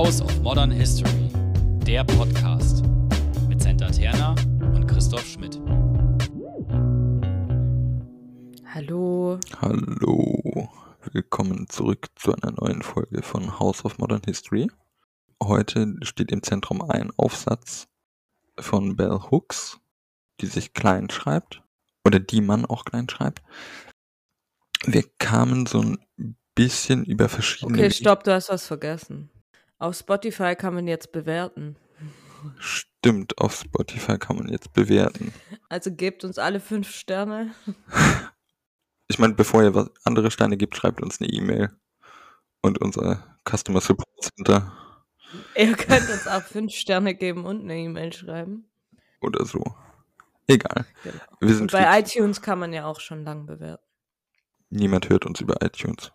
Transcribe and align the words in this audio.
House 0.00 0.22
of 0.22 0.40
Modern 0.40 0.70
History, 0.70 1.28
der 1.86 2.04
Podcast 2.04 2.82
mit 3.50 3.60
Senta 3.60 3.90
Terna 3.90 4.34
und 4.74 4.86
Christoph 4.86 5.26
Schmidt. 5.26 5.60
Hallo. 8.64 9.38
Hallo, 9.60 10.70
willkommen 11.12 11.68
zurück 11.68 12.06
zu 12.14 12.34
einer 12.34 12.52
neuen 12.52 12.80
Folge 12.80 13.20
von 13.20 13.60
House 13.60 13.84
of 13.84 13.98
Modern 13.98 14.22
History. 14.24 14.70
Heute 15.42 15.94
steht 16.00 16.32
im 16.32 16.42
Zentrum 16.42 16.80
ein 16.80 17.10
Aufsatz 17.18 17.86
von 18.58 18.96
Bell 18.96 19.18
Hooks, 19.30 19.80
die 20.40 20.46
sich 20.46 20.72
klein 20.72 21.10
schreibt 21.10 21.62
oder 22.06 22.20
die 22.20 22.40
man 22.40 22.64
auch 22.64 22.86
klein 22.86 23.06
schreibt. 23.10 23.42
Wir 24.82 25.04
kamen 25.18 25.66
so 25.66 25.82
ein 25.82 25.98
bisschen 26.54 27.04
über 27.04 27.28
verschiedene. 27.28 27.76
Okay, 27.76 27.90
stopp, 27.90 28.24
du 28.24 28.32
hast 28.32 28.48
was 28.48 28.66
vergessen. 28.66 29.28
Auf 29.80 29.96
Spotify 29.96 30.54
kann 30.54 30.74
man 30.74 30.86
jetzt 30.86 31.10
bewerten. 31.10 31.76
Stimmt, 32.58 33.38
auf 33.38 33.54
Spotify 33.54 34.18
kann 34.18 34.36
man 34.36 34.48
jetzt 34.48 34.72
bewerten. 34.72 35.32
Also 35.68 35.90
gebt 35.90 36.22
uns 36.22 36.38
alle 36.38 36.60
fünf 36.60 36.90
Sterne. 36.90 37.54
Ich 39.08 39.18
meine, 39.18 39.34
bevor 39.34 39.62
ihr 39.62 39.74
was 39.74 39.90
andere 40.04 40.30
Steine 40.30 40.56
gibt, 40.56 40.76
schreibt 40.76 41.02
uns 41.02 41.20
eine 41.20 41.30
E-Mail 41.30 41.70
und 42.62 42.80
unser 42.80 43.36
Customer 43.48 43.80
Support 43.80 44.06
Center 44.22 44.72
Ihr 45.56 45.74
könnt 45.76 46.10
uns 46.10 46.26
auch 46.26 46.42
fünf 46.42 46.72
Sterne 46.72 47.14
geben 47.14 47.44
und 47.44 47.62
eine 47.62 47.76
E-Mail 47.76 48.12
schreiben. 48.12 48.68
oder 49.20 49.44
so. 49.46 49.62
Egal. 50.46 50.84
Genau. 51.04 51.14
Wir 51.40 51.48
Und 51.48 51.54
sind 51.56 51.72
bei 51.72 52.00
iTunes 52.00 52.42
kann 52.42 52.58
man 52.58 52.72
ja 52.72 52.84
auch 52.84 53.00
schon 53.00 53.24
lang 53.24 53.46
bewerten. 53.46 53.84
Niemand 54.68 55.08
hört 55.08 55.24
uns 55.26 55.40
über 55.40 55.62
iTunes. 55.62 56.12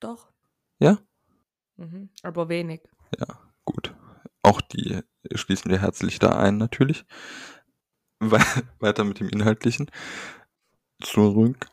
Doch. 0.00 0.28
Ja? 0.78 0.98
Mhm. 1.76 2.08
Aber 2.22 2.48
wenig. 2.48 2.82
Gut. 3.64 3.94
Auch 4.42 4.60
die 4.60 5.00
schließen 5.34 5.70
wir 5.70 5.80
herzlich 5.80 6.18
da 6.18 6.36
ein, 6.38 6.58
natürlich. 6.58 7.04
We 8.20 8.38
weiter 8.78 9.04
mit 9.04 9.20
dem 9.20 9.28
Inhaltlichen. 9.28 9.90
Zurück. 11.02 11.66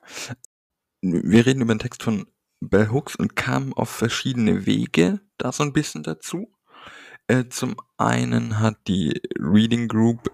Wir 1.01 1.45
reden 1.45 1.61
über 1.61 1.73
den 1.73 1.79
Text 1.79 2.03
von 2.03 2.27
Bell 2.59 2.89
Hooks 2.89 3.15
und 3.15 3.35
kamen 3.35 3.73
auf 3.73 3.89
verschiedene 3.89 4.65
Wege 4.65 5.19
da 5.37 5.51
so 5.51 5.63
ein 5.63 5.73
bisschen 5.73 6.03
dazu. 6.03 6.53
Äh, 7.27 7.49
zum 7.49 7.75
einen 7.97 8.59
hat 8.59 8.77
die 8.87 9.21
Reading 9.39 9.87
Group 9.87 10.31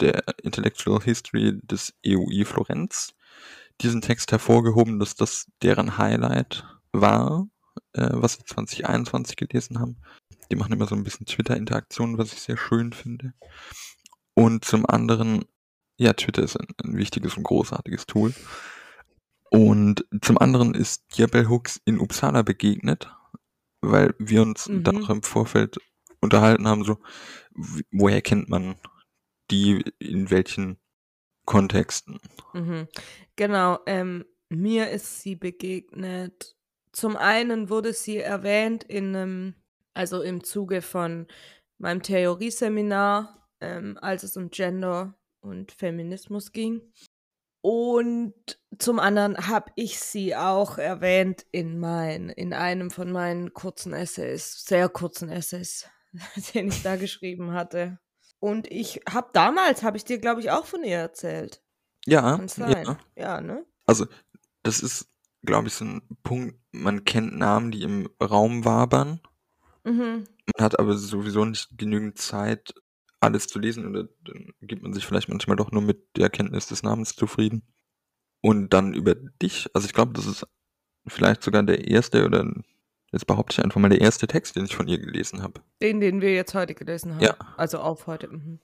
der 0.00 0.22
Intellectual 0.42 1.00
History 1.00 1.60
des 1.62 1.94
EUI 2.04 2.44
Florenz 2.44 3.14
diesen 3.80 4.00
Text 4.02 4.32
hervorgehoben, 4.32 4.98
dass 4.98 5.14
das 5.14 5.50
deren 5.62 5.98
Highlight 5.98 6.64
war, 6.92 7.48
äh, 7.94 8.08
was 8.12 8.34
sie 8.34 8.44
2021 8.44 9.36
gelesen 9.36 9.78
haben. 9.80 9.96
Die 10.50 10.56
machen 10.56 10.72
immer 10.72 10.86
so 10.86 10.94
ein 10.94 11.04
bisschen 11.04 11.26
Twitter-Interaktionen, 11.26 12.18
was 12.18 12.32
ich 12.32 12.40
sehr 12.40 12.56
schön 12.56 12.92
finde. 12.92 13.32
Und 14.34 14.64
zum 14.64 14.86
anderen, 14.86 15.44
ja, 15.98 16.12
Twitter 16.12 16.42
ist 16.42 16.56
ein, 16.58 16.66
ein 16.84 16.96
wichtiges 16.96 17.36
und 17.36 17.44
großartiges 17.44 18.06
Tool. 18.06 18.34
Und 19.50 20.06
zum 20.22 20.38
anderen 20.38 20.74
ist 20.74 21.04
Bell 21.30 21.48
Hooks 21.48 21.80
in 21.84 22.00
Uppsala 22.00 22.42
begegnet, 22.42 23.14
weil 23.82 24.14
wir 24.18 24.42
uns 24.42 24.68
Mhm. 24.68 24.84
da 24.84 24.92
noch 24.92 25.10
im 25.10 25.22
Vorfeld 25.22 25.78
unterhalten 26.20 26.66
haben, 26.66 26.84
so, 26.84 26.98
woher 27.90 28.22
kennt 28.22 28.48
man 28.48 28.76
die, 29.50 29.84
in 29.98 30.30
welchen 30.30 30.78
Kontexten? 31.44 32.20
Mhm. 32.54 32.88
Genau, 33.36 33.78
ähm, 33.86 34.24
mir 34.48 34.90
ist 34.90 35.20
sie 35.20 35.36
begegnet. 35.36 36.56
Zum 36.92 37.16
einen 37.16 37.70
wurde 37.70 37.92
sie 37.92 38.18
erwähnt 38.18 38.84
in 38.84 39.16
einem, 39.16 39.54
also 39.94 40.22
im 40.22 40.44
Zuge 40.44 40.82
von 40.82 41.26
meinem 41.78 42.02
Theorieseminar, 42.02 43.48
ähm, 43.60 43.98
als 44.00 44.22
es 44.22 44.36
um 44.36 44.50
Gender 44.50 45.14
und 45.40 45.72
Feminismus 45.72 46.52
ging. 46.52 46.92
Und 47.62 48.34
zum 48.78 48.98
anderen 48.98 49.46
habe 49.46 49.70
ich 49.76 50.00
sie 50.00 50.34
auch 50.34 50.78
erwähnt 50.78 51.46
in 51.52 51.78
mein, 51.78 52.28
in 52.28 52.52
einem 52.52 52.90
von 52.90 53.12
meinen 53.12 53.54
kurzen 53.54 53.92
Essays, 53.92 54.64
sehr 54.64 54.88
kurzen 54.88 55.28
Essays, 55.28 55.88
den 56.54 56.68
ich 56.68 56.82
da 56.82 56.96
geschrieben 56.96 57.52
hatte. 57.52 57.98
Und 58.40 58.70
ich 58.70 59.00
habe 59.08 59.30
damals, 59.32 59.84
habe 59.84 59.96
ich 59.96 60.04
dir, 60.04 60.18
glaube 60.18 60.40
ich, 60.40 60.50
auch 60.50 60.66
von 60.66 60.82
ihr 60.82 60.98
erzählt. 60.98 61.62
Ja, 62.04 62.36
Kann 62.36 62.48
sein. 62.48 62.84
ja. 62.84 62.98
Ja, 63.14 63.40
ne? 63.40 63.64
Also, 63.86 64.06
das 64.64 64.80
ist, 64.80 65.11
glaube 65.44 65.68
ich, 65.68 65.74
so 65.74 65.84
ein 65.84 66.02
Punkt, 66.22 66.56
man 66.72 67.04
kennt 67.04 67.36
Namen, 67.36 67.70
die 67.70 67.82
im 67.82 68.08
Raum 68.22 68.64
wabern. 68.64 69.20
Mhm. 69.84 70.24
Man 70.56 70.64
hat 70.64 70.78
aber 70.78 70.96
sowieso 70.96 71.44
nicht 71.44 71.76
genügend 71.76 72.18
Zeit, 72.18 72.74
alles 73.20 73.46
zu 73.46 73.58
lesen 73.58 73.86
oder 73.86 74.08
dann 74.24 74.52
gibt 74.60 74.82
man 74.82 74.92
sich 74.92 75.06
vielleicht 75.06 75.28
manchmal 75.28 75.56
doch 75.56 75.70
nur 75.70 75.82
mit 75.82 76.16
der 76.16 76.30
Kenntnis 76.30 76.66
des 76.66 76.82
Namens 76.82 77.14
zufrieden. 77.14 77.62
Und 78.40 78.70
dann 78.70 78.94
über 78.94 79.14
dich, 79.14 79.68
also 79.74 79.86
ich 79.86 79.92
glaube, 79.92 80.12
das 80.12 80.26
ist 80.26 80.46
vielleicht 81.06 81.42
sogar 81.42 81.62
der 81.62 81.86
erste 81.86 82.24
oder 82.24 82.52
jetzt 83.12 83.26
behaupte 83.26 83.54
ich 83.54 83.64
einfach 83.64 83.80
mal 83.80 83.88
der 83.88 84.00
erste 84.00 84.26
Text, 84.26 84.56
den 84.56 84.64
ich 84.64 84.74
von 84.74 84.88
ihr 84.88 84.98
gelesen 84.98 85.42
habe. 85.42 85.60
Den, 85.80 86.00
den 86.00 86.20
wir 86.20 86.34
jetzt 86.34 86.54
heute 86.54 86.74
gelesen 86.74 87.14
haben. 87.14 87.22
Ja. 87.22 87.36
Also 87.56 87.78
auf 87.78 88.06
heute. 88.08 88.28
Mhm. 88.28 88.58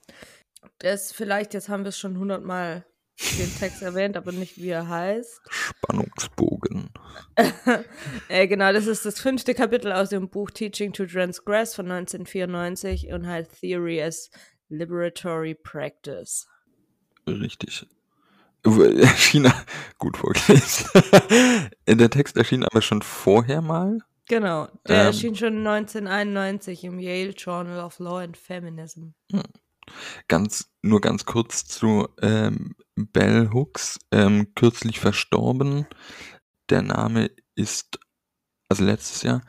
Das 0.78 1.12
vielleicht, 1.12 1.54
jetzt 1.54 1.68
haben 1.68 1.84
wir 1.84 1.90
es 1.90 1.98
schon 1.98 2.18
hundertmal 2.18 2.84
den 3.18 3.54
Text 3.58 3.82
erwähnt, 3.82 4.16
aber 4.16 4.32
nicht 4.32 4.58
wie 4.58 4.68
er 4.68 4.88
heißt. 4.88 5.40
Spannungsbogen. 5.50 6.90
äh, 8.28 8.46
genau, 8.46 8.72
das 8.72 8.86
ist 8.86 9.04
das 9.04 9.20
fünfte 9.20 9.54
Kapitel 9.54 9.92
aus 9.92 10.10
dem 10.10 10.28
Buch 10.28 10.50
Teaching 10.50 10.92
to 10.92 11.04
Transgress 11.06 11.74
von 11.74 11.90
1994 11.90 13.08
und 13.12 13.26
heißt 13.26 13.60
Theory 13.60 14.02
as 14.02 14.30
Liberatory 14.68 15.54
Practice. 15.54 16.46
Richtig. 17.26 17.86
Erschien, 18.64 19.50
gut 19.98 20.16
vorgelesen. 20.16 20.88
der 21.86 22.10
Text 22.10 22.36
erschien 22.36 22.64
aber 22.64 22.82
schon 22.82 23.02
vorher 23.02 23.62
mal. 23.62 23.98
Genau, 24.28 24.68
der 24.86 25.00
Ähm. 25.00 25.06
erschien 25.06 25.34
schon 25.34 25.66
1991 25.66 26.84
im 26.84 26.98
Yale 26.98 27.30
Journal 27.30 27.80
of 27.80 27.98
Law 27.98 28.18
and 28.18 28.36
Feminism. 28.36 29.14
Ganz, 30.28 30.70
nur 30.82 31.00
ganz 31.00 31.24
kurz 31.24 31.64
zu 31.66 32.08
ähm, 32.20 32.74
Bell 32.96 33.50
Hooks, 33.52 33.98
ähm, 34.10 34.54
kürzlich 34.54 34.98
verstorben. 35.00 35.86
Der 36.70 36.82
Name 36.82 37.30
ist, 37.54 37.98
also 38.68 38.84
letztes 38.84 39.22
Jahr, 39.22 39.42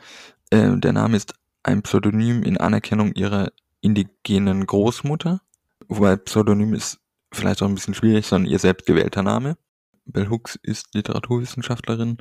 ähm, 0.50 0.80
der 0.80 0.92
Name 0.92 1.16
ist 1.16 1.34
ein 1.62 1.82
Pseudonym 1.82 2.42
in 2.42 2.56
Anerkennung 2.56 3.12
ihrer 3.12 3.52
indigenen 3.80 4.66
Großmutter. 4.66 5.40
Wobei 5.88 6.16
Pseudonym 6.16 6.74
ist 6.74 6.98
vielleicht 7.32 7.62
auch 7.62 7.68
ein 7.68 7.74
bisschen 7.74 7.94
schwierig, 7.94 8.26
sondern 8.26 8.50
ihr 8.50 8.58
selbstgewählter 8.58 9.22
Name. 9.22 9.56
Bell 10.04 10.28
Hooks 10.28 10.58
ist 10.62 10.94
Literaturwissenschaftlerin 10.94 12.18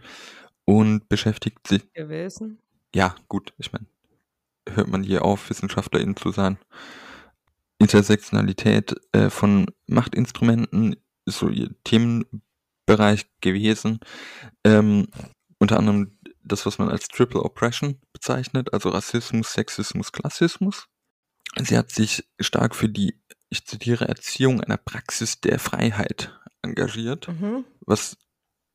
und 0.65 1.09
beschäftigt 1.09 1.67
sich 1.67 1.91
Gewesen. 1.93 2.59
ja, 2.93 3.15
gut, 3.27 3.53
ich 3.57 3.71
meine, 3.71 3.87
hört 4.67 4.87
man 4.87 5.03
hier 5.03 5.25
auf, 5.25 5.49
WissenschaftlerInnen 5.49 6.15
zu 6.15 6.31
sein. 6.31 6.59
Intersektionalität 7.79 8.95
äh, 9.13 9.29
von 9.29 9.67
Machtinstrumenten 9.87 10.95
ist 11.25 11.39
so 11.39 11.49
ihr 11.49 11.69
Themenbereich 11.83 13.25
gewesen. 13.41 13.99
Ähm, 14.63 15.07
unter 15.59 15.77
anderem 15.77 16.17
das, 16.43 16.65
was 16.65 16.77
man 16.77 16.89
als 16.89 17.07
Triple 17.07 17.41
Oppression 17.41 17.99
bezeichnet, 18.13 18.73
also 18.73 18.89
Rassismus, 18.89 19.53
Sexismus, 19.53 20.11
Klassismus. 20.11 20.87
Sie 21.57 21.77
hat 21.77 21.91
sich 21.91 22.27
stark 22.39 22.75
für 22.75 22.89
die, 22.89 23.21
ich 23.49 23.65
zitiere, 23.65 24.07
Erziehung 24.07 24.61
einer 24.61 24.77
Praxis 24.77 25.41
der 25.41 25.59
Freiheit 25.59 26.33
engagiert 26.61 27.27
Mhm. 27.27 27.65
was 27.81 28.17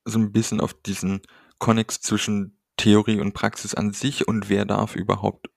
so 0.05 0.19
ein 0.19 0.33
bisschen 0.33 0.61
auf 0.61 0.75
diesen 0.75 1.23
Konnex 1.59 2.01
zwischen 2.01 2.59
Theorie 2.77 3.21
und 3.21 3.33
Praxis 3.35 3.75
an 3.75 3.93
sich 3.93 4.27
und 4.27 4.49
wer 4.49 4.65
darf 4.65 4.97
überhaupt 4.97 5.49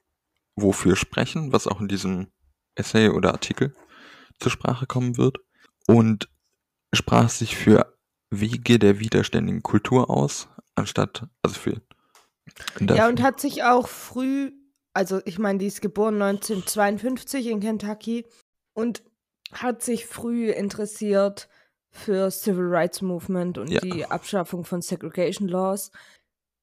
wofür 0.56 0.96
sprechen, 0.96 1.52
was 1.52 1.68
auch 1.68 1.82
in 1.82 1.88
diesem 1.88 2.28
Essay 2.78 3.10
oder 3.10 3.32
Artikel 3.32 3.76
zur 4.40 4.52
Sprache 4.52 4.86
kommen 4.86 5.18
wird. 5.18 5.38
Und 5.88 6.30
sprach 6.94 7.30
sich 7.30 7.56
für 7.56 7.98
Wege 8.30 8.80
der 8.80 9.00
widerständigen 9.00 9.64
Kultur 9.64 10.10
aus, 10.10 10.50
anstatt, 10.76 11.28
also 11.42 11.60
für. 11.60 11.82
Ja, 12.80 13.08
und 13.08 13.22
hat 13.22 13.40
sich 13.40 13.64
auch 13.64 13.88
früh, 13.88 14.52
also 14.94 15.22
ich 15.26 15.40
meine, 15.40 15.60
die 15.60 15.68
ist 15.68 15.82
geboren 15.82 16.22
1952 16.22 17.48
in 17.48 17.60
Kentucky 17.60 18.26
und 18.74 19.04
hat 19.54 19.82
sich 19.82 20.06
früh 20.06 20.50
interessiert 20.50 21.48
für 21.90 22.30
Civil 22.32 22.68
Rights 22.68 23.02
Movement 23.02 23.58
und 23.58 23.70
Ja. 23.72 23.80
die 23.80 24.06
Abschaffung 24.06 24.66
von 24.66 24.82
Segregation 24.82 25.48
Laws. 25.48 25.92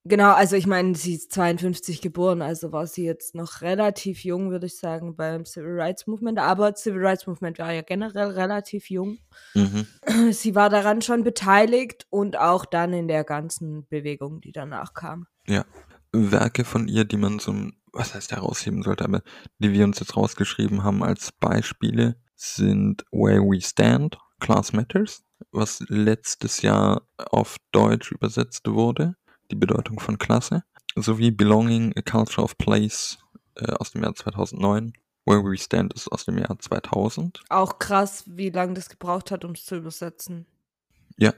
Genau, 0.07 0.33
also 0.33 0.55
ich 0.55 0.67
meine, 0.67 0.95
sie 0.95 1.15
ist 1.15 1.33
52 1.33 2.03
geboren, 2.03 2.43
also 2.43 2.73
war 2.73 2.87
sie 2.87 3.05
jetzt 3.05 3.35
noch 3.35 3.63
relativ 3.63 4.23
jung, 4.23 4.51
würde 4.51 4.67
ich 4.67 4.77
sagen, 4.77 5.17
beim 5.17 5.47
Civil 5.47 5.81
Rights 5.81 6.07
Movement. 6.07 6.39
Aber 6.39 6.75
Civil 6.75 7.07
Rights 7.07 7.27
Movement 7.27 7.59
war 7.59 7.73
ja 7.73 7.81
generell 7.81 8.29
relativ 8.29 8.91
jung. 8.91 9.19
Mhm. 9.55 9.87
Sie 10.33 10.55
war 10.55 10.69
daran 10.69 11.01
schon 11.01 11.25
beteiligt 11.25 12.07
und 12.11 12.39
auch 12.39 12.67
dann 12.67 12.93
in 12.93 13.09
der 13.09 13.25
ganzen 13.25 13.87
Bewegung, 13.89 14.43
die 14.43 14.53
danach 14.53 14.93
kam. 14.93 15.27
Werke 16.13 16.65
von 16.65 16.87
ihr, 16.87 17.05
die 17.05 17.17
man 17.17 17.39
so 17.39 17.53
was 17.95 18.15
heißt 18.15 18.33
herausheben 18.33 18.83
sollte, 18.83 19.05
aber 19.05 19.23
die 19.59 19.73
wir 19.73 19.85
uns 19.85 20.01
jetzt 20.01 20.17
rausgeschrieben 20.17 20.83
haben 20.83 21.03
als 21.03 21.33
Beispiele, 21.33 22.17
sind 22.37 23.05
Where 23.13 23.43
We 23.43 23.61
Stand, 23.61 24.19
Class 24.41 24.73
Matters, 24.73 25.23
was 25.53 25.83
letztes 25.89 26.63
Jahr 26.63 27.09
auf 27.17 27.57
Deutsch 27.73 28.11
übersetzt 28.13 28.69
wurde, 28.69 29.17
die 29.51 29.57
Bedeutung 29.57 30.01
von 30.01 30.19
Klasse, 30.19 30.63
sowie 30.97 31.31
Belonging, 31.31 31.93
A 31.97 32.03
Culture 32.03 32.43
of 32.43 32.57
Place 32.59 33.19
äh, 33.57 33.73
aus 33.73 33.91
dem 33.91 34.03
Jahr 34.03 34.15
2009. 34.15 34.93
Where 35.27 35.43
We 35.43 35.57
Stand 35.57 35.95
ist 35.95 36.09
aus 36.09 36.27
dem 36.27 36.37
Jahr 36.37 36.59
2000. 36.59 37.41
Auch 37.49 37.79
krass, 37.79 38.25
wie 38.27 38.51
lange 38.51 38.75
das 38.75 38.91
gebraucht 38.91 39.31
hat, 39.31 39.45
um 39.45 39.53
es 39.53 39.65
zu 39.65 39.77
übersetzen. 39.77 40.47
Ja, 41.17 41.33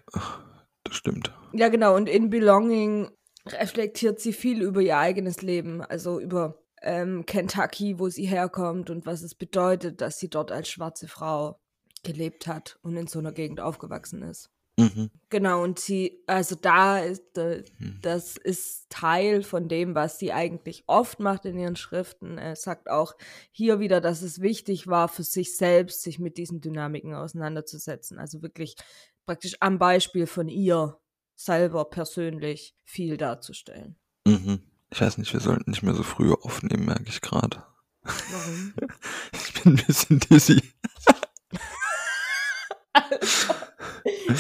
das 0.83 0.97
stimmt. 0.97 1.33
Ja, 1.53 1.69
genau. 1.69 1.95
Und 1.95 2.09
in 2.09 2.29
Belonging 2.31 3.11
reflektiert 3.47 4.19
sie 4.19 4.33
viel 4.33 4.61
über 4.63 4.81
ihr 4.81 4.99
eigenes 4.99 5.43
Leben, 5.43 5.83
also 5.83 6.19
über 6.19 6.59
ähm, 6.83 7.27
Kentucky, 7.27 7.99
wo 7.99 8.09
sie 8.09 8.27
herkommt 8.27 8.91
und 8.91 9.07
was 9.07 9.23
es 9.23 9.35
bedeutet, 9.35 10.01
dass 10.01 10.19
sie 10.19 10.29
dort 10.29 10.51
als 10.51 10.69
schwarze 10.69 11.07
Frau 11.07 11.61
gelebt 12.03 12.47
hat 12.47 12.79
und 12.83 12.97
in 12.97 13.07
so 13.07 13.19
einer 13.19 13.33
Gegend 13.33 13.61
aufgewachsen 13.61 14.23
ist. 14.23 14.51
Mhm. 14.79 15.11
Genau, 15.31 15.63
und 15.63 15.79
sie, 15.79 16.23
also 16.27 16.55
da 16.55 16.99
ist, 16.99 17.23
Hm. 17.37 17.99
das 18.03 18.37
ist 18.37 18.91
Teil 18.91 19.43
von 19.43 19.69
dem, 19.69 19.95
was 19.95 20.19
sie 20.19 20.33
eigentlich 20.33 20.85
oft 20.87 21.19
macht 21.19 21.47
in 21.47 21.59
ihren 21.59 21.77
Schriften. 21.77 22.37
Er 22.39 22.57
sagt 22.57 22.91
auch 22.91 23.15
hier 23.51 23.81
wieder, 23.81 24.01
dass 24.01 24.23
es 24.23 24.41
wichtig 24.41 24.87
war, 24.87 25.09
für 25.09 25.23
sich 25.23 25.57
selbst 25.57 26.03
sich 26.03 26.19
mit 26.19 26.37
diesen 26.37 26.61
Dynamiken 26.61 27.15
auseinanderzusetzen. 27.15 28.19
Also 28.19 28.43
wirklich 28.43 28.77
praktisch 29.25 29.57
am 29.61 29.79
Beispiel 29.79 30.27
von 30.27 30.49
ihr 30.49 30.99
selber 31.35 31.87
persönlich 31.87 32.75
viel 32.85 33.17
darzustellen. 33.17 33.97
Mhm. 34.27 34.61
Ich 34.91 35.01
weiß 35.01 35.19
nicht, 35.19 35.33
wir 35.33 35.41
sollten 35.41 35.71
nicht 35.71 35.83
mehr 35.83 35.95
so 35.95 36.03
früh 36.03 36.33
aufnehmen, 36.33 36.85
merke 36.87 37.09
ich 37.09 37.21
gerade. 37.21 37.65
Warum? 38.03 38.75
Ich 39.33 39.63
bin 39.63 39.73
ein 39.75 39.87
bisschen 39.87 40.21
dizzy. 40.21 40.63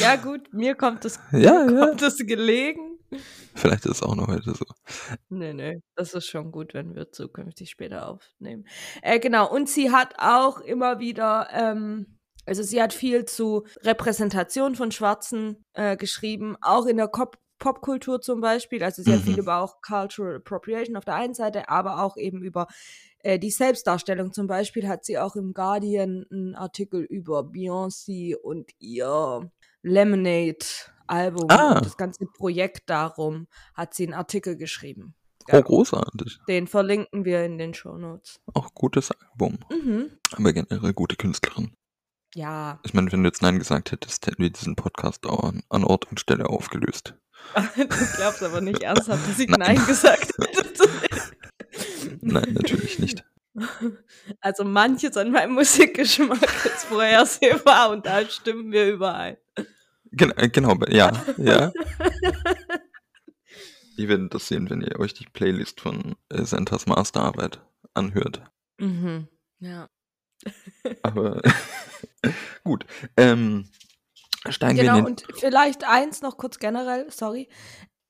Ja, 0.00 0.16
gut, 0.16 0.52
mir 0.52 0.74
kommt 0.74 1.04
es, 1.04 1.18
Ja, 1.32 1.66
ja. 1.68 1.86
kommt 1.86 2.02
es 2.02 2.18
gelegen. 2.18 2.98
Vielleicht 3.54 3.86
ist 3.86 3.92
es 3.96 4.02
auch 4.02 4.16
noch 4.16 4.26
heute 4.28 4.52
so. 4.54 4.64
Nee, 5.28 5.54
nee, 5.54 5.80
das 5.94 6.12
ist 6.14 6.26
schon 6.26 6.50
gut, 6.50 6.74
wenn 6.74 6.94
wir 6.94 7.12
zukünftig 7.12 7.70
später 7.70 8.08
aufnehmen. 8.08 8.66
Äh, 9.02 9.20
genau, 9.20 9.50
und 9.50 9.68
sie 9.68 9.92
hat 9.92 10.14
auch 10.18 10.60
immer 10.60 10.98
wieder, 10.98 11.48
ähm, 11.52 12.18
also 12.46 12.62
sie 12.62 12.82
hat 12.82 12.92
viel 12.92 13.24
zu 13.24 13.64
Repräsentation 13.82 14.74
von 14.74 14.90
Schwarzen 14.92 15.64
äh, 15.74 15.96
geschrieben, 15.96 16.56
auch 16.60 16.86
in 16.86 16.96
der 16.96 17.08
Cop 17.08 17.38
Popkultur 17.58 18.20
zum 18.20 18.42
Beispiel. 18.42 18.84
Also 18.84 19.02
sie 19.02 19.10
hat 19.14 19.22
viel 19.22 19.32
Mhm. 19.32 19.38
über 19.38 19.62
auch 19.62 19.80
Cultural 19.80 20.36
Appropriation 20.36 20.94
auf 20.94 21.06
der 21.06 21.14
einen 21.14 21.32
Seite, 21.32 21.70
aber 21.70 22.02
auch 22.02 22.18
eben 22.18 22.42
über 22.42 22.66
äh, 23.20 23.38
die 23.38 23.50
Selbstdarstellung. 23.50 24.34
Zum 24.34 24.46
Beispiel 24.46 24.86
hat 24.86 25.06
sie 25.06 25.18
auch 25.18 25.36
im 25.36 25.54
Guardian 25.54 26.26
einen 26.30 26.54
Artikel 26.54 27.00
über 27.02 27.40
Beyoncé 27.40 28.34
und 28.36 28.72
ihr 28.78 29.50
Lemonade-Album 29.86 31.46
Ah. 31.50 31.76
und 31.76 31.86
das 31.86 31.96
ganze 31.96 32.26
Projekt 32.26 32.90
darum 32.90 33.46
hat 33.74 33.94
sie 33.94 34.04
einen 34.04 34.14
Artikel 34.14 34.56
geschrieben. 34.56 35.14
Oh, 35.52 35.62
großartig. 35.62 36.40
Den 36.48 36.66
verlinken 36.66 37.24
wir 37.24 37.44
in 37.44 37.56
den 37.56 37.72
Shownotes. 37.72 38.40
Auch 38.52 38.74
gutes 38.74 39.12
Album. 39.12 39.58
Mhm. 39.70 40.10
Aber 40.32 40.52
generell 40.52 40.92
gute 40.92 41.14
Künstlerin. 41.16 41.72
Ja, 42.34 42.80
Ich 42.82 42.92
meine, 42.94 43.10
wenn 43.12 43.22
du 43.22 43.28
jetzt 43.28 43.42
Nein 43.42 43.58
gesagt 43.58 43.92
hättest, 43.92 44.26
hätten 44.26 44.42
wir 44.42 44.50
diesen 44.50 44.74
Podcast 44.74 45.24
auch 45.26 45.44
an, 45.44 45.62
an 45.70 45.84
Ort 45.84 46.10
und 46.10 46.18
Stelle 46.20 46.48
aufgelöst. 46.48 47.14
du 47.76 47.86
glaubst 48.16 48.42
aber 48.42 48.60
nicht 48.60 48.82
ernsthaft, 48.82 49.26
dass 49.28 49.38
ich 49.38 49.48
Nein. 49.56 49.76
Nein 49.76 49.86
gesagt 49.86 50.32
hätte. 50.36 50.88
Nein, 52.20 52.52
natürlich 52.54 52.98
nicht. 52.98 53.24
Also 54.42 54.64
manches 54.64 55.16
an 55.16 55.30
meinem 55.30 55.54
Musikgeschmack 55.54 56.42
ist 56.66 56.84
vorhersehbar 56.84 57.88
und 57.90 58.04
da 58.04 58.22
stimmen 58.28 58.70
wir 58.70 58.92
überein. 58.92 59.38
Gen 60.16 60.30
äh, 60.36 60.48
genau, 60.48 60.76
ja, 60.88 61.12
ja. 61.36 61.72
Ihr 63.98 64.08
werdet 64.08 64.34
das 64.34 64.48
sehen, 64.48 64.68
wenn 64.68 64.82
ihr 64.82 64.98
euch 65.00 65.14
die 65.14 65.24
Playlist 65.26 65.80
von 65.80 66.16
äh, 66.28 66.44
Santas 66.44 66.86
Masterarbeit 66.86 67.60
anhört. 67.94 68.42
Mhm. 68.78 69.28
Ja. 69.58 69.88
Aber 71.02 71.40
gut. 72.64 72.84
Ähm, 73.16 73.70
steigen 74.50 74.76
wir 74.76 74.84
Genau, 74.84 74.98
in 74.98 75.04
den. 75.04 75.10
und 75.12 75.26
vielleicht 75.38 75.84
eins 75.88 76.20
noch 76.20 76.36
kurz 76.36 76.58
generell, 76.58 77.10
sorry. 77.10 77.48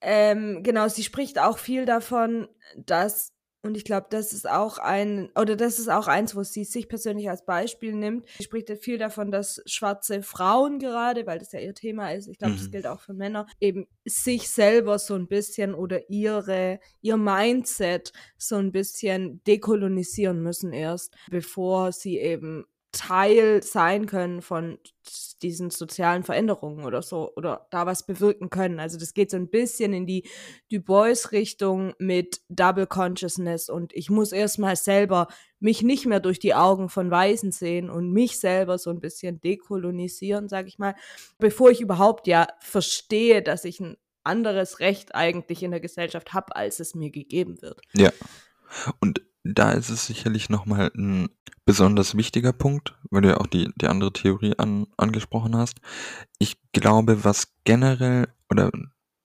Ähm, 0.01 0.63
genau, 0.65 0.89
sie 0.89 1.05
spricht 1.05 1.39
auch 1.39 1.59
viel 1.59 1.87
davon, 1.87 2.49
dass, 2.77 3.33
und 3.67 3.77
ich 3.77 3.85
glaube, 3.85 4.07
das 4.11 4.33
ist 4.33 4.49
auch 4.49 4.79
ein, 4.79 5.31
oder 5.39 5.57
das 5.57 5.79
ist 5.79 5.89
auch 5.89 6.07
eins, 6.09 6.35
wo 6.37 6.43
sie 6.43 6.65
sich 6.65 6.89
persönlich 6.89 7.29
als 7.29 7.45
Beispiel 7.45 7.93
nimmt. 7.95 8.27
Sie 8.39 8.45
spricht 8.45 8.71
viel 8.83 8.99
davon, 8.99 9.31
dass 9.31 9.61
schwarze 9.67 10.23
Frauen 10.23 10.79
gerade, 10.79 11.27
weil 11.27 11.39
das 11.39 11.53
ja 11.53 11.61
ihr 11.61 11.75
Thema 11.75 12.11
ist, 12.13 12.29
ich 12.29 12.39
glaube, 12.39 12.55
das 12.55 12.67
Mhm. 12.67 12.71
gilt 12.73 12.87
auch 12.87 13.01
für 13.01 13.15
Männer, 13.15 13.47
eben 13.61 13.87
sich 14.05 14.49
selber 14.49 14.99
so 14.99 15.15
ein 15.15 15.27
bisschen 15.29 15.75
oder 15.75 16.09
ihre, 16.11 16.79
ihr 17.01 17.17
Mindset 17.17 18.13
so 18.39 18.57
ein 18.57 18.73
bisschen 18.73 19.43
dekolonisieren 19.47 20.43
müssen 20.43 20.73
erst, 20.73 21.15
bevor 21.31 21.93
sie 21.93 22.19
eben 22.19 22.65
Teil 22.93 23.63
sein 23.63 24.07
können 24.07 24.43
von 24.43 24.79
diesen 25.43 25.71
sozialen 25.71 26.23
Veränderungen 26.23 26.85
oder 26.85 27.03
so 27.03 27.33
oder 27.37 27.67
da 27.71 27.85
was 27.85 28.07
bewirken 28.07 28.49
können. 28.49 28.81
Also 28.81 28.99
das 28.99 29.13
geht 29.13 29.31
so 29.31 29.37
ein 29.37 29.51
bisschen 29.51 29.93
in 29.93 30.07
die 30.07 30.27
Du 30.71 30.81
Bois-Richtung 30.81 31.95
mit 31.99 32.41
Double 32.49 32.87
Consciousness 32.87 33.69
und 33.69 33.93
ich 33.95 34.09
muss 34.09 34.33
erstmal 34.33 34.77
selber 34.77 35.29
mich 35.59 35.83
nicht 35.83 36.07
mehr 36.07 36.21
durch 36.21 36.39
die 36.39 36.55
Augen 36.55 36.89
von 36.89 37.11
Weißen 37.11 37.53
sehen 37.53 37.91
und 37.91 38.13
mich 38.13 38.39
selber 38.39 38.79
so 38.79 38.91
ein 38.91 39.01
bisschen 39.01 39.41
dekolonisieren, 39.41 40.49
sag 40.49 40.67
ich 40.67 40.79
mal, 40.79 40.95
bevor 41.39 41.71
ich 41.71 41.81
überhaupt 41.81 42.27
ja 42.27 42.47
verstehe, 42.61 43.43
dass 43.43 43.65
ich 43.65 43.81
ein 43.81 43.97
anderes 44.25 44.81
Recht 44.81 45.15
eigentlich 45.15 45.63
in 45.63 45.71
der 45.71 45.81
Gesellschaft 45.81 46.33
habe, 46.33 46.57
als 46.57 46.81
es 46.81 46.95
mir 46.95 47.11
gegeben 47.11 47.61
wird. 47.63 47.81
Ja. 47.95 48.11
Und 49.01 49.23
da 49.55 49.73
ist 49.73 49.91
es 49.91 50.07
sicherlich 50.07 50.49
nochmal 50.49 50.91
ein 50.97 51.29
besonders 51.65 52.17
wichtiger 52.17 52.53
Punkt, 52.53 52.95
weil 53.11 53.23
du 53.23 53.29
ja 53.29 53.37
auch 53.39 53.47
die, 53.47 53.71
die 53.77 53.89
andere 53.89 54.13
Theorie 54.13 54.55
an, 54.59 54.87
angesprochen 54.97 55.57
hast. 55.57 55.81
Ich 56.39 56.59
glaube, 56.73 57.25
was 57.25 57.53
generell, 57.65 58.29
oder 58.51 58.71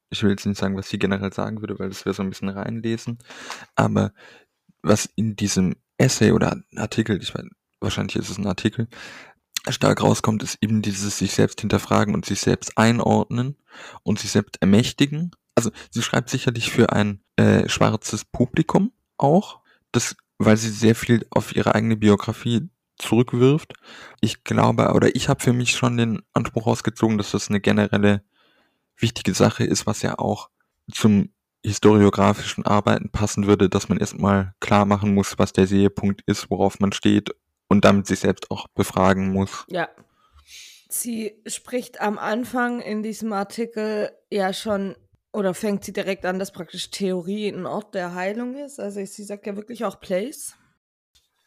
ich 0.09 0.23
will 0.23 0.31
jetzt 0.31 0.45
nicht 0.45 0.57
sagen, 0.57 0.75
was 0.75 0.89
sie 0.89 0.99
generell 0.99 1.31
sagen 1.33 1.61
würde, 1.61 1.79
weil 1.79 1.89
das 1.89 2.05
wäre 2.05 2.13
so 2.13 2.23
ein 2.23 2.29
bisschen 2.29 2.49
reinlesen, 2.49 3.19
aber 3.75 4.13
was 4.81 5.09
in 5.15 5.35
diesem 5.35 5.75
Essay 5.97 6.31
oder 6.31 6.61
Artikel, 6.75 7.21
ich 7.21 7.33
weiß, 7.33 7.45
wahrscheinlich 7.79 8.15
ist 8.15 8.29
es 8.29 8.37
ein 8.37 8.47
Artikel, 8.47 8.87
stark 9.69 10.01
rauskommt, 10.01 10.41
ist 10.43 10.57
eben 10.61 10.81
dieses 10.81 11.19
sich 11.19 11.33
selbst 11.33 11.61
hinterfragen 11.61 12.15
und 12.15 12.25
sich 12.25 12.41
selbst 12.41 12.77
einordnen 12.77 13.57
und 14.03 14.19
sich 14.19 14.31
selbst 14.31 14.57
ermächtigen. 14.61 15.31
Also 15.55 15.71
sie 15.91 16.01
schreibt 16.01 16.29
sicherlich 16.29 16.71
für 16.71 16.91
ein 16.91 17.21
äh, 17.35 17.69
schwarzes 17.69 18.25
Publikum 18.25 18.91
auch, 19.17 19.60
das, 19.91 20.15
weil 20.37 20.57
sie 20.57 20.69
sehr 20.69 20.95
viel 20.95 21.25
auf 21.29 21.55
ihre 21.55 21.75
eigene 21.75 21.95
Biografie 21.95 22.69
zurückwirft. 22.97 23.73
Ich 24.21 24.43
glaube, 24.43 24.93
oder 24.93 25.15
ich 25.15 25.29
habe 25.29 25.41
für 25.41 25.53
mich 25.53 25.71
schon 25.71 25.97
den 25.97 26.21
Anspruch 26.33 26.67
ausgezogen, 26.67 27.17
dass 27.17 27.31
das 27.31 27.49
eine 27.49 27.59
generelle 27.59 28.23
wichtige 28.97 29.33
Sache 29.33 29.63
ist, 29.63 29.87
was 29.87 30.01
ja 30.01 30.19
auch 30.19 30.49
zum 30.91 31.29
historiografischen 31.63 32.65
Arbeiten 32.65 33.09
passen 33.09 33.45
würde, 33.45 33.69
dass 33.69 33.89
man 33.89 33.99
erstmal 33.99 34.53
klar 34.59 34.85
machen 34.85 35.13
muss, 35.13 35.37
was 35.37 35.53
der 35.53 35.67
Sehepunkt 35.67 36.21
ist, 36.25 36.49
worauf 36.49 36.79
man 36.79 36.91
steht 36.91 37.29
und 37.67 37.85
damit 37.85 38.07
sich 38.07 38.19
selbst 38.19 38.49
auch 38.51 38.67
befragen 38.69 39.31
muss. 39.31 39.65
Ja. 39.69 39.89
Sie 40.89 41.35
spricht 41.45 42.01
am 42.01 42.17
Anfang 42.17 42.81
in 42.81 43.01
diesem 43.01 43.31
Artikel 43.31 44.11
ja 44.29 44.51
schon 44.51 44.95
oder 45.33 45.53
fängt 45.53 45.83
sie 45.85 45.93
direkt 45.93 46.25
an, 46.25 46.39
dass 46.39 46.51
praktisch 46.51 46.89
Theorie 46.91 47.47
ein 47.49 47.65
Ort 47.65 47.93
der 47.95 48.13
Heilung 48.15 48.55
ist. 48.55 48.79
Also 48.79 49.03
sie 49.05 49.23
sagt 49.23 49.45
ja 49.47 49.55
wirklich 49.55 49.85
auch 49.85 49.99
Place. 49.99 50.55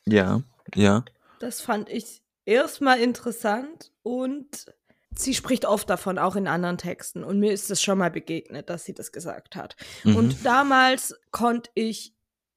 Ja, 0.06 0.42
ja. 0.74 1.04
Das 1.40 1.60
fand 1.60 1.88
ich 1.90 2.22
erstmal 2.46 3.00
interessant 3.00 3.92
und 4.02 4.66
sie 5.14 5.34
spricht 5.34 5.64
oft 5.66 5.88
davon, 5.90 6.18
auch 6.18 6.36
in 6.36 6.46
anderen 6.48 6.78
Texten. 6.78 7.24
Und 7.24 7.40
mir 7.40 7.52
ist 7.52 7.70
es 7.70 7.82
schon 7.82 7.98
mal 7.98 8.10
begegnet, 8.10 8.70
dass 8.70 8.84
sie 8.84 8.94
das 8.94 9.12
gesagt 9.12 9.56
hat. 9.56 9.76
Mhm. 10.04 10.16
Und 10.16 10.44
damals 10.44 11.14
konnte 11.30 11.70
ich 11.74 12.14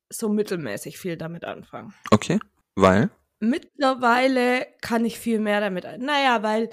so 0.10 0.30
mittelmäßig 0.30 0.98
viel 0.98 1.18
damit 1.18 1.44
anfangen. 1.44 1.94
okay, 2.12 2.40
weil? 2.76 3.10
Mittlerweile 3.40 4.66
kann 4.82 5.06
ich 5.06 5.20
viel 5.20 5.40
mehr 5.40 5.60
damit. 5.60 5.86
ein- 5.86 6.02
Naja, 6.02 6.42
weil 6.44 6.70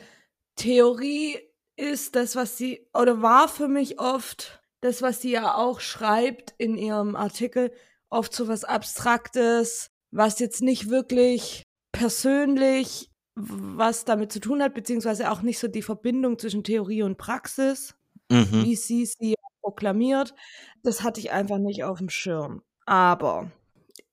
Theorie 0.56 1.38
ist 1.76 2.14
das, 2.16 2.36
was 2.36 2.56
sie, 2.56 2.86
oder 2.94 3.22
war 3.22 3.48
für 3.48 3.68
mich 3.68 3.98
oft 4.00 4.62
das, 4.80 5.02
was 5.02 5.20
sie 5.22 5.30
ja 5.32 5.54
auch 5.54 5.80
schreibt 5.80 6.54
in 6.58 6.76
ihrem 6.76 7.16
Artikel, 7.16 7.72
oft 8.10 8.34
so 8.34 8.48
was 8.48 8.64
Abstraktes, 8.64 9.90
was 10.10 10.38
jetzt 10.38 10.62
nicht 10.62 10.88
wirklich 10.90 11.62
persönlich 11.92 13.10
was 13.36 14.04
damit 14.04 14.30
zu 14.30 14.38
tun 14.40 14.62
hat, 14.62 14.74
beziehungsweise 14.74 15.30
auch 15.32 15.42
nicht 15.42 15.58
so 15.58 15.66
die 15.66 15.82
Verbindung 15.82 16.38
zwischen 16.38 16.62
Theorie 16.64 17.02
und 17.02 17.18
Praxis 17.18 17.94
Mhm. 18.30 18.62
wie 18.64 18.76
sie 18.76 19.04
sie 19.06 19.34
proklamiert. 19.60 20.34
Das 20.82 21.02
hatte 21.02 21.20
ich 21.20 21.32
einfach 21.32 21.58
nicht 21.58 21.84
auf 21.84 21.98
dem 21.98 22.08
Schirm. 22.08 22.62
Aber 22.86 23.50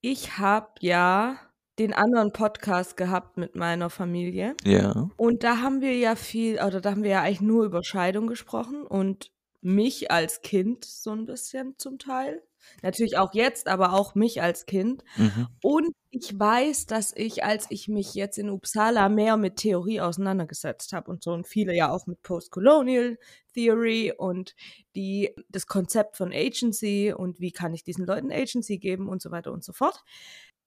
Ich 0.01 0.37
habe 0.37 0.69
ja 0.79 1.37
den 1.79 1.93
anderen 1.93 2.31
Podcast 2.31 2.97
gehabt 2.97 3.37
mit 3.37 3.55
meiner 3.55 3.89
Familie. 3.89 4.55
Ja. 4.63 5.09
Und 5.17 5.43
da 5.43 5.57
haben 5.57 5.81
wir 5.81 5.95
ja 5.97 6.15
viel, 6.15 6.55
oder 6.55 6.81
da 6.81 6.91
haben 6.91 7.03
wir 7.03 7.11
ja 7.11 7.21
eigentlich 7.21 7.41
nur 7.41 7.65
über 7.65 7.83
Scheidung 7.83 8.27
gesprochen 8.27 8.85
und 8.85 9.31
mich 9.61 10.11
als 10.11 10.41
Kind 10.41 10.85
so 10.85 11.11
ein 11.11 11.25
bisschen 11.25 11.75
zum 11.77 11.99
Teil. 11.99 12.41
Natürlich 12.83 13.17
auch 13.17 13.33
jetzt, 13.33 13.67
aber 13.67 13.93
auch 13.93 14.15
mich 14.15 14.41
als 14.41 14.65
Kind. 14.65 15.03
Mhm. 15.17 15.47
Und 15.61 15.95
ich 16.11 16.37
weiß, 16.37 16.85
dass 16.85 17.13
ich, 17.15 17.43
als 17.43 17.65
ich 17.69 17.87
mich 17.87 18.13
jetzt 18.13 18.37
in 18.37 18.49
Uppsala 18.49 19.09
mehr 19.09 19.37
mit 19.37 19.55
Theorie 19.55 20.01
auseinandergesetzt 20.01 20.93
habe 20.93 21.09
und 21.09 21.23
so 21.23 21.31
und 21.31 21.47
viele 21.47 21.75
ja 21.75 21.91
auch 21.91 22.05
mit 22.05 22.21
Postcolonial 22.21 23.17
Theory 23.53 24.13
und 24.15 24.55
die, 24.95 25.33
das 25.49 25.67
Konzept 25.67 26.17
von 26.17 26.31
Agency 26.31 27.13
und 27.15 27.39
wie 27.39 27.51
kann 27.51 27.73
ich 27.73 27.83
diesen 27.83 28.05
Leuten 28.05 28.31
Agency 28.31 28.77
geben 28.77 29.07
und 29.07 29.21
so 29.21 29.31
weiter 29.31 29.51
und 29.51 29.63
so 29.63 29.73
fort. 29.73 30.03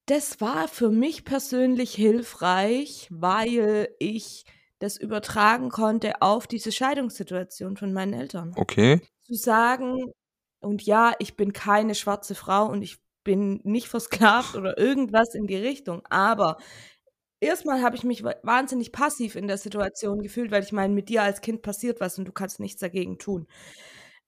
Das 0.07 0.41
war 0.41 0.69
für 0.69 0.91
mich 0.91 1.25
persönlich 1.25 1.95
hilfreich, 1.95 3.09
weil 3.11 3.89
ich 3.99 4.45
das 4.79 4.99
übertragen 4.99 5.71
konnte 5.71 6.21
auf 6.21 6.47
diese 6.47 6.73
Scheidungssituation 6.73 7.77
von 7.77 7.93
meinen 7.93 8.13
Eltern. 8.13 8.53
Okay. 8.57 9.01
Zu 9.23 9.35
sagen, 9.35 10.13
und 10.61 10.83
ja, 10.83 11.15
ich 11.19 11.37
bin 11.37 11.53
keine 11.53 11.95
schwarze 11.95 12.35
Frau 12.35 12.67
und 12.67 12.83
ich 12.83 12.99
bin 13.25 13.61
nicht 13.65 13.89
versklavt 13.89 14.55
oder 14.57 14.77
irgendwas 14.79 15.35
in 15.35 15.47
die 15.47 15.57
Richtung, 15.57 16.03
aber 16.11 16.59
erstmal 17.41 17.83
habe 17.83 17.97
ich 17.97 18.05
mich 18.05 18.23
wahnsinnig 18.25 18.93
passiv 18.93 19.37
in 19.37 19.49
der 19.49 19.57
Situation 19.57 20.21
gefühlt, 20.21 20.51
weil 20.51 20.63
ich 20.63 20.73
meine, 20.73 20.93
mit 20.93 21.09
dir 21.09 21.23
als 21.23 21.41
Kind 21.41 21.63
passiert 21.63 22.01
was 22.01 22.19
und 22.19 22.27
du 22.27 22.33
kannst 22.33 22.61
nichts 22.61 22.81
dagegen 22.81 23.19
tun. 23.19 23.47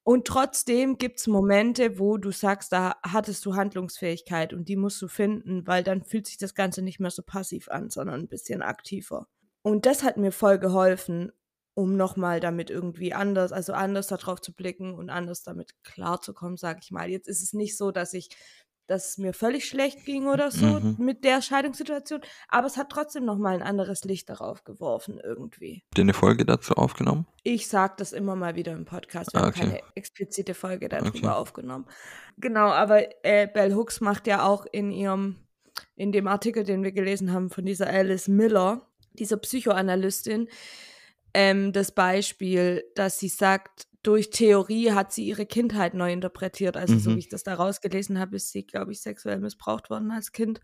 Und 0.09 0.29
trotzdem 0.29 0.99
gibt 0.99 1.19
es 1.19 1.27
Momente, 1.27 1.99
wo 1.99 2.17
du 2.17 2.31
sagst, 2.31 2.73
da 2.73 2.95
hattest 3.03 3.45
du 3.45 3.57
Handlungsfähigkeit 3.57 4.53
und 4.53 4.69
die 4.69 4.77
musst 4.77 5.03
du 5.03 5.09
finden, 5.09 5.67
weil 5.67 5.83
dann 5.83 6.05
fühlt 6.05 6.29
sich 6.29 6.39
das 6.39 6.55
Ganze 6.55 6.81
nicht 6.81 7.01
mehr 7.01 7.11
so 7.11 7.25
passiv 7.25 7.69
an, 7.69 7.91
sondern 7.91 8.21
ein 8.21 8.29
bisschen 8.29 8.63
aktiver. 8.63 9.27
Und 9.63 9.85
das 9.85 10.05
hat 10.05 10.17
mir 10.17 10.31
voll 10.31 10.61
geholfen, 10.61 11.33
um 11.75 11.97
nochmal 11.97 12.39
damit 12.39 12.71
irgendwie 12.71 13.15
anders, 13.15 13.51
also 13.51 13.73
anders 13.73 14.07
darauf 14.07 14.41
zu 14.41 14.55
blicken 14.55 14.95
und 14.95 15.11
anders 15.11 15.43
damit 15.43 15.75
klarzukommen, 15.83 16.57
sage 16.57 16.79
ich 16.85 16.93
mal. 16.93 17.11
Jetzt 17.11 17.27
ist 17.27 17.43
es 17.43 17.53
nicht 17.53 17.77
so, 17.77 17.91
dass 17.91 18.15
ich 18.15 18.29
dass 18.87 19.11
es 19.11 19.19
mir 19.19 19.33
völlig 19.33 19.67
schlecht 19.69 20.05
ging 20.05 20.27
oder 20.27 20.51
so 20.51 20.67
Mhm. 20.81 20.97
mit 20.99 21.25
der 21.25 21.43
Scheidungssituation, 21.43 22.21
aber 22.49 22.67
es 22.67 22.77
hat 22.77 22.91
trotzdem 22.91 23.25
nochmal 23.25 23.55
ein 23.57 23.63
anderes 23.63 24.05
Licht 24.05 24.29
darauf 24.29 24.65
geworfen 24.65 25.21
irgendwie. 25.23 25.83
Habt 25.91 25.99
ihr 25.99 26.03
eine 26.03 26.15
Folge 26.15 26.45
dazu 26.45 26.75
aufgenommen? 26.75 27.27
Ich 27.43 27.69
sage 27.69 27.95
das 27.99 28.13
immer 28.13 28.37
mal 28.37 28.55
wieder 28.57 28.73
im 28.73 28.85
Podcast. 28.85 29.33
Wir 29.33 29.41
Ah, 29.41 29.43
haben 29.45 29.49
okay. 29.51 29.61
keine 29.61 29.81
explizite 29.95 30.55
Folge 30.55 30.89
darüber 30.89 31.09
Okay. 31.09 31.27
aufgenommen. 31.29 31.87
Genau, 32.39 32.69
aber 32.69 33.03
äh, 33.25 33.47
Bell 33.47 33.75
Hooks 33.75 34.01
macht 34.01 34.27
ja 34.27 34.45
auch 34.47 34.67
in 34.71 34.91
ihrem, 34.93 35.37
in 35.95 36.13
dem 36.13 36.27
Artikel, 36.29 36.65
den 36.65 36.83
wir 36.83 36.93
gelesen 36.93 37.33
haben 37.33 37.51
von 37.51 37.65
dieser 37.65 37.89
Alice 37.89 38.29
Miller, 38.29 38.87
dieser 39.15 39.37
Psychoanalystin, 39.39 40.49
ähm, 41.35 41.73
das 41.73 41.93
Beispiel, 41.93 42.85
dass 42.95 43.19
sie 43.19 43.29
sagt, 43.29 43.87
durch 44.07 44.31
Theorie 44.31 44.93
hat 44.93 45.13
sie 45.13 45.25
ihre 45.27 45.47
Kindheit 45.47 45.95
neu 45.95 46.13
interpretiert. 46.13 46.77
Also 46.77 46.99
so 46.99 47.11
Mhm. 47.11 47.15
wie 47.17 47.21
ich 47.21 47.29
das 47.29 47.43
da 47.43 47.55
rausgelesen 47.55 48.19
habe, 48.19 48.37
ist 48.37 48.51
sie, 48.53 48.65
glaube 48.67 48.93
ich, 48.93 49.01
sexuell 49.01 49.39
missbraucht 49.39 49.91
worden 49.91 50.11
als 50.11 50.33
Kind. 50.33 50.61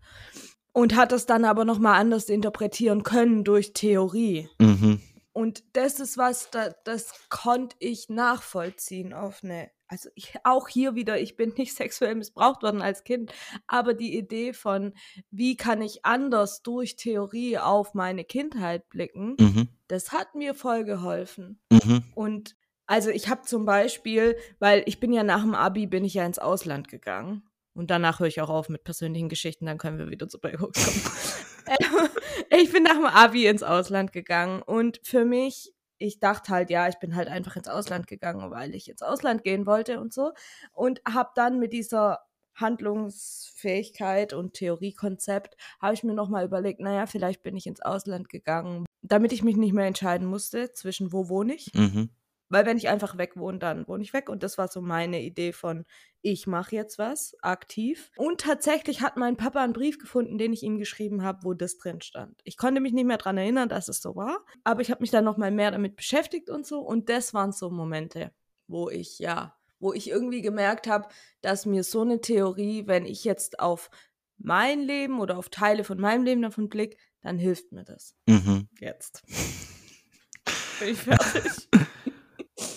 Und 0.71 0.95
hat 0.95 1.11
das 1.11 1.25
dann 1.25 1.45
aber 1.45 1.65
nochmal 1.65 1.99
anders 1.99 2.29
interpretieren 2.29 3.03
können 3.03 3.43
durch 3.43 3.73
Theorie. 3.73 4.49
Mhm. 4.59 5.01
Und 5.31 5.63
das 5.73 5.99
ist 5.99 6.17
was, 6.17 6.49
da, 6.51 6.69
das 6.85 7.11
konnte 7.29 7.75
ich 7.79 8.07
nachvollziehen 8.09 9.13
auf 9.13 9.43
eine. 9.43 9.69
Also 9.87 10.09
ich, 10.15 10.33
auch 10.43 10.67
hier 10.67 10.95
wieder, 10.95 11.19
ich 11.19 11.35
bin 11.35 11.53
nicht 11.57 11.75
sexuell 11.77 12.15
missbraucht 12.15 12.63
worden 12.63 12.81
als 12.81 13.03
Kind, 13.03 13.31
aber 13.67 13.93
die 13.93 14.17
Idee 14.17 14.53
von, 14.53 14.93
wie 15.29 15.55
kann 15.55 15.81
ich 15.81 16.05
anders 16.05 16.61
durch 16.63 16.95
Theorie 16.95 17.57
auf 17.59 17.93
meine 17.93 18.23
Kindheit 18.25 18.89
blicken, 18.89 19.35
Mhm. 19.39 19.67
das 19.87 20.11
hat 20.11 20.33
mir 20.33 20.55
voll 20.55 20.83
geholfen. 20.85 21.59
Mhm. 21.71 22.03
Und 22.15 22.55
also 22.85 23.09
ich 23.09 23.29
habe 23.29 23.43
zum 23.43 23.65
Beispiel, 23.65 24.37
weil 24.59 24.83
ich 24.85 24.99
bin 24.99 25.13
ja 25.13 25.23
nach 25.23 25.41
dem 25.41 25.55
Abi, 25.55 25.87
bin 25.87 26.05
ich 26.05 26.15
ja 26.15 26.25
ins 26.25 26.39
Ausland 26.39 26.87
gegangen. 26.87 27.43
Und 27.75 27.89
danach 27.89 28.19
höre 28.19 28.27
ich 28.27 28.39
auch 28.39 28.49
auf 28.49 28.69
mit 28.69 28.83
persönlichen 28.83 29.29
Geschichten, 29.29 29.65
dann 29.65 29.79
können 29.79 29.97
wir 29.97 30.09
wieder 30.09 30.27
zu 30.29 30.37
Hooks 30.37 30.85
kommen. 30.85 31.15
Ähm, 31.65 32.09
ich 32.49 32.73
bin 32.73 32.83
nach 32.83 32.95
dem 32.95 33.05
Abi 33.05 33.47
ins 33.47 33.63
Ausland 33.63 34.11
gegangen 34.11 34.61
und 34.61 34.99
für 35.01 35.23
mich, 35.23 35.73
ich 35.97 36.19
dachte 36.19 36.51
halt, 36.51 36.69
ja, 36.69 36.89
ich 36.89 36.99
bin 36.99 37.15
halt 37.15 37.29
einfach 37.29 37.55
ins 37.55 37.69
Ausland 37.69 38.05
gegangen, 38.05 38.51
weil 38.51 38.75
ich 38.75 38.89
ins 38.89 39.01
Ausland 39.01 39.45
gehen 39.45 39.65
wollte 39.65 40.01
und 40.01 40.13
so. 40.13 40.33
Und 40.73 40.99
habe 41.07 41.29
dann 41.35 41.59
mit 41.59 41.71
dieser 41.71 42.19
Handlungsfähigkeit 42.55 44.33
und 44.33 44.55
Theoriekonzept, 44.55 45.55
habe 45.79 45.93
ich 45.93 46.03
mir 46.03 46.13
nochmal 46.13 46.43
überlegt, 46.43 46.81
naja, 46.81 47.05
vielleicht 47.05 47.43
bin 47.43 47.55
ich 47.55 47.65
ins 47.65 47.81
Ausland 47.81 48.27
gegangen, 48.27 48.85
damit 49.01 49.31
ich 49.31 49.41
mich 49.41 49.55
nicht 49.55 49.73
mehr 49.73 49.85
entscheiden 49.85 50.27
musste, 50.27 50.73
zwischen 50.73 51.13
wo 51.13 51.29
wohne 51.29 51.53
ich. 51.53 51.73
Mhm. 51.73 52.09
Weil 52.53 52.67
wenn 52.67 52.77
ich 52.77 52.87
einfach 52.87 53.17
weg 53.17 53.35
wohne, 53.35 53.57
dann 53.57 53.87
wohne 53.87 54.03
ich 54.03 54.13
weg. 54.13 54.29
Und 54.29 54.43
das 54.43 54.59
war 54.59 54.67
so 54.67 54.79
meine 54.79 55.23
Idee 55.23 55.53
von, 55.53 55.85
ich 56.21 56.45
mache 56.45 56.75
jetzt 56.75 56.99
was 56.99 57.35
aktiv. 57.41 58.11
Und 58.15 58.41
tatsächlich 58.41 59.01
hat 59.01 59.17
mein 59.17 59.37
Papa 59.37 59.63
einen 59.63 59.73
Brief 59.73 59.97
gefunden, 59.97 60.37
den 60.37 60.53
ich 60.53 60.61
ihm 60.61 60.77
geschrieben 60.77 61.23
habe, 61.23 61.39
wo 61.41 61.55
das 61.55 61.79
drin 61.79 62.01
stand. 62.01 62.39
Ich 62.43 62.55
konnte 62.55 62.79
mich 62.79 62.93
nicht 62.93 63.05
mehr 63.05 63.17
daran 63.17 63.39
erinnern, 63.39 63.69
dass 63.69 63.87
es 63.87 64.03
so 64.03 64.15
war. 64.15 64.45
Aber 64.63 64.81
ich 64.81 64.91
habe 64.91 65.01
mich 65.01 65.09
dann 65.09 65.25
nochmal 65.25 65.49
mehr 65.49 65.71
damit 65.71 65.95
beschäftigt 65.95 66.51
und 66.51 66.63
so. 66.67 66.81
Und 66.81 67.09
das 67.09 67.33
waren 67.33 67.53
so 67.53 67.71
Momente, 67.71 68.31
wo 68.67 68.87
ich, 68.87 69.17
ja, 69.17 69.57
wo 69.79 69.91
ich 69.91 70.11
irgendwie 70.11 70.43
gemerkt 70.43 70.85
habe, 70.85 71.09
dass 71.41 71.65
mir 71.65 71.83
so 71.83 72.01
eine 72.01 72.21
Theorie, 72.21 72.85
wenn 72.85 73.07
ich 73.07 73.23
jetzt 73.23 73.59
auf 73.59 73.89
mein 74.37 74.81
Leben 74.81 75.19
oder 75.19 75.39
auf 75.39 75.49
Teile 75.49 75.83
von 75.83 75.99
meinem 75.99 76.23
Leben 76.23 76.43
davon 76.43 76.69
blicke, 76.69 76.97
dann 77.23 77.39
hilft 77.39 77.71
mir 77.71 77.83
das. 77.83 78.15
Mhm. 78.27 78.67
Jetzt. 78.79 79.23
Bin 80.79 80.89
ich 80.89 80.99
fertig. 80.99 81.67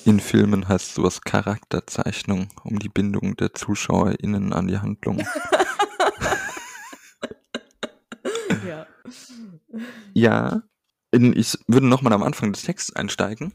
In 0.06 0.20
Filmen 0.20 0.68
heißt 0.68 0.94
sowas 0.94 1.20
Charakterzeichnung, 1.22 2.48
um 2.62 2.78
die 2.78 2.88
Bindung 2.88 3.34
der 3.34 3.54
ZuschauerInnen 3.54 4.52
an 4.52 4.68
die 4.68 4.78
Handlung. 4.78 5.18
ja. 8.64 8.86
Ja, 10.14 10.62
ich 11.10 11.58
würde 11.66 11.88
nochmal 11.88 12.12
am 12.12 12.22
Anfang 12.22 12.52
des 12.52 12.62
Texts 12.62 12.94
einsteigen. 12.94 13.52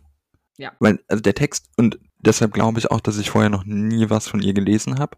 Ja. 0.58 0.74
Weil, 0.80 1.00
also 1.08 1.22
der 1.22 1.36
Text, 1.36 1.70
und 1.78 1.98
deshalb 2.20 2.54
glaube 2.54 2.80
ich 2.80 2.92
auch, 2.92 3.00
dass 3.00 3.18
ich 3.18 3.30
vorher 3.30 3.50
noch 3.50 3.64
nie 3.64 4.10
was 4.10 4.28
von 4.28 4.42
ihr 4.42 4.54
gelesen 4.54 5.00
habe, 5.00 5.18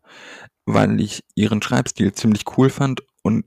weil 0.67 1.01
ich 1.01 1.23
ihren 1.33 1.63
Schreibstil 1.63 2.13
ziemlich 2.13 2.43
cool 2.59 2.69
fand 2.69 3.01
und 3.23 3.45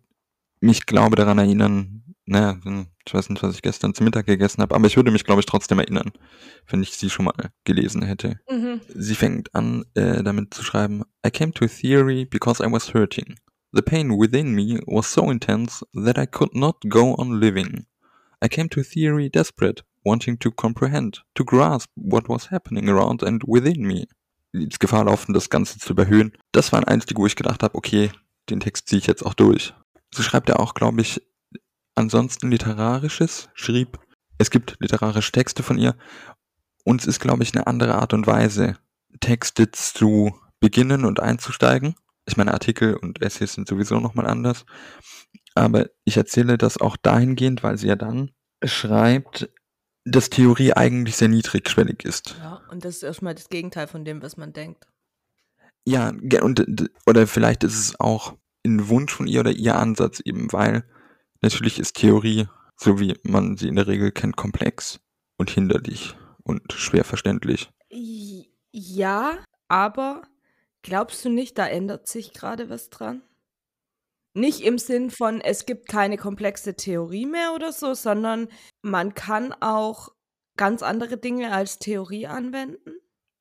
mich 0.59 0.87
glaube 0.87 1.15
daran 1.15 1.39
erinnern, 1.39 2.03
naja, 2.27 2.59
hm, 2.63 2.87
ich 3.07 3.15
weiß 3.15 3.31
nicht, 3.31 3.43
was 3.43 3.55
ich 3.55 3.63
gestern 3.63 3.95
zu 3.95 4.03
Mittag 4.03 4.27
gegessen 4.27 4.61
habe, 4.61 4.75
aber 4.75 4.87
ich 4.87 4.97
würde 4.97 5.13
mich, 5.13 5.25
glaube 5.25 5.41
ich, 5.41 5.47
trotzdem 5.47 5.79
erinnern, 5.79 6.13
wenn 6.67 6.83
ich 6.83 6.97
sie 6.97 7.09
schon 7.09 7.27
mal 7.27 7.51
gelesen 7.65 8.03
hätte. 8.03 8.41
Mhm. 8.51 8.81
Sie 8.89 9.15
fängt 9.15 9.55
an, 9.55 9.85
äh, 9.95 10.23
damit 10.23 10.53
zu 10.53 10.65
schreiben, 10.65 11.05
I 11.25 11.31
came 11.31 11.53
to 11.53 11.67
theory 11.67 12.25
because 12.25 12.63
I 12.63 12.71
was 12.71 12.93
hurting. 12.93 13.37
The 13.73 13.83
pain 13.83 14.11
within 14.11 14.53
me 14.53 14.81
was 14.87 15.13
so 15.13 15.31
intense 15.31 15.85
that 15.93 16.19
I 16.19 16.27
could 16.27 16.55
not 16.55 16.77
go 16.89 17.15
on 17.15 17.39
living. 17.39 17.87
I 18.43 18.49
came 18.49 18.69
to 18.71 18.83
theory 18.83 19.31
desperate, 19.31 19.85
wanting 20.05 20.39
to 20.41 20.51
comprehend, 20.51 21.25
to 21.35 21.45
grasp 21.45 21.91
what 21.95 22.29
was 22.29 22.51
happening 22.51 22.89
around 22.89 23.23
and 23.23 23.43
within 23.47 23.83
me. 23.83 24.07
Ins 24.53 24.79
Gefahr 24.79 25.05
laufen, 25.05 25.33
das 25.33 25.51
Ganze 25.51 25.79
zu 25.79 25.93
überhöhen. 25.93 26.33
Das 26.53 26.73
war 26.73 26.81
ein 26.81 26.89
Einstieg, 26.89 27.19
wo 27.19 27.27
ich 27.27 27.37
gedacht 27.37 27.63
habe, 27.63 27.75
okay, 27.75 28.11
den 28.51 28.61
Text 28.61 28.89
ziehe 28.89 28.99
ich 28.99 29.07
jetzt 29.07 29.25
auch 29.25 29.35
durch. 29.35 29.75
Sie 30.15 30.23
schreibt 30.23 30.49
ja 30.49 30.57
auch, 30.57 30.75
glaube 30.75 31.01
ich, 31.01 31.21
ansonsten 31.97 32.51
Literarisches, 32.51 33.49
schrieb, 33.55 33.99
es 34.39 34.51
gibt 34.51 34.77
literarische 34.81 35.33
Texte 35.33 35.63
von 35.63 35.79
ihr 35.79 35.97
und 36.85 37.01
es 37.01 37.07
ist, 37.07 37.21
glaube 37.21 37.43
ich, 37.43 37.55
eine 37.55 37.67
andere 37.67 37.97
Art 37.97 38.15
und 38.15 38.27
Weise, 38.27 38.77
Texte 39.21 39.71
zu 39.71 40.39
beginnen 40.61 41.05
und 41.05 41.21
einzusteigen. 41.21 41.95
Ich 42.27 42.37
meine, 42.37 42.53
Artikel 42.53 42.95
und 42.95 43.23
Essays 43.23 43.55
sind 43.55 43.69
sowieso 43.69 43.99
nochmal 44.01 44.27
anders. 44.27 44.65
Aber 45.55 45.87
ich 46.05 46.17
erzähle 46.17 46.59
das 46.59 46.79
auch 46.79 46.97
dahingehend, 46.97 47.63
weil 47.63 47.79
sie 47.79 47.89
ja 47.89 47.97
dann 47.97 48.31
schreibt, 48.63 49.49
dass 50.05 50.31
Theorie 50.31 50.73
eigentlich 50.75 51.17
sehr 51.17 51.29
niedrigschwellig 51.29 52.05
ist. 52.05 52.37
Ja, 52.39 52.61
und 52.71 52.85
das 52.85 52.97
ist 52.97 53.03
erstmal 53.03 53.35
das 53.35 53.49
Gegenteil 53.49 53.87
von 53.87 54.05
dem, 54.05 54.23
was 54.23 54.37
man 54.37 54.53
denkt. 54.53 54.87
Ja, 55.85 56.13
und, 56.43 56.91
oder 57.07 57.27
vielleicht 57.27 57.65
ist 57.65 57.79
es 57.79 58.01
auch 58.01 58.35
ein 58.65 58.89
Wunsch 58.89 59.15
von 59.15 59.27
ihr 59.27 59.41
oder 59.41 59.53
ihr 59.53 59.77
Ansatz 59.77 60.21
eben, 60.21 60.53
weil 60.53 60.85
natürlich 61.47 61.79
ist 61.79 61.95
Theorie, 61.95 62.49
so 62.77 62.99
wie 62.99 63.15
man 63.23 63.57
sie 63.57 63.69
in 63.69 63.77
der 63.77 63.87
Regel 63.87 64.11
kennt, 64.11 64.37
komplex 64.37 64.99
und 65.39 65.49
hinderlich 65.49 66.17
und 66.43 66.73
schwer 66.73 67.05
verständlich. 67.05 67.71
Ja, 68.73 69.39
aber 69.69 70.23
glaubst 70.83 71.25
du 71.25 71.29
nicht, 71.29 71.57
da 71.57 71.69
ändert 71.69 72.09
sich 72.09 72.33
gerade 72.33 72.69
was 72.69 72.91
dran? 72.91 73.23
Nicht 74.35 74.61
im 74.63 74.77
Sinn 74.77 75.11
von, 75.11 75.41
es 75.41 75.67
gibt 75.67 75.89
keine 75.89 76.17
komplexe 76.17 76.75
Theorie 76.75 77.27
mehr 77.27 77.55
oder 77.55 77.73
so, 77.73 77.95
sondern 77.95 78.49
man 78.83 79.15
kann 79.15 79.55
auch 79.61 80.09
ganz 80.57 80.83
andere 80.83 81.17
Dinge 81.17 81.53
als 81.53 81.79
Theorie 81.79 82.27
anwenden. 82.27 82.91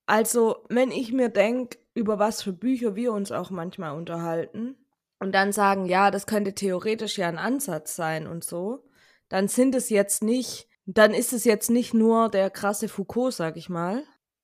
Also, 0.05 0.63
wenn 0.69 0.91
ich 0.91 1.11
mir 1.11 1.29
denke, 1.29 1.79
über 1.95 2.19
was 2.19 2.43
für 2.43 2.53
Bücher 2.53 2.95
wir 2.95 3.11
uns 3.13 3.31
auch 3.31 3.49
manchmal 3.49 3.97
unterhalten, 3.97 4.77
und 5.19 5.31
dann 5.33 5.51
sagen, 5.51 5.85
ja, 5.85 6.11
das 6.11 6.25
könnte 6.25 6.53
theoretisch 6.53 7.17
ja 7.17 7.27
ein 7.27 7.37
Ansatz 7.37 7.95
sein 7.95 8.27
und 8.27 8.43
so, 8.43 8.83
dann 9.29 9.47
sind 9.47 9.75
es 9.75 9.89
jetzt 9.89 10.23
nicht, 10.23 10.67
dann 10.85 11.13
ist 11.13 11.33
es 11.33 11.45
jetzt 11.45 11.69
nicht 11.69 11.93
nur 11.93 12.29
der 12.29 12.49
krasse 12.49 12.87
Foucault, 12.89 13.33
sag 13.33 13.57
ich 13.57 13.69
mal, 13.69 14.03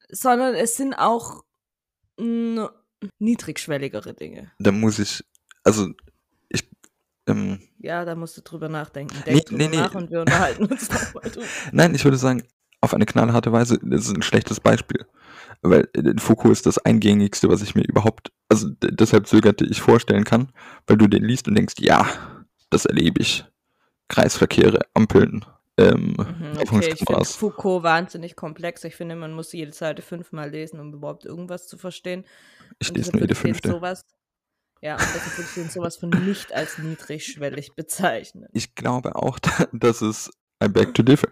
sondern 0.10 0.56
es 0.56 0.76
sind 0.76 0.94
auch 0.96 1.44
mh, 2.18 2.70
niedrigschwelligere 3.20 4.14
Dinge. 4.14 4.52
Da 4.60 4.72
muss 4.72 5.00
ich, 5.00 5.24
also 5.64 5.90
ich, 6.50 6.68
ähm, 7.28 7.62
Ja, 7.80 8.06
da 8.06 8.16
musst 8.16 8.38
du 8.38 8.42
drüber 8.42 8.70
nachdenken. 8.70 9.16
Denk 9.26 9.52
Nee, 9.52 9.58
nee, 9.58 9.68
nee. 9.70 9.78
nach 9.78 9.96
und 9.96 10.10
wir 10.10 10.22
unterhalten 10.22 10.66
uns 10.66 10.90
nochmal 10.92 11.30
drüber. 11.30 11.46
nein, 11.72 11.96
ich 11.96 12.04
würde 12.04 12.18
sagen, 12.18 12.44
auf 12.82 12.94
eine 12.94 13.06
knallharte 13.06 13.52
Weise, 13.52 13.80
das 13.84 14.06
ist 14.08 14.16
ein 14.16 14.24
schlechtes 14.24 14.60
Beispiel. 14.60 15.06
Weil 15.62 15.88
äh, 15.94 16.14
Foucault 16.18 16.52
ist 16.54 16.66
das 16.66 16.78
eingängigste, 16.80 17.50
was 17.50 17.62
ich 17.62 17.76
mir 17.76 17.84
überhaupt, 17.84 18.32
also 18.50 18.68
deshalb 18.82 19.28
zögerte 19.28 19.66
ich 19.66 19.82
vorstellen 19.82 20.24
kann, 20.24 20.52
weil 20.88 20.98
du 20.98 21.08
den 21.08 21.24
liest 21.24 21.48
und 21.48 21.56
denkst, 21.56 21.76
ja, 21.80 22.08
das 22.70 22.86
erlebe 22.86 23.22
ich. 23.22 23.46
Kreisverkehre, 24.08 24.82
Ampeln, 24.94 25.46
ähm, 25.78 26.16
Mhm, 26.18 26.58
okay, 26.60 26.94
ich 26.94 27.06
finde. 27.06 27.26
Foucault 27.26 27.84
wahnsinnig 27.84 28.36
komplex. 28.36 28.84
Ich 28.84 28.96
finde, 28.96 29.16
man 29.16 29.34
muss 29.34 29.52
jede 29.54 29.72
Seite 29.72 30.02
fünfmal 30.02 30.50
lesen, 30.50 30.80
um 30.80 30.94
überhaupt 30.94 31.26
irgendwas 31.26 31.68
zu 31.68 31.78
verstehen. 31.78 32.26
Ich 32.80 32.90
Und 32.90 32.98
lese 32.98 33.12
nur 33.12 33.22
jede 33.22 33.36
fünfte. 33.36 33.70
sowas, 33.70 34.04
ja, 34.82 34.96
und 34.96 35.02
deshalb 35.02 35.38
würde 35.38 35.48
ich 35.50 35.54
den 35.56 35.70
sowas 35.70 35.98
von 35.98 36.10
nicht 36.10 36.54
als 36.54 36.78
niedrigschwellig 36.78 37.76
bezeichnen. 37.76 38.48
Ich 38.54 38.76
glaube 38.76 39.16
auch, 39.16 39.40
dass 39.72 40.02
es 40.02 40.32
I 40.64 40.68
beg 40.68 40.94
to 40.94 41.04
differ. 41.04 41.30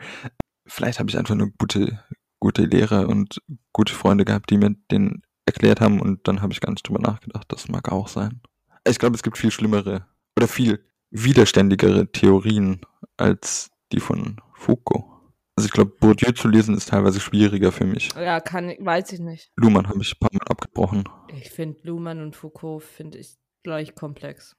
Vielleicht 0.65 0.99
habe 0.99 1.09
ich 1.09 1.17
einfach 1.17 1.35
nur 1.35 1.49
gute, 1.57 2.03
gute 2.39 2.63
Lehrer 2.65 3.07
und 3.07 3.41
gute 3.79 3.93
Freunde 3.93 4.25
gehabt, 4.25 4.49
die 4.49 4.57
mir 4.57 4.75
den 4.91 5.21
erklärt 5.45 5.79
haben 5.79 6.01
und 6.01 6.27
dann 6.27 6.41
habe 6.41 6.51
ich 6.51 6.59
gar 6.59 6.71
nicht 6.71 6.85
drüber 6.85 6.99
nachgedacht. 6.99 7.45
Das 7.47 7.69
mag 7.69 7.89
auch 7.89 8.09
sein. 8.09 8.41
Ich 8.85 8.99
glaube, 8.99 9.15
es 9.15 9.23
gibt 9.23 9.37
viel 9.37 9.51
schlimmere 9.51 10.05
oder 10.35 10.49
viel 10.49 10.83
widerständigere 11.11 12.11
Theorien 12.11 12.81
als 13.15 13.71
die 13.93 14.01
von 14.01 14.41
Foucault. 14.53 15.05
Also 15.55 15.67
ich 15.67 15.71
glaube, 15.71 15.91
Bourdieu 15.97 16.33
zu 16.33 16.49
lesen 16.49 16.75
ist 16.75 16.89
teilweise 16.89 17.21
schwieriger 17.21 17.71
für 17.71 17.85
mich. 17.85 18.09
Ja, 18.15 18.41
kann 18.41 18.69
ich, 18.69 18.83
weiß 18.83 19.13
ich 19.13 19.21
nicht. 19.21 19.49
Luhmann 19.55 19.87
habe 19.87 20.01
ich 20.01 20.13
ein 20.13 20.19
paar 20.19 20.29
Mal 20.33 20.45
abgebrochen. 20.49 21.05
Ich 21.29 21.49
finde 21.49 21.79
Luhmann 21.83 22.21
und 22.21 22.35
Foucault 22.35 22.83
finde 22.83 23.17
ich 23.17 23.37
gleich 23.63 23.95
komplex. 23.95 24.57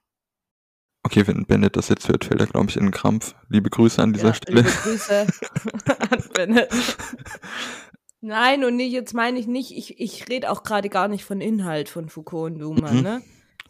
Okay, 1.03 1.27
wenn 1.27 1.45
Bennett 1.45 1.77
das 1.77 1.89
jetzt 1.89 2.09
hört, 2.09 2.25
fällt 2.25 2.41
er, 2.41 2.47
glaube 2.47 2.71
ich, 2.71 2.77
in 2.77 2.83
den 2.83 2.91
Krampf. 2.91 3.35
Liebe 3.49 3.69
Grüße 3.69 4.01
an 4.01 4.13
dieser 4.13 4.29
ja, 4.29 4.33
Stelle. 4.33 4.61
Liebe 4.61 4.71
Grüße 4.71 5.27
an 6.09 6.23
Bennett. 6.33 6.71
Nein, 8.21 8.63
und 8.63 8.75
nicht, 8.75 8.91
jetzt 8.91 9.13
meine 9.13 9.39
ich 9.39 9.47
nicht, 9.47 9.75
ich, 9.75 9.99
ich 9.99 10.29
rede 10.29 10.51
auch 10.51 10.63
gerade 10.63 10.89
gar 10.89 11.07
nicht 11.07 11.25
von 11.25 11.41
Inhalt 11.41 11.89
von 11.89 12.07
Foucault 12.09 12.53
und 12.53 12.59
Luhmann, 12.59 12.97
Mhm. 12.97 13.01
ne? 13.01 13.21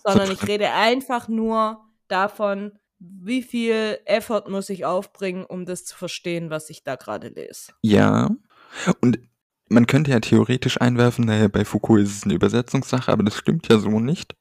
Sondern 0.03 0.31
ich 0.31 0.47
rede 0.47 0.71
einfach 0.71 1.27
nur 1.27 1.85
davon, 2.07 2.73
wie 2.99 3.41
viel 3.43 3.99
Effort 4.05 4.45
muss 4.49 4.69
ich 4.69 4.85
aufbringen, 4.85 5.45
um 5.45 5.65
das 5.65 5.85
zu 5.85 5.95
verstehen, 5.95 6.49
was 6.49 6.69
ich 6.69 6.83
da 6.83 6.95
gerade 6.95 7.29
lese. 7.29 7.71
Ja. 7.81 8.29
Und 8.99 9.19
man 9.69 9.87
könnte 9.87 10.11
ja 10.11 10.19
theoretisch 10.19 10.81
einwerfen, 10.81 11.25
naja, 11.25 11.47
bei 11.47 11.63
Foucault 11.63 12.01
ist 12.01 12.17
es 12.17 12.23
eine 12.23 12.33
Übersetzungssache, 12.33 13.11
aber 13.11 13.23
das 13.23 13.35
stimmt 13.35 13.67
ja 13.69 13.79
so 13.79 13.99
nicht. 13.99 14.35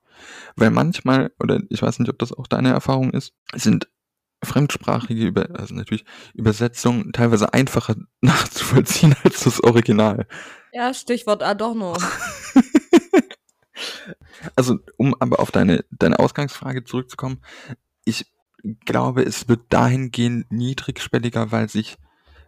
Weil 0.56 0.70
manchmal, 0.70 1.30
oder 1.38 1.60
ich 1.70 1.80
weiß 1.80 1.98
nicht, 2.00 2.10
ob 2.10 2.18
das 2.18 2.32
auch 2.32 2.46
deine 2.46 2.70
Erfahrung 2.70 3.12
ist, 3.12 3.32
sind 3.54 3.88
fremdsprachige, 4.42 5.26
Über 5.26 5.48
also 5.58 5.74
natürlich 5.74 6.04
Übersetzungen 6.34 7.12
teilweise 7.12 7.52
einfacher 7.52 7.96
nachzuvollziehen 8.20 9.14
als 9.24 9.44
das 9.44 9.62
Original. 9.62 10.26
Ja, 10.72 10.94
Stichwort 10.94 11.42
Adorno. 11.42 11.96
Also, 14.56 14.78
um 14.96 15.14
aber 15.20 15.40
auf 15.40 15.50
deine, 15.50 15.84
deine 15.90 16.18
Ausgangsfrage 16.18 16.84
zurückzukommen, 16.84 17.40
ich 18.04 18.26
glaube, 18.84 19.22
es 19.22 19.48
wird 19.48 19.60
dahingehend 19.68 20.50
niedrigschwelliger, 20.50 21.52
weil 21.52 21.68
sich 21.68 21.96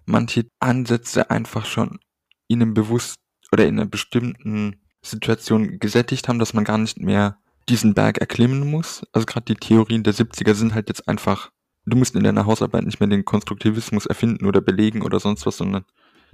manche 0.04 0.46
Ansätze 0.58 1.30
einfach 1.30 1.66
schon 1.66 2.00
ihnen 2.48 2.74
bewusst 2.74 3.16
oder 3.50 3.66
in 3.66 3.78
einer 3.78 3.88
bestimmten 3.88 4.80
Situation 5.02 5.78
gesättigt 5.78 6.28
haben, 6.28 6.38
dass 6.38 6.54
man 6.54 6.64
gar 6.64 6.78
nicht 6.78 7.00
mehr 7.00 7.38
diesen 7.68 7.94
Berg 7.94 8.18
erklimmen 8.18 8.70
muss. 8.70 9.02
Also 9.12 9.26
gerade 9.26 9.46
die 9.46 9.54
Theorien 9.54 10.02
der 10.02 10.14
70er 10.14 10.54
sind 10.54 10.74
halt 10.74 10.88
jetzt 10.88 11.08
einfach, 11.08 11.50
du 11.86 11.96
musst 11.96 12.14
in 12.14 12.24
deiner 12.24 12.46
Hausarbeit 12.46 12.84
nicht 12.84 13.00
mehr 13.00 13.08
den 13.08 13.24
Konstruktivismus 13.24 14.06
erfinden 14.06 14.46
oder 14.46 14.60
belegen 14.60 15.02
oder 15.02 15.20
sonst 15.20 15.46
was, 15.46 15.56
sondern 15.56 15.84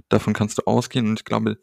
davon 0.09 0.33
kannst 0.33 0.57
du 0.57 0.63
ausgehen. 0.65 1.07
Und 1.09 1.19
ich 1.19 1.25
glaube, 1.25 1.57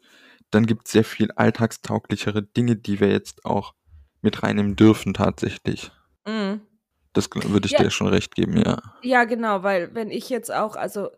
dann 0.51 0.65
gibt 0.65 0.85
es 0.85 0.91
sehr 0.93 1.03
viel 1.03 1.31
alltagstauglichere 1.31 2.43
Dinge, 2.43 2.75
die 2.75 2.99
wir 2.99 3.09
jetzt 3.09 3.45
auch 3.45 3.73
mit 4.21 4.43
reinnehmen 4.43 4.75
dürfen 4.75 5.13
tatsächlich. 5.13 5.91
Mhm. 6.25 6.61
Das 7.13 7.29
würde 7.33 7.65
ich 7.65 7.71
Ja. 7.71 7.79
dir 7.79 7.89
schon 7.89 8.07
recht 8.07 8.35
geben, 8.35 8.57
ja. 8.57 8.77
Ja, 9.01 9.23
genau, 9.23 9.63
weil 9.63 9.93
wenn 9.95 10.11
ich 10.11 10.29
jetzt 10.29 10.51
auch, 10.53 10.75
also 10.75 11.09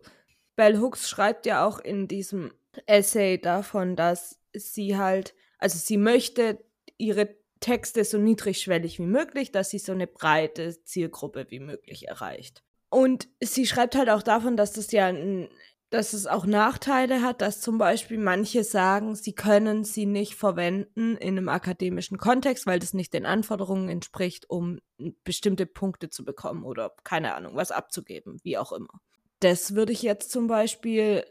Bell 0.56 0.78
Hooks 0.78 1.08
schreibt 1.08 1.46
ja 1.46 1.64
auch 1.64 1.78
in 1.78 2.08
diesem 2.08 2.52
Essay 2.86 3.38
davon, 3.38 3.96
dass 3.96 4.38
sie 4.54 4.96
halt, 4.96 5.34
also 5.58 5.78
sie 5.78 5.96
möchte 5.96 6.64
ihre 6.98 7.28
Texte 7.60 8.04
so 8.04 8.18
niedrigschwellig 8.18 8.98
wie 8.98 9.06
möglich, 9.06 9.52
dass 9.52 9.70
sie 9.70 9.78
so 9.78 9.92
eine 9.92 10.06
breite 10.06 10.82
Zielgruppe 10.84 11.46
wie 11.50 11.60
möglich 11.60 12.08
erreicht. 12.08 12.62
Und 12.88 13.28
sie 13.40 13.66
schreibt 13.66 13.94
halt 13.94 14.10
auch 14.10 14.22
davon, 14.22 14.56
dass 14.56 14.72
das 14.72 14.90
ja 14.90 15.06
ein, 15.06 15.48
dass 15.90 16.12
es 16.12 16.26
auch 16.26 16.46
Nachteile 16.46 17.22
hat, 17.22 17.40
dass 17.40 17.60
zum 17.60 17.78
Beispiel 17.78 18.18
manche 18.18 18.64
sagen, 18.64 19.14
sie 19.16 19.32
können 19.32 19.84
sie 19.84 20.06
nicht 20.06 20.34
verwenden 20.36 21.16
in 21.16 21.36
einem 21.36 21.48
akademischen 21.48 22.16
Kontext, 22.16 22.66
weil 22.66 22.78
das 22.78 22.94
nicht 22.94 23.12
den 23.12 23.26
Anforderungen 23.26 23.88
entspricht, 23.88 24.48
um 24.48 24.78
bestimmte 25.24 25.66
Punkte 25.66 26.08
zu 26.08 26.24
bekommen 26.24 26.64
oder 26.64 26.92
keine 27.04 27.34
Ahnung, 27.34 27.56
was 27.56 27.72
abzugeben, 27.72 28.38
wie 28.42 28.56
auch 28.56 28.72
immer. 28.72 29.00
Das 29.40 29.74
würde 29.74 29.92
ich 29.92 30.02
jetzt 30.02 30.30
zum 30.30 30.46
Beispiel 30.46 31.24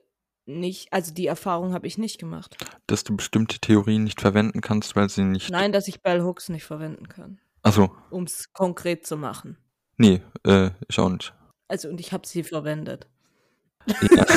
nicht, 0.49 0.91
also 0.91 1.13
die 1.13 1.27
Erfahrung 1.27 1.73
habe 1.73 1.87
ich 1.87 1.97
nicht 1.97 2.19
gemacht. 2.19 2.57
Dass 2.87 3.03
du 3.03 3.15
bestimmte 3.15 3.59
Theorien 3.59 4.03
nicht 4.03 4.21
verwenden 4.21 4.61
kannst, 4.61 4.95
weil 4.95 5.09
sie 5.09 5.23
nicht. 5.23 5.49
Nein, 5.49 5.71
dass 5.71 5.87
ich 5.87 6.01
Bell 6.01 6.21
Hooks 6.23 6.49
nicht 6.49 6.63
verwenden 6.65 7.07
kann, 7.07 7.39
Also, 7.61 7.91
um 8.09 8.23
es 8.23 8.51
konkret 8.53 9.05
zu 9.05 9.17
machen. 9.17 9.57
nee, 9.97 10.21
äh, 10.45 10.71
ich 10.87 10.99
auch 10.99 11.09
nicht. 11.09 11.33
Also 11.67 11.89
und 11.89 11.99
ich 11.99 12.11
habe 12.13 12.27
sie 12.27 12.43
verwendet. 12.43 13.07
Ja. 13.85 14.25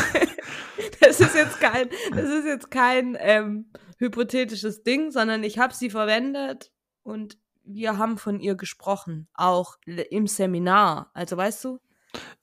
Das 1.01 1.21
ist 1.21 1.35
jetzt 1.35 1.61
kein, 1.61 1.89
das 2.15 2.31
ist 2.31 2.45
jetzt 2.47 2.71
kein 2.71 3.17
ähm, 3.19 3.67
hypothetisches 3.99 4.83
Ding, 4.85 5.11
sondern 5.11 5.43
ich 5.43 5.59
habe 5.59 5.75
sie 5.75 5.91
verwendet 5.91 6.71
und 7.03 7.39
wir 7.65 7.99
haben 7.99 8.19
von 8.19 8.39
ihr 8.41 8.55
gesprochen, 8.55 9.29
auch 9.35 9.77
im 9.85 10.27
Seminar. 10.27 11.11
Also 11.13 11.37
weißt 11.37 11.65
du? 11.65 11.81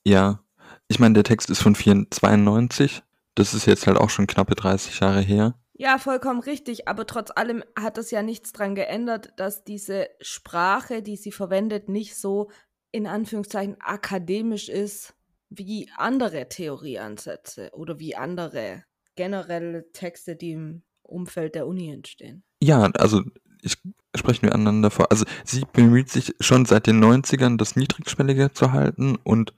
Ja, 0.03 0.43
ich 0.88 0.99
meine, 0.99 1.13
der 1.13 1.23
Text 1.23 1.49
ist 1.49 1.62
von 1.62 1.73
492. 1.73 3.01
Das 3.39 3.54
ist 3.54 3.65
jetzt 3.65 3.88
halt 3.88 3.95
auch 3.95 4.10
schon 4.10 4.28
knappe 4.28 4.54
30 4.54 4.99
Jahre 4.99 5.21
her. 5.21 5.56
Ja, 5.71 5.97
vollkommen 5.97 6.41
richtig, 6.41 6.89
aber 6.89 7.08
trotz 7.08 7.32
allem 7.34 7.63
hat 7.80 7.95
das 7.95 8.12
ja 8.12 8.21
nichts 8.21 8.52
dran 8.52 8.75
geändert, 8.75 9.32
dass 9.38 9.63
diese 9.63 10.10
Sprache, 10.19 11.02
die 11.02 11.15
sie 11.15 11.32
verwendet, 11.32 11.88
nicht 11.88 12.17
so 12.17 12.52
in 12.91 13.08
Anführungszeichen 13.08 13.80
akademisch 13.80 14.67
ist 14.67 15.13
wie 15.49 15.89
andere 15.95 16.49
Theorieansätze 16.49 17.69
oder 17.71 17.97
wie 17.97 18.13
andere 18.13 18.84
generelle 19.15 19.89
Texte, 19.93 20.36
die 20.36 20.52
im 20.52 20.82
Umfeld 21.02 21.56
der 21.56 21.65
Uni 21.65 21.93
entstehen. 21.93 22.43
Ja, 22.62 22.91
also 22.97 23.23
ich 23.62 23.78
sprechen 24.17 24.43
wir 24.43 24.54
aneinander 24.54 24.91
vor. 24.91 25.12
Also 25.12 25.23
sie 25.45 25.63
bemüht 25.71 26.10
sich 26.10 26.36
schon 26.41 26.65
seit 26.65 26.88
den 26.88 27.02
90ern, 27.02 27.56
das 27.56 27.78
niedrigschwellige 27.78 28.52
zu 28.52 28.73
halten 28.73 29.15
und 29.23 29.54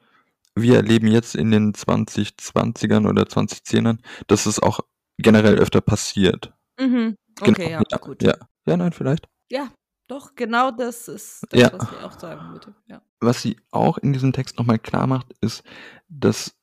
wir 0.55 0.75
erleben 0.75 1.07
jetzt 1.07 1.35
in 1.35 1.51
den 1.51 1.73
2020ern 1.73 3.07
oder 3.07 3.23
2010ern, 3.23 3.99
dass 4.27 4.45
es 4.45 4.59
auch 4.59 4.79
generell 5.17 5.55
öfter 5.59 5.81
passiert. 5.81 6.53
Mhm. 6.79 7.15
Okay, 7.39 7.53
Genau, 7.53 7.83
ja, 7.89 7.97
gut. 7.97 8.23
Ja, 8.23 8.35
ja, 8.65 8.77
nein, 8.77 8.91
vielleicht. 8.91 9.27
Ja, 9.49 9.69
doch, 10.07 10.35
genau 10.35 10.71
das 10.71 11.07
ist 11.07 11.43
das, 11.49 11.59
Ja. 11.59 11.71
was 11.73 11.83
ich 11.91 12.03
auch 12.03 12.19
sagen 12.19 12.51
würde. 12.51 12.75
Ja. 12.87 13.01
Was 13.19 13.41
sie 13.41 13.57
auch 13.71 13.97
in 13.97 14.13
diesem 14.13 14.33
Text 14.33 14.57
nochmal 14.57 14.79
klar 14.79 15.07
macht, 15.07 15.33
ist, 15.41 15.63
dass 16.09 16.53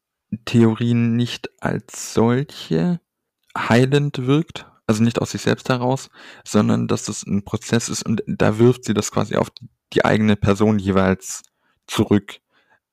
Theorien 0.44 1.16
nicht 1.16 1.51
als 1.62 2.12
solche 2.12 3.01
heilend 3.57 4.27
wirkt, 4.27 4.66
also 4.87 5.03
nicht 5.03 5.20
aus 5.20 5.31
sich 5.31 5.42
selbst 5.42 5.68
heraus, 5.68 6.11
sondern 6.44 6.87
dass 6.88 7.05
das 7.05 7.24
ein 7.27 7.44
Prozess 7.44 7.88
ist 7.88 8.03
und 8.05 8.22
da 8.27 8.59
wirft 8.59 8.85
sie 8.85 8.94
das 8.94 9.11
quasi 9.11 9.37
auf 9.37 9.48
die 9.94 10.05
eigene 10.05 10.37
Person 10.37 10.79
jeweils 10.79 11.42
zurück, 11.87 12.40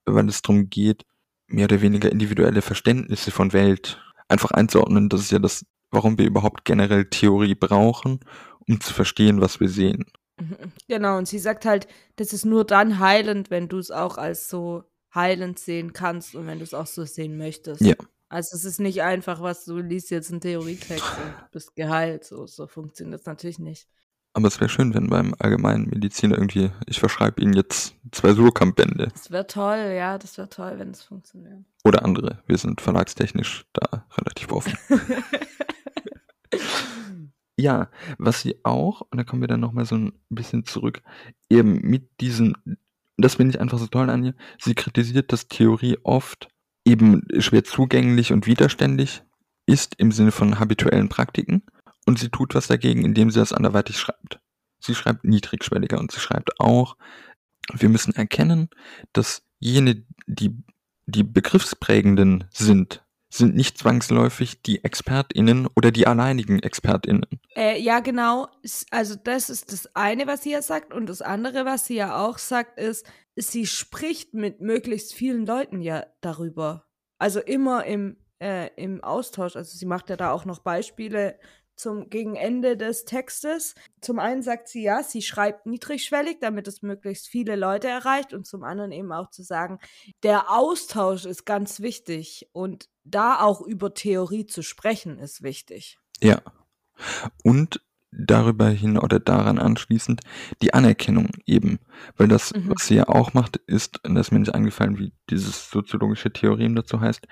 weil 0.05 0.27
es 0.29 0.41
darum 0.41 0.69
geht, 0.69 1.03
mehr 1.47 1.65
oder 1.65 1.81
weniger 1.81 2.11
individuelle 2.11 2.61
Verständnisse 2.61 3.31
von 3.31 3.53
Welt 3.53 4.01
einfach 4.27 4.51
einzuordnen. 4.51 5.09
Das 5.09 5.21
ist 5.21 5.31
ja 5.31 5.39
das, 5.39 5.65
warum 5.91 6.17
wir 6.17 6.25
überhaupt 6.25 6.65
generell 6.65 7.05
Theorie 7.05 7.55
brauchen, 7.55 8.19
um 8.67 8.81
zu 8.81 8.93
verstehen, 8.93 9.41
was 9.41 9.59
wir 9.59 9.69
sehen. 9.69 10.05
Mhm. 10.39 10.71
Genau, 10.87 11.17
und 11.17 11.27
sie 11.27 11.39
sagt 11.39 11.65
halt, 11.65 11.87
das 12.15 12.33
ist 12.33 12.45
nur 12.45 12.65
dann 12.65 12.99
heilend, 12.99 13.49
wenn 13.49 13.67
du 13.69 13.77
es 13.77 13.91
auch 13.91 14.17
als 14.17 14.49
so 14.49 14.83
heilend 15.13 15.59
sehen 15.59 15.93
kannst 15.93 16.35
und 16.35 16.47
wenn 16.47 16.57
du 16.57 16.63
es 16.63 16.73
auch 16.73 16.87
so 16.87 17.05
sehen 17.05 17.37
möchtest. 17.37 17.81
Ja. 17.81 17.95
Also 18.27 18.55
es 18.57 18.65
ist 18.65 18.79
nicht 18.79 19.01
einfach, 19.01 19.41
was 19.41 19.65
du 19.65 19.77
liest 19.77 20.11
jetzt 20.11 20.31
einen 20.31 20.41
Theorietext 20.41 21.05
und 21.05 21.51
bist 21.51 21.75
geheilt. 21.75 22.25
So, 22.25 22.47
so 22.47 22.67
funktioniert 22.67 23.21
das 23.21 23.25
natürlich 23.25 23.59
nicht. 23.59 23.87
Aber 24.35 24.49
es 24.49 24.59
wäre 24.59 24.69
schön, 24.69 24.93
wenn 24.93 25.07
beim 25.07 25.33
allgemeinen 25.39 25.87
Mediziner 25.89 26.35
irgendwie, 26.35 26.69
ich 26.87 26.99
verschreibe 26.99 27.41
Ihnen 27.41 27.53
jetzt 27.53 27.95
zwei 28.11 28.33
Surkamp-Bände. 28.33 29.07
Das 29.13 29.31
wäre 29.31 29.47
toll, 29.47 29.93
ja, 29.95 30.17
das 30.17 30.37
wäre 30.37 30.49
toll, 30.49 30.73
wenn 30.77 30.89
es 30.89 31.03
funktioniert. 31.03 31.63
Oder 31.85 32.03
andere. 32.03 32.39
Wir 32.45 32.57
sind 32.57 32.81
verlagstechnisch 32.81 33.65
da 33.71 34.05
relativ 34.17 34.51
offen. 34.51 34.77
ja, 37.57 37.89
was 38.17 38.41
sie 38.41 38.59
auch, 38.65 39.07
und 39.09 39.17
da 39.19 39.23
kommen 39.23 39.41
wir 39.41 39.47
dann 39.47 39.61
nochmal 39.61 39.85
so 39.85 39.95
ein 39.95 40.11
bisschen 40.27 40.65
zurück, 40.65 41.01
eben 41.49 41.79
mit 41.79 42.19
diesem, 42.19 42.57
das 43.15 43.35
finde 43.35 43.55
ich 43.55 43.61
einfach 43.61 43.77
so 43.77 43.87
toll 43.87 44.09
an 44.09 44.25
ihr, 44.25 44.35
sie 44.59 44.75
kritisiert, 44.75 45.31
dass 45.31 45.47
Theorie 45.47 45.97
oft 46.03 46.49
eben 46.83 47.25
schwer 47.39 47.63
zugänglich 47.63 48.33
und 48.33 48.47
widerständig 48.47 49.23
ist 49.65 49.95
im 49.97 50.11
Sinne 50.11 50.33
von 50.33 50.59
habituellen 50.59 51.07
Praktiken 51.07 51.63
und 52.05 52.19
sie 52.19 52.29
tut 52.29 52.55
was 52.55 52.67
dagegen, 52.67 53.03
indem 53.03 53.31
sie 53.31 53.39
das 53.39 53.53
anderweitig 53.53 53.97
schreibt. 53.97 54.39
Sie 54.79 54.95
schreibt 54.95 55.23
niedrigschwelliger 55.23 55.99
und 55.99 56.11
sie 56.11 56.19
schreibt 56.19 56.59
auch, 56.59 56.95
wir 57.73 57.89
müssen 57.89 58.15
erkennen, 58.15 58.69
dass 59.13 59.43
jene, 59.59 60.05
die, 60.27 60.55
die 61.07 61.23
begriffsprägenden 61.23 62.45
sind, 62.51 63.03
sind 63.29 63.55
nicht 63.55 63.77
zwangsläufig 63.77 64.61
die 64.61 64.83
ExpertInnen 64.83 65.67
oder 65.75 65.91
die 65.91 66.07
alleinigen 66.07 66.59
ExpertInnen. 66.59 67.25
Äh, 67.55 67.81
ja, 67.81 67.99
genau. 67.99 68.47
Also 68.91 69.15
das 69.15 69.49
ist 69.49 69.71
das 69.73 69.93
eine, 69.95 70.27
was 70.27 70.43
sie 70.43 70.51
ja 70.51 70.61
sagt. 70.61 70.93
Und 70.93 71.07
das 71.07 71.21
andere, 71.21 71.65
was 71.65 71.85
sie 71.87 71.95
ja 71.95 72.23
auch 72.23 72.37
sagt, 72.37 72.79
ist, 72.79 73.05
sie 73.35 73.65
spricht 73.65 74.33
mit 74.33 74.61
möglichst 74.61 75.13
vielen 75.13 75.45
Leuten 75.45 75.81
ja 75.81 76.05
darüber. 76.21 76.85
Also 77.17 77.39
immer 77.39 77.85
im, 77.85 78.17
äh, 78.39 78.69
im 78.75 79.03
Austausch. 79.03 79.55
Also 79.55 79.77
sie 79.77 79.85
macht 79.85 80.09
ja 80.09 80.15
da 80.15 80.31
auch 80.31 80.45
noch 80.45 80.59
Beispiele 80.59 81.37
zum 81.75 82.09
gegen 82.09 82.35
Ende 82.35 82.77
des 82.77 83.05
Textes. 83.05 83.75
Zum 84.01 84.19
einen 84.19 84.41
sagt 84.41 84.67
sie 84.67 84.83
ja, 84.83 85.03
sie 85.03 85.21
schreibt 85.21 85.65
niedrigschwellig, 85.65 86.37
damit 86.41 86.67
es 86.67 86.81
möglichst 86.81 87.27
viele 87.27 87.55
Leute 87.55 87.87
erreicht 87.87 88.33
und 88.33 88.45
zum 88.45 88.63
anderen 88.63 88.91
eben 88.91 89.11
auch 89.11 89.29
zu 89.29 89.43
sagen, 89.43 89.79
der 90.23 90.51
Austausch 90.51 91.25
ist 91.25 91.45
ganz 91.45 91.79
wichtig 91.79 92.49
und 92.51 92.89
da 93.03 93.39
auch 93.39 93.61
über 93.61 93.93
Theorie 93.93 94.45
zu 94.45 94.61
sprechen 94.61 95.19
ist 95.19 95.43
wichtig. 95.43 95.99
Ja. 96.21 96.41
Und 97.43 97.81
darüber 98.17 98.69
hin 98.69 98.97
oder 98.97 99.19
daran 99.19 99.59
anschließend 99.59 100.21
die 100.61 100.73
Anerkennung 100.73 101.29
eben, 101.45 101.79
weil 102.17 102.27
das, 102.27 102.53
mhm. 102.53 102.69
was 102.69 102.87
sie 102.87 102.95
ja 102.95 103.07
auch 103.09 103.33
macht, 103.33 103.57
ist, 103.57 104.03
und 104.05 104.15
das 104.15 104.27
ist 104.27 104.31
mir 104.31 104.39
nicht 104.39 104.55
eingefallen, 104.55 104.97
wie 104.97 105.13
dieses 105.29 105.69
soziologische 105.69 106.31
Theorem 106.31 106.75
dazu 106.75 107.01
heißt, 107.01 107.27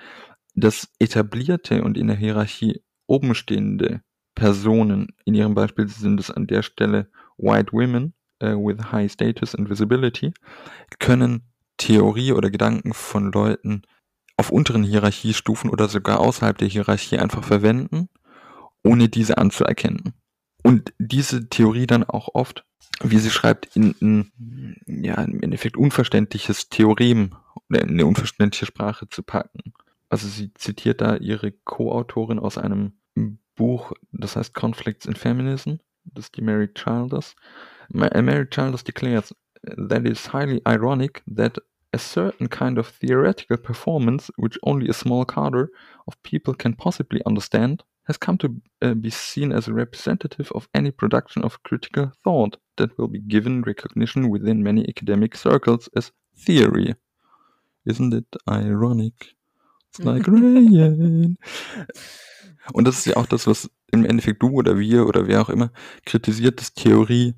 das 0.54 0.88
etablierte 0.98 1.82
und 1.82 1.98
in 1.98 2.06
der 2.06 2.16
Hierarchie 2.16 2.82
obenstehende 3.06 4.02
Personen, 4.34 5.08
in 5.24 5.34
ihrem 5.34 5.54
Beispiel 5.54 5.88
sind 5.88 6.20
es 6.20 6.30
an 6.30 6.46
der 6.46 6.62
Stelle 6.62 7.08
White 7.36 7.72
Women 7.72 8.14
uh, 8.42 8.56
with 8.56 8.92
High 8.92 9.10
Status 9.10 9.54
and 9.54 9.68
Visibility, 9.68 10.32
können 10.98 11.42
Theorie 11.76 12.32
oder 12.32 12.50
Gedanken 12.50 12.94
von 12.94 13.32
Leuten 13.32 13.82
auf 14.36 14.50
unteren 14.50 14.82
Hierarchiestufen 14.82 15.70
oder 15.70 15.88
sogar 15.88 16.20
außerhalb 16.20 16.58
der 16.58 16.68
Hierarchie 16.68 17.18
einfach 17.18 17.44
verwenden, 17.44 18.08
ohne 18.82 19.08
diese 19.08 19.38
anzuerkennen. 19.38 20.14
Und 20.62 20.92
diese 20.98 21.48
Theorie 21.48 21.86
dann 21.86 22.04
auch 22.04 22.28
oft, 22.34 22.64
wie 23.02 23.18
sie 23.18 23.30
schreibt, 23.30 23.76
in 23.76 23.94
ein, 24.00 24.82
ja, 24.86 25.22
im 25.22 25.42
Endeffekt 25.42 25.76
unverständliches 25.76 26.68
Theorem 26.68 27.36
oder 27.68 27.82
in 27.82 27.90
eine 27.90 28.06
unverständliche 28.06 28.66
Sprache 28.66 29.08
zu 29.08 29.22
packen. 29.22 29.74
Also 30.08 30.28
sie 30.28 30.52
zitiert 30.54 31.00
da 31.00 31.16
ihre 31.16 31.52
Co-Autorin 31.52 32.38
aus 32.38 32.56
einem 32.56 32.94
Buch, 33.54 33.92
das 34.12 34.36
heißt 34.36 34.54
Conflicts 34.54 35.06
in 35.06 35.14
Feminism, 35.14 35.78
das 36.04 36.30
die 36.30 36.42
Mary 36.42 36.68
Childers. 36.72 37.34
Mary 37.88 38.48
Childers 38.48 38.84
declares 38.84 39.34
that 39.62 40.04
it 40.04 40.12
is 40.12 40.32
highly 40.32 40.60
ironic 40.66 41.22
that 41.26 41.58
a 41.92 41.98
certain 41.98 42.48
kind 42.48 42.78
of 42.78 42.88
theoretical 42.88 43.56
performance, 43.56 44.30
which 44.36 44.58
only 44.64 44.88
a 44.88 44.92
small 44.92 45.24
cadre 45.24 45.68
of 46.08 46.20
people 46.22 46.54
can 46.54 46.74
possibly 46.74 47.22
understand, 47.24 47.84
has 48.06 48.16
come 48.16 48.36
to 48.38 48.60
uh, 48.82 48.94
be 48.94 49.10
seen 49.10 49.52
as 49.52 49.68
a 49.68 49.72
representative 49.72 50.50
of 50.54 50.68
any 50.74 50.90
production 50.90 51.42
of 51.42 51.62
critical 51.62 52.12
thought 52.22 52.56
that 52.76 52.96
will 52.98 53.08
be 53.08 53.20
given 53.20 53.62
recognition 53.62 54.28
within 54.28 54.62
many 54.62 54.86
academic 54.88 55.36
circles 55.36 55.88
as 55.96 56.12
theory. 56.36 56.94
Isn't 57.86 58.12
it 58.12 58.36
ironic? 58.48 59.34
It's 59.90 60.00
like 60.00 60.26
rain. 60.28 61.36
Und 62.72 62.86
das 62.86 62.98
ist 62.98 63.06
ja 63.06 63.16
auch 63.16 63.26
das, 63.26 63.46
was 63.46 63.70
im 63.90 64.04
Endeffekt 64.04 64.42
du 64.42 64.50
oder 64.50 64.78
wir 64.78 65.06
oder 65.06 65.26
wer 65.26 65.42
auch 65.42 65.48
immer 65.48 65.70
kritisiert, 66.04 66.60
dass 66.60 66.74
Theorie 66.74 67.34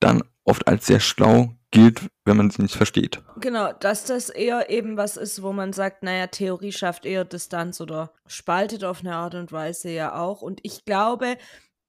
dann 0.00 0.22
oft 0.44 0.66
als 0.66 0.86
sehr 0.86 1.00
schlau 1.00 1.54
gilt, 1.70 2.10
wenn 2.24 2.36
man 2.36 2.50
sie 2.50 2.62
nicht 2.62 2.74
versteht. 2.74 3.22
Genau, 3.38 3.72
dass 3.72 4.04
das 4.04 4.28
eher 4.28 4.70
eben 4.70 4.96
was 4.96 5.16
ist, 5.16 5.42
wo 5.42 5.52
man 5.52 5.72
sagt, 5.72 6.02
naja, 6.02 6.26
Theorie 6.26 6.72
schafft 6.72 7.06
eher 7.06 7.24
Distanz 7.24 7.80
oder 7.80 8.12
spaltet 8.26 8.84
auf 8.84 9.00
eine 9.00 9.14
Art 9.14 9.34
und 9.34 9.52
Weise 9.52 9.90
ja 9.90 10.16
auch. 10.16 10.42
Und 10.42 10.60
ich 10.62 10.84
glaube, 10.84 11.36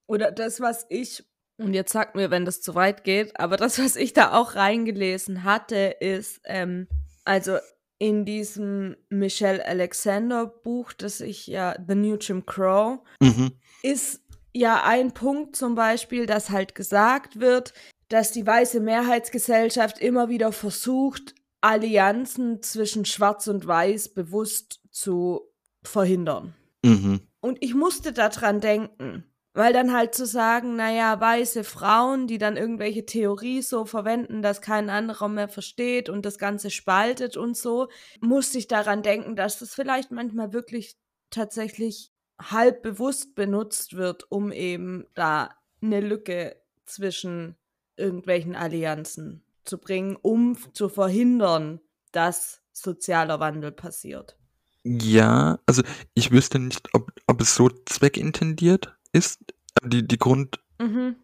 oder 0.06 0.30
das, 0.30 0.60
was 0.60 0.86
ich, 0.88 1.24
und 1.58 1.74
jetzt 1.74 1.92
sagt 1.92 2.14
mir, 2.14 2.30
wenn 2.30 2.44
das 2.44 2.60
zu 2.60 2.74
weit 2.74 3.02
geht, 3.02 3.38
aber 3.40 3.56
das, 3.56 3.78
was 3.78 3.96
ich 3.96 4.12
da 4.12 4.32
auch 4.32 4.54
reingelesen 4.54 5.42
hatte, 5.42 5.96
ist, 6.00 6.40
ähm, 6.44 6.86
also 7.24 7.58
in 8.02 8.24
diesem 8.24 8.96
Michelle 9.10 9.64
Alexander 9.64 10.46
Buch, 10.46 10.92
das 10.92 11.20
ich 11.20 11.46
ja, 11.46 11.76
The 11.86 11.94
New 11.94 12.16
Jim 12.16 12.44
Crow, 12.44 12.98
mhm. 13.20 13.52
ist 13.84 14.22
ja 14.52 14.82
ein 14.82 15.12
Punkt 15.14 15.54
zum 15.54 15.76
Beispiel, 15.76 16.26
dass 16.26 16.50
halt 16.50 16.74
gesagt 16.74 17.38
wird, 17.38 17.72
dass 18.08 18.32
die 18.32 18.44
weiße 18.44 18.80
Mehrheitsgesellschaft 18.80 20.00
immer 20.00 20.28
wieder 20.28 20.50
versucht, 20.50 21.36
Allianzen 21.60 22.60
zwischen 22.60 23.04
Schwarz 23.04 23.46
und 23.46 23.68
Weiß 23.68 24.08
bewusst 24.08 24.80
zu 24.90 25.42
verhindern. 25.84 26.56
Mhm. 26.84 27.20
Und 27.38 27.58
ich 27.60 27.72
musste 27.72 28.12
daran 28.12 28.60
denken. 28.60 29.31
Weil 29.54 29.74
dann 29.74 29.92
halt 29.92 30.14
zu 30.14 30.24
sagen, 30.24 30.76
naja, 30.76 31.20
weiße 31.20 31.62
Frauen, 31.64 32.26
die 32.26 32.38
dann 32.38 32.56
irgendwelche 32.56 33.04
Theorie 33.04 33.60
so 33.60 33.84
verwenden, 33.84 34.40
dass 34.40 34.62
kein 34.62 34.88
anderer 34.88 35.28
mehr 35.28 35.48
versteht 35.48 36.08
und 36.08 36.24
das 36.24 36.38
Ganze 36.38 36.70
spaltet 36.70 37.36
und 37.36 37.56
so, 37.56 37.88
musste 38.20 38.56
ich 38.56 38.66
daran 38.66 39.02
denken, 39.02 39.36
dass 39.36 39.58
das 39.58 39.74
vielleicht 39.74 40.10
manchmal 40.10 40.54
wirklich 40.54 40.96
tatsächlich 41.30 42.12
halb 42.40 42.82
bewusst 42.82 43.34
benutzt 43.34 43.94
wird, 43.94 44.30
um 44.30 44.52
eben 44.52 45.04
da 45.14 45.50
eine 45.82 46.00
Lücke 46.00 46.56
zwischen 46.86 47.56
irgendwelchen 47.96 48.56
Allianzen 48.56 49.44
zu 49.64 49.78
bringen, 49.78 50.16
um 50.20 50.56
zu 50.72 50.88
verhindern, 50.88 51.80
dass 52.10 52.62
sozialer 52.72 53.38
Wandel 53.38 53.72
passiert. 53.72 54.36
Ja, 54.84 55.60
also 55.66 55.82
ich 56.14 56.30
wüsste 56.32 56.58
nicht, 56.58 56.88
ob, 56.94 57.12
ob 57.26 57.40
es 57.40 57.54
so 57.54 57.68
zweckintendiert 57.68 58.96
ist. 59.12 59.40
Die, 59.84 60.06
die 60.06 60.18
Grundthese 60.18 60.54
mhm. 60.78 61.16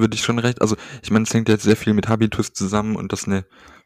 würde 0.00 0.14
ich 0.14 0.22
schon 0.22 0.38
recht, 0.38 0.60
also 0.60 0.76
ich 1.02 1.10
meine, 1.10 1.24
es 1.24 1.34
hängt 1.34 1.48
jetzt 1.48 1.64
sehr 1.64 1.76
viel 1.76 1.94
mit 1.94 2.08
Habitus 2.08 2.52
zusammen 2.52 2.96
und 2.96 3.12
dass 3.12 3.26
eine 3.26 3.44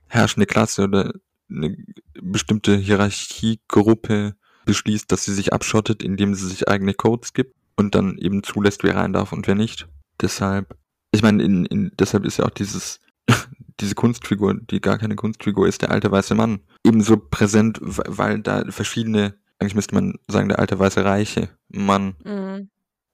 herrschende 0.09 0.47
Klasse 0.47 0.85
oder 0.85 1.13
eine 1.51 1.77
bestimmte 2.21 2.77
Hierarchiegruppe 2.77 4.35
beschließt, 4.65 5.11
dass 5.11 5.25
sie 5.25 5.35
sich 5.35 5.53
abschottet, 5.53 6.03
indem 6.03 6.35
sie 6.35 6.47
sich 6.47 6.69
eigene 6.69 6.95
Codes 6.95 7.33
gibt 7.33 7.55
und 7.77 7.95
dann 7.95 8.19
eben 8.19 8.43
zulässt, 8.43 8.85
wer 8.85 8.97
rein 8.97 9.13
darf 9.13 9.33
und 9.33 9.47
wer 9.47 9.55
nicht. 9.55 9.89
Deshalb, 10.21 10.77
ich 11.11 11.23
meine, 11.23 11.43
in, 11.43 11.65
in, 11.67 11.93
deshalb 11.99 12.25
ist 12.25 12.39
ja 12.39 12.45
auch 12.45 12.51
dieses, 12.51 13.01
diese 13.81 13.95
Kunstfigur, 13.95 14.55
die 14.55 14.81
gar 14.81 14.99
keine 14.99 15.17
Kunstfigur 15.17 15.67
ist, 15.67 15.83
der 15.83 15.91
alte 15.91 16.11
weiße 16.11 16.35
Mann, 16.35 16.61
ebenso 16.85 17.17
präsent, 17.17 17.79
weil 17.81 18.41
da 18.41 18.65
verschiedene, 18.71 19.35
eigentlich 19.59 19.75
müsste 19.75 19.95
man 19.95 20.19
sagen, 20.29 20.49
der 20.49 20.59
alte 20.59 20.79
weiße 20.79 21.05
reiche 21.05 21.51
Mann 21.69 22.17
mhm 22.25 22.69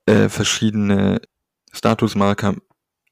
äh, 0.07 0.29
verschiedene 0.29 1.21
Statusmarker 1.73 2.57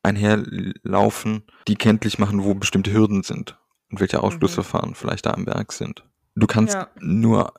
einherlaufen, 0.03 1.45
die 1.69 1.77
kenntlich 1.77 2.19
machen, 2.19 2.45
wo 2.45 2.55
bestimmte 2.55 2.93
Hürden 2.93 3.23
sind 3.23 3.59
und 3.91 4.01
welche 4.01 4.23
Ausschlussverfahren 4.23 4.91
mhm. 4.91 4.95
vielleicht 4.95 5.27
da 5.27 5.31
am 5.33 5.47
Werk 5.47 5.73
sind. 5.73 6.05
Du 6.35 6.47
kannst 6.47 6.75
ja. 6.75 6.89
nur 6.99 7.55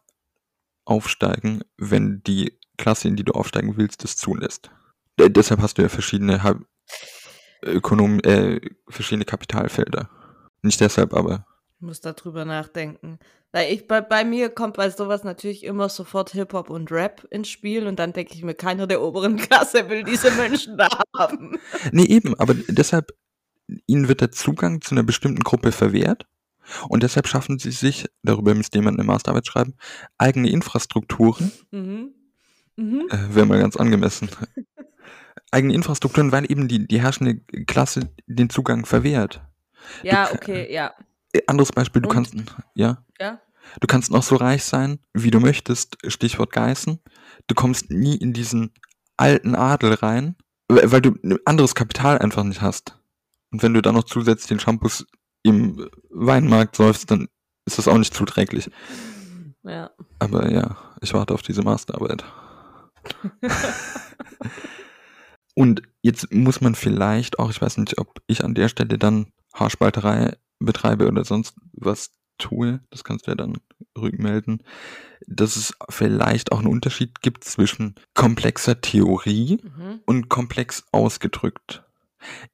aufsteigen, 0.86 1.62
wenn 1.78 2.22
die 2.24 2.60
Klasse, 2.78 3.08
in 3.08 3.16
die 3.16 3.24
du 3.24 3.34
aufsteigen 3.34 3.78
willst, 3.78 4.04
das 4.04 4.18
zulässt. 4.18 4.72
Äh, 5.18 5.30
deshalb 5.30 5.62
hast 5.62 5.78
du 5.78 5.84
ja 5.84 5.90
verschiedene 5.90 6.44
ha 6.44 6.56
Ökonom 7.66 8.20
äh, 8.22 8.60
verschiedene 8.90 9.24
Kapitalfelder. 9.24 10.10
Nicht 10.64 10.82
deshalb, 10.82 11.14
aber 11.14 11.46
muss 11.84 12.02
darüber 12.02 12.46
nachdenken. 12.46 13.20
Weil 13.52 13.72
ich 13.72 13.88
bei, 13.88 14.02
bei 14.02 14.26
mir 14.26 14.50
kommt 14.50 14.78
bei 14.78 14.90
sowas 14.90 15.24
natürlich 15.24 15.64
immer 15.64 15.88
sofort 15.90 16.32
Hip-Hop 16.32 16.72
und 16.72 16.92
Rap 16.92 17.28
ins 17.30 17.50
Spiel 17.50 17.86
und 17.86 18.00
dann 18.00 18.12
denke 18.14 18.34
ich 18.34 18.42
mir, 18.44 18.56
keiner 18.56 18.88
der 18.88 19.02
oberen 19.02 19.38
Klasse 19.50 19.90
will 19.90 20.04
diese 20.04 20.32
Menschen 20.32 20.78
da 20.78 20.88
haben. 21.16 21.60
Nee, 21.92 22.06
eben, 22.06 22.34
aber 22.40 22.56
deshalb, 22.56 23.12
ihnen 23.86 24.08
wird 24.08 24.22
der 24.22 24.32
Zugang 24.32 24.82
zu 24.82 24.96
einer 24.96 25.04
bestimmten 25.04 25.44
Gruppe 25.44 25.72
verwehrt 25.72 26.26
und 26.90 27.04
deshalb 27.04 27.28
schaffen 27.28 27.60
sie 27.60 27.72
sich, 27.72 28.06
darüber 28.24 28.56
müsste 28.56 28.80
jemand 28.80 28.98
eine 29.00 29.06
Masterarbeit 29.06 29.46
schreiben, 29.46 29.76
eigene 30.18 30.50
Infrastrukturen. 30.50 31.52
Mhm. 31.72 32.14
Mhm. 32.76 33.08
Äh, 33.12 33.36
Wäre 33.36 33.46
mal 33.46 33.60
ganz 33.60 33.76
angemessen. 33.78 34.30
eigene 35.52 35.76
Infrastrukturen, 35.76 36.32
weil 36.32 36.50
eben 36.52 36.68
die, 36.68 36.88
die 36.88 37.02
herrschende 37.02 37.40
Klasse 37.68 38.10
den 38.26 38.50
Zugang 38.50 38.86
verwehrt. 38.88 39.42
Ja, 40.02 40.26
ka- 40.26 40.34
okay, 40.36 40.74
ja. 40.74 40.94
Äh, 41.34 41.42
Anderes 41.48 41.72
Beispiel, 41.72 42.02
du 42.02 42.10
Und? 42.10 42.16
kannst, 42.16 42.34
ja, 42.76 43.04
Ja? 43.20 43.42
du 43.82 43.88
kannst 43.88 44.12
noch 44.12 44.24
so 44.24 44.36
reich 44.36 44.64
sein, 44.64 45.00
wie 45.14 45.32
du 45.32 45.40
möchtest, 45.40 45.98
Stichwort 46.08 46.52
Geißen. 46.52 47.00
Du 47.48 47.56
kommst 47.56 47.90
nie 47.92 48.16
in 48.16 48.34
diesen 48.34 48.72
alten 49.18 49.56
Adel 49.56 49.94
rein, 49.96 50.36
weil 50.68 51.02
du 51.02 51.16
anderes 51.46 51.76
Kapital 51.76 52.18
einfach 52.20 52.44
nicht 52.44 52.62
hast. 52.62 53.00
Und 53.52 53.62
wenn 53.64 53.74
du 53.74 53.82
dann 53.82 53.96
noch 53.96 54.04
zusätzlich 54.06 54.48
den 54.48 54.60
Shampoos 54.60 55.06
im 55.44 55.88
Weinmarkt 56.10 56.76
säufst, 56.76 57.12
dann 57.12 57.28
ist 57.66 57.78
das 57.78 57.88
auch 57.88 57.98
nicht 57.98 58.14
zuträglich. 58.14 58.70
Ja. 59.64 59.92
Aber 60.20 60.50
ja, 60.52 60.76
ich 61.02 61.14
warte 61.14 61.34
auf 61.34 61.42
diese 61.42 61.62
Masterarbeit. 61.62 62.24
Und 65.56 65.84
jetzt 66.02 66.34
muss 66.34 66.62
man 66.62 66.76
vielleicht 66.76 67.38
auch, 67.40 67.50
ich 67.52 67.62
weiß 67.62 67.78
nicht, 67.78 67.98
ob 68.00 68.20
ich 68.28 68.44
an 68.44 68.56
der 68.56 68.70
Stelle 68.70 68.98
dann 68.98 69.28
Haarspalterei 69.54 70.38
betreibe 70.60 71.08
oder 71.08 71.26
sonst 71.26 71.56
was 71.74 72.12
tue, 72.38 72.82
das 72.90 73.04
kannst 73.04 73.28
du 73.28 73.32
ja 73.32 73.36
dann 73.36 73.58
rückmelden, 73.98 74.64
dass 75.28 75.56
es 75.56 75.74
vielleicht 75.90 76.52
auch 76.52 76.60
einen 76.60 76.68
Unterschied 76.68 77.22
gibt 77.22 77.44
zwischen 77.44 77.96
komplexer 78.14 78.82
Theorie 78.82 79.60
Mhm. 79.64 80.02
und 80.06 80.30
komplex 80.30 80.84
ausgedrückt. 80.92 81.84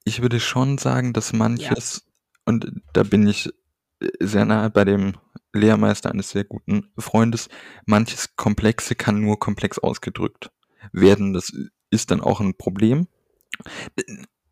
Ich 0.04 0.20
würde 0.22 0.40
schon 0.40 0.78
sagen, 0.78 1.12
dass 1.12 1.32
manches, 1.32 2.04
und 2.44 2.70
da 2.92 3.02
bin 3.04 3.26
ich 3.26 3.48
sehr 4.20 4.44
nahe 4.44 4.70
bei 4.70 4.84
dem 4.84 5.14
Lehrmeister 5.52 6.10
eines 6.10 6.30
sehr 6.30 6.44
guten 6.44 6.90
Freundes, 6.98 7.48
manches 7.86 8.36
Komplexe 8.36 8.94
kann 8.94 9.20
nur 9.20 9.38
komplex 9.38 9.78
ausgedrückt 9.78 10.50
werden. 10.92 11.32
Das 11.32 11.52
ist 11.90 12.10
dann 12.10 12.20
auch 12.20 12.40
ein 12.40 12.54
Problem. 12.54 13.08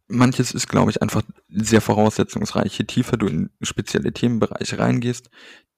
Manches 0.08 0.52
ist, 0.52 0.68
glaube 0.68 0.90
ich, 0.90 1.02
einfach 1.02 1.22
sehr 1.48 1.80
voraussetzungsreich. 1.80 2.78
Je 2.78 2.86
tiefer 2.86 3.16
du 3.16 3.26
in 3.26 3.50
spezielle 3.60 4.12
Themenbereiche 4.12 4.78
reingehst, 4.78 5.28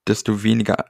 desto 0.07 0.43
weniger 0.43 0.85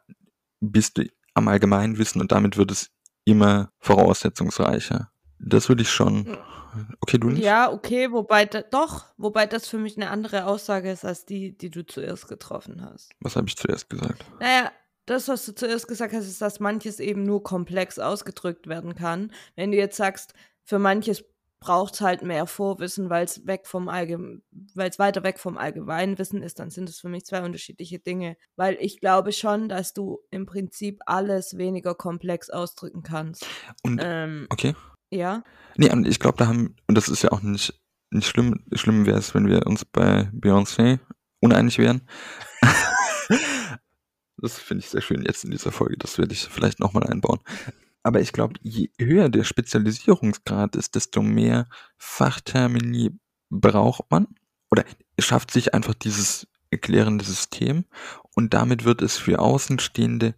bist 0.60 0.98
du 0.98 1.06
am 1.34 1.48
Allgemeinwissen 1.48 2.22
und 2.22 2.32
damit 2.32 2.58
wird 2.58 2.72
es 2.72 2.92
immer 3.26 3.72
voraussetzungsreicher. 3.80 5.12
Das 5.40 5.70
würde 5.70 5.82
ich 5.82 5.92
schon. 5.92 6.38
Okay, 7.02 7.18
du 7.18 7.30
nicht? 7.30 7.44
Ja, 7.44 7.70
okay, 7.72 8.12
wobei 8.12 8.46
doch, 8.46 9.06
wobei 9.18 9.46
das 9.46 9.68
für 9.68 9.78
mich 9.78 9.98
eine 9.98 10.10
andere 10.10 10.46
Aussage 10.46 10.92
ist 10.92 11.04
als 11.04 11.26
die, 11.26 11.58
die 11.58 11.70
du 11.70 11.86
zuerst 11.86 12.28
getroffen 12.30 12.82
hast. 12.82 13.12
Was 13.20 13.36
habe 13.36 13.48
ich 13.48 13.58
zuerst 13.58 13.90
gesagt? 13.90 14.24
Naja, 14.40 14.72
das, 15.06 15.28
was 15.28 15.46
du 15.46 15.54
zuerst 15.54 15.88
gesagt 15.88 16.14
hast, 16.14 16.28
ist, 16.28 16.42
dass 16.42 16.60
manches 16.60 17.00
eben 17.00 17.24
nur 17.24 17.44
komplex 17.44 18.00
ausgedrückt 18.00 18.68
werden 18.68 18.96
kann. 18.96 19.34
Wenn 19.56 19.72
du 19.72 19.78
jetzt 19.78 19.98
sagst, 19.98 20.34
für 20.64 20.80
manches 20.80 21.26
braucht 21.62 21.94
es 21.94 22.02
halt 22.02 22.24
mehr 22.24 22.48
Vorwissen, 22.48 23.10
weil 23.10 23.24
es 23.24 23.46
weg 23.46 23.68
vom 23.68 23.88
weil 23.88 24.90
es 24.90 25.00
weiter 25.00 25.24
weg 25.24 25.40
vom 25.40 25.58
Allgemeinwissen 25.58 26.42
ist, 26.42 26.60
dann 26.60 26.72
sind 26.72 26.90
es 26.90 27.00
für 27.00 27.08
mich 27.08 27.24
zwei 27.26 27.44
unterschiedliche 27.44 28.00
Dinge. 28.00 28.36
Weil 28.58 28.78
ich 28.82 29.00
glaube 29.00 29.32
schon, 29.32 29.70
dass 29.70 29.94
du 29.94 30.20
im 30.32 30.46
Prinzip 30.46 31.00
alles 31.06 31.58
weniger 31.58 31.94
komplex 31.96 32.50
ausdrücken 32.50 33.04
kannst. 33.04 33.46
Und 33.84 34.02
Ähm, 34.04 34.48
okay. 34.50 34.76
ja. 35.12 35.44
Nee, 35.78 35.92
und 35.92 36.08
ich 36.08 36.20
glaube, 36.20 36.38
da 36.38 36.48
haben, 36.48 36.76
und 36.88 36.96
das 36.96 37.08
ist 37.08 37.22
ja 37.22 37.32
auch 37.32 37.42
nicht, 37.42 37.80
nicht 38.10 38.28
schlimm, 38.28 38.66
schlimm 38.74 39.06
wäre 39.06 39.20
es, 39.20 39.36
wenn 39.36 39.48
wir 39.48 39.68
uns 39.68 39.86
bei 39.86 40.32
Beyoncé 40.34 41.00
uneinig 41.42 41.78
wären. 41.78 42.02
das 44.38 44.58
finde 44.58 44.84
ich 44.84 44.90
sehr 44.90 45.02
schön 45.02 45.24
jetzt 45.24 45.44
in 45.44 45.52
dieser 45.52 45.72
Folge, 45.72 45.98
das 45.98 46.18
werde 46.18 46.34
ich 46.34 46.42
vielleicht 46.42 46.80
nochmal 46.80 47.04
einbauen. 47.04 47.40
Aber 48.04 48.22
ich 48.22 48.34
glaube, 48.34 48.56
je 48.62 48.90
höher 49.00 49.30
der 49.30 49.44
Spezialisierungsgrad 49.44 50.76
ist, 50.76 50.96
desto 50.96 51.22
mehr 51.22 51.68
Fachtermini 51.98 53.12
braucht 53.50 54.10
man 54.10 54.28
oder 54.72 54.86
schafft 55.20 55.52
sich 55.52 55.74
einfach 55.74 55.94
dieses 55.94 56.48
erklärende 56.72 57.26
System 57.26 57.86
und 58.36 58.54
damit 58.54 58.86
wird 58.86 59.02
es 59.02 59.18
für 59.18 59.40
Außenstehende 59.40 60.36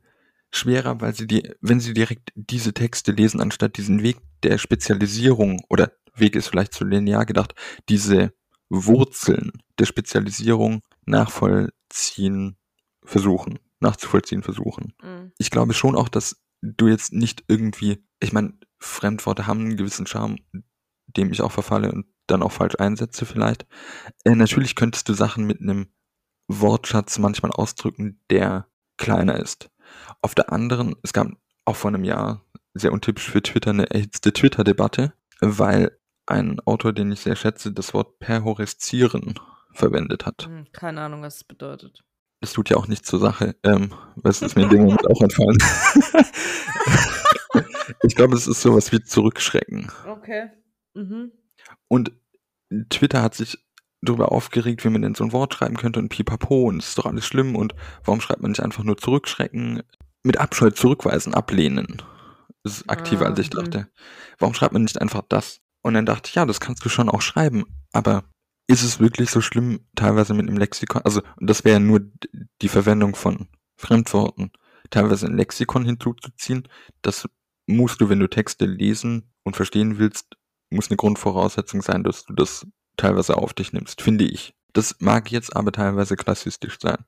schwerer, 0.49 0.99
weil 0.99 1.15
sie 1.15 1.28
die, 1.28 1.52
wenn 1.62 1.80
sie 1.80 1.93
direkt 1.93 2.32
diese 2.36 2.73
Texte 2.73 3.12
lesen, 3.12 3.39
anstatt 3.39 3.78
diesen 3.78 4.04
Weg 4.04 4.17
der 4.43 4.58
Spezialisierung 4.58 5.62
oder 5.69 5.91
Weg 6.15 6.36
ist 6.36 6.47
vielleicht 6.47 6.73
zu 6.73 6.86
linear 6.86 7.26
gedacht, 7.26 7.56
diese 7.89 8.34
Wurzeln 8.69 9.52
der 9.80 9.86
Spezialisierung 9.86 10.82
nachvollziehen 11.06 12.58
versuchen, 13.04 13.60
nachzuvollziehen 13.80 14.43
versuchen. 14.43 14.93
Mhm. 15.02 15.32
Ich 15.38 15.49
glaube 15.49 15.73
schon 15.73 15.95
auch, 15.95 16.10
dass 16.10 16.42
du 16.63 16.88
jetzt 16.88 17.13
nicht 17.13 17.43
irgendwie, 17.47 18.04
ich 18.19 18.34
meine, 18.34 18.54
Fremdworte 18.80 19.47
haben 19.47 19.62
einen 19.62 19.78
gewissen 19.78 20.08
Charme, 20.08 20.38
dem 21.08 21.32
ich 21.32 21.41
auch 21.41 21.52
verfalle 21.52 21.91
und 21.91 22.06
dann 22.28 22.41
auch 22.41 22.52
falsch 22.52 22.76
einsetze 22.80 23.26
vielleicht. 23.26 23.65
Äh, 24.23 24.36
natürlich 24.36 24.76
könntest 24.76 25.10
du 25.10 25.13
Sachen 25.13 25.45
mit 25.45 25.62
einem 25.62 25.88
Wortschatz 26.47 27.19
manchmal 27.19 27.52
ausdrücken, 27.52 28.21
der 28.30 28.67
kleiner 28.97 29.38
ist. 29.38 29.69
Auf 30.21 30.36
der 30.36 30.52
anderen, 30.52 30.95
es 31.04 31.13
gab 31.13 31.28
auch 31.65 31.76
vor 31.76 31.89
einem 31.89 32.04
Jahr 32.04 32.45
sehr 32.73 32.93
untypisch 32.93 33.30
für 33.30 33.41
Twitter 33.41 33.71
eine 33.71 33.89
erhitzte 33.89 34.34
Twitter-Debatte, 34.34 35.13
weil 35.41 35.97
ein 36.26 36.60
Autor, 36.62 36.93
den 36.93 37.12
ich 37.12 37.19
sehr 37.19 37.36
schätze, 37.36 37.71
das 37.71 37.93
Wort 37.93 38.19
perhoreszieren 38.19 39.39
verwendet 39.73 40.26
hat. 40.26 40.45
Hm, 40.45 40.67
Keine 40.71 41.02
Ahnung, 41.02 41.21
was 41.23 41.38
es 41.38 41.43
bedeutet. 41.43 42.04
Das 42.41 42.54
tut 42.54 42.69
ja 42.69 42.78
auch 42.78 42.88
nichts 42.88 43.08
zur 43.08 43.19
Sache, 43.19 43.56
ähm, 43.63 43.93
was 44.15 44.41
ist 44.41 44.56
mir 44.56 44.63
in 44.63 44.69
dem 44.69 44.82
Moment 44.84 45.08
auch 45.10 45.21
entfallen. 45.21 45.58
ich 48.04 48.16
glaube, 48.16 48.36
es 48.36 48.48
ist 48.48 48.62
sowas 48.62 48.92
wie 48.92 49.02
Zurückschrecken. 49.04 49.92
Okay. 50.08 50.50
Mhm. 50.94 51.32
Und 51.88 52.12
Twitter 52.89 53.22
hat 53.22 53.36
sich 53.36 53.58
darüber 54.02 54.32
aufgeregt, 54.32 54.84
wie 54.84 54.89
man 54.89 55.02
denn 55.02 55.16
so 55.16 55.24
ein 55.24 55.32
Wort 55.32 55.54
schreiben 55.54 55.78
könnte 55.78 56.00
und 56.00 56.10
pipapo 56.10 56.63
und 56.68 56.80
es 56.82 56.89
ist 56.89 56.98
doch 56.98 57.06
alles 57.06 57.26
schlimm 57.26 57.56
und 57.56 57.74
warum 58.04 58.20
schreibt 58.20 58.42
man 58.42 58.52
nicht 58.52 58.62
einfach 58.62 58.84
nur 58.84 58.98
zurückschrecken, 58.98 59.84
mit 60.24 60.38
Abscheu 60.38 60.70
zurückweisen, 60.72 61.34
ablehnen. 61.34 62.02
Das 62.63 62.78
ist 62.78 62.89
aktiver, 62.89 63.26
Ah, 63.26 63.30
als 63.30 63.39
ich 63.39 63.50
hm. 63.50 63.56
dachte. 63.63 63.89
Warum 64.39 64.54
schreibt 64.54 64.74
man 64.74 64.84
nicht 64.84 65.00
einfach 65.02 65.22
das? 65.30 65.60
Und 65.82 65.94
dann 65.96 66.06
dachte 66.06 66.30
ich, 66.30 66.36
ja, 66.36 66.46
das 66.46 66.60
kannst 66.60 66.84
du 66.86 66.89
schon 66.89 67.10
auch 67.10 67.22
schreiben, 67.22 67.66
aber 67.92 68.24
ist 68.68 68.84
es 68.84 69.00
wirklich 69.02 69.30
so 69.30 69.42
schlimm, 69.42 69.86
teilweise 69.96 70.34
mit 70.34 70.48
einem 70.48 70.58
Lexikon, 70.58 71.02
also 71.04 71.22
und 71.39 71.50
das 71.50 71.66
wäre 71.66 71.82
nur 71.82 72.00
d- 72.00 72.30
die 72.62 72.70
Verwendung 72.70 73.16
von 73.16 73.50
Fremdworten, 73.76 74.52
teilweise 74.89 75.28
ein 75.28 75.36
Lexikon 75.36 75.84
hinzuzuziehen, 75.84 76.68
das 77.02 77.28
musst 77.65 78.02
du, 78.02 78.10
wenn 78.10 78.19
du 78.19 78.28
Texte 78.28 78.65
lesen 78.65 79.34
und 79.43 79.56
verstehen 79.56 79.97
willst, 79.99 80.38
muss 80.69 80.89
eine 80.89 80.97
Grundvoraussetzung 80.97 81.82
sein, 81.82 82.04
dass 82.04 82.26
du 82.26 82.34
das 82.34 82.65
teilweise 82.97 83.38
auf 83.38 83.54
dich 83.54 83.73
nimmst, 83.73 84.02
finde 84.02 84.26
ich. 84.26 84.54
Das 84.73 84.95
mag 84.99 85.32
jetzt 85.32 85.56
aber 85.56 85.71
teilweise 85.71 86.15
klassistisch 86.15 86.80
sein. 86.80 87.06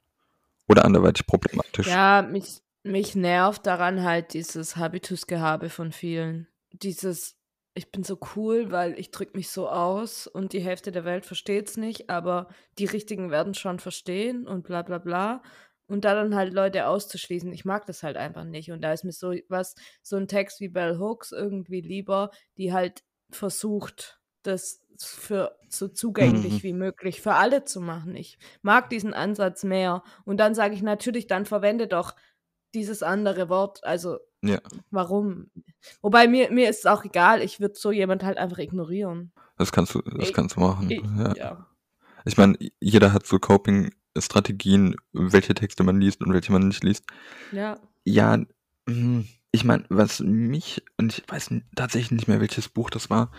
Oder 0.68 0.86
anderweitig 0.86 1.28
problematisch. 1.28 1.88
Ja, 1.88 2.22
mich, 2.22 2.62
mich 2.84 3.16
nervt 3.16 3.66
daran 3.66 4.04
halt 4.04 4.34
dieses 4.34 4.76
Habitusgehabe 4.78 5.70
von 5.70 5.92
vielen. 5.92 6.48
Dieses, 6.72 7.38
ich 7.74 7.92
bin 7.92 8.04
so 8.04 8.20
cool, 8.36 8.72
weil 8.72 8.98
ich 9.00 9.12
drück 9.12 9.36
mich 9.36 9.50
so 9.50 9.70
aus 9.70 10.28
und 10.28 10.54
die 10.54 10.62
Hälfte 10.62 10.92
der 10.92 11.06
Welt 11.06 11.26
versteht's 11.26 11.78
nicht, 11.78 12.10
aber 12.10 12.48
die 12.78 12.86
Richtigen 12.86 13.30
werden 13.32 13.54
schon 13.54 13.80
verstehen 13.80 14.48
und 14.48 14.64
bla 14.64 14.82
bla 14.82 14.98
bla. 14.98 15.44
Und 15.88 16.04
da 16.06 16.16
dann 16.16 16.34
halt 16.36 16.54
Leute 16.54 16.88
auszuschließen, 16.88 17.52
ich 17.54 17.64
mag 17.66 17.86
das 17.86 18.02
halt 18.04 18.18
einfach 18.18 18.44
nicht. 18.44 18.72
Und 18.72 18.82
da 18.82 18.92
ist 18.94 19.04
mir 19.04 19.12
so 19.12 19.34
was, 19.50 19.76
so 20.02 20.16
ein 20.18 20.28
Text 20.28 20.60
wie 20.60 20.70
Bell 20.70 20.98
Hooks 20.98 21.32
irgendwie 21.32 21.82
lieber, 21.82 22.32
die 22.58 22.74
halt 22.74 23.04
versucht, 23.30 24.20
das 24.44 24.82
für 24.98 25.56
so 25.70 25.88
zugänglich 25.88 26.54
Mhm. 26.54 26.64
wie 26.64 26.74
möglich 26.74 27.22
für 27.22 27.34
alle 27.34 27.66
zu 27.66 27.82
machen. 27.82 28.16
Ich 28.16 28.38
mag 28.62 28.90
diesen 28.90 29.14
Ansatz 29.14 29.64
mehr. 29.64 30.04
Und 30.24 30.38
dann 30.38 30.56
sage 30.56 30.74
ich 30.74 30.82
natürlich, 30.82 31.28
dann 31.28 31.46
verwende 31.46 31.88
doch 31.88 32.16
dieses 32.74 33.04
andere 33.04 33.50
Wort. 33.50 33.84
Also, 33.84 34.18
Ja. 34.42 34.60
warum? 34.92 35.52
Wobei 36.02 36.28
mir, 36.28 36.50
mir 36.52 36.70
ist 36.70 36.80
es 36.80 36.86
auch 36.86 37.04
egal, 37.04 37.42
ich 37.42 37.60
würde 37.60 37.76
so 37.78 37.92
jemand 37.92 38.24
halt 38.24 38.38
einfach 38.38 38.58
ignorieren. 38.58 39.34
Das 39.58 39.72
kannst 39.72 39.94
du, 39.96 40.02
das 40.02 40.30
Ich- 40.30 40.34
kannst 40.34 40.56
du 40.56 40.62
machen. 40.62 40.90
Ich, 40.90 41.02
ja. 41.18 41.34
ja. 41.36 41.68
Ich 42.26 42.38
meine, 42.38 42.58
jeder 42.80 43.14
hat 43.14 43.26
so 43.28 43.38
Coping-Strategien, 44.16 44.96
welche 45.14 45.54
Texte 45.54 45.84
man 45.84 46.00
liest 46.00 46.22
und 46.22 46.34
welche 46.34 46.52
man 46.52 46.68
nicht 46.68 46.84
liest. 46.84 47.06
Ja. 47.52 47.80
Ja, 48.04 48.38
mm, 48.88 49.22
ich 49.52 49.64
meine, 49.64 49.86
was 49.90 50.20
mich, 50.20 50.84
und 50.98 51.18
ich 51.18 51.24
weiß 51.28 51.54
tatsächlich 51.76 52.12
nicht 52.12 52.28
mehr, 52.28 52.40
welches 52.40 52.70
Buch 52.70 52.90
das 52.90 53.10
war, 53.10 53.32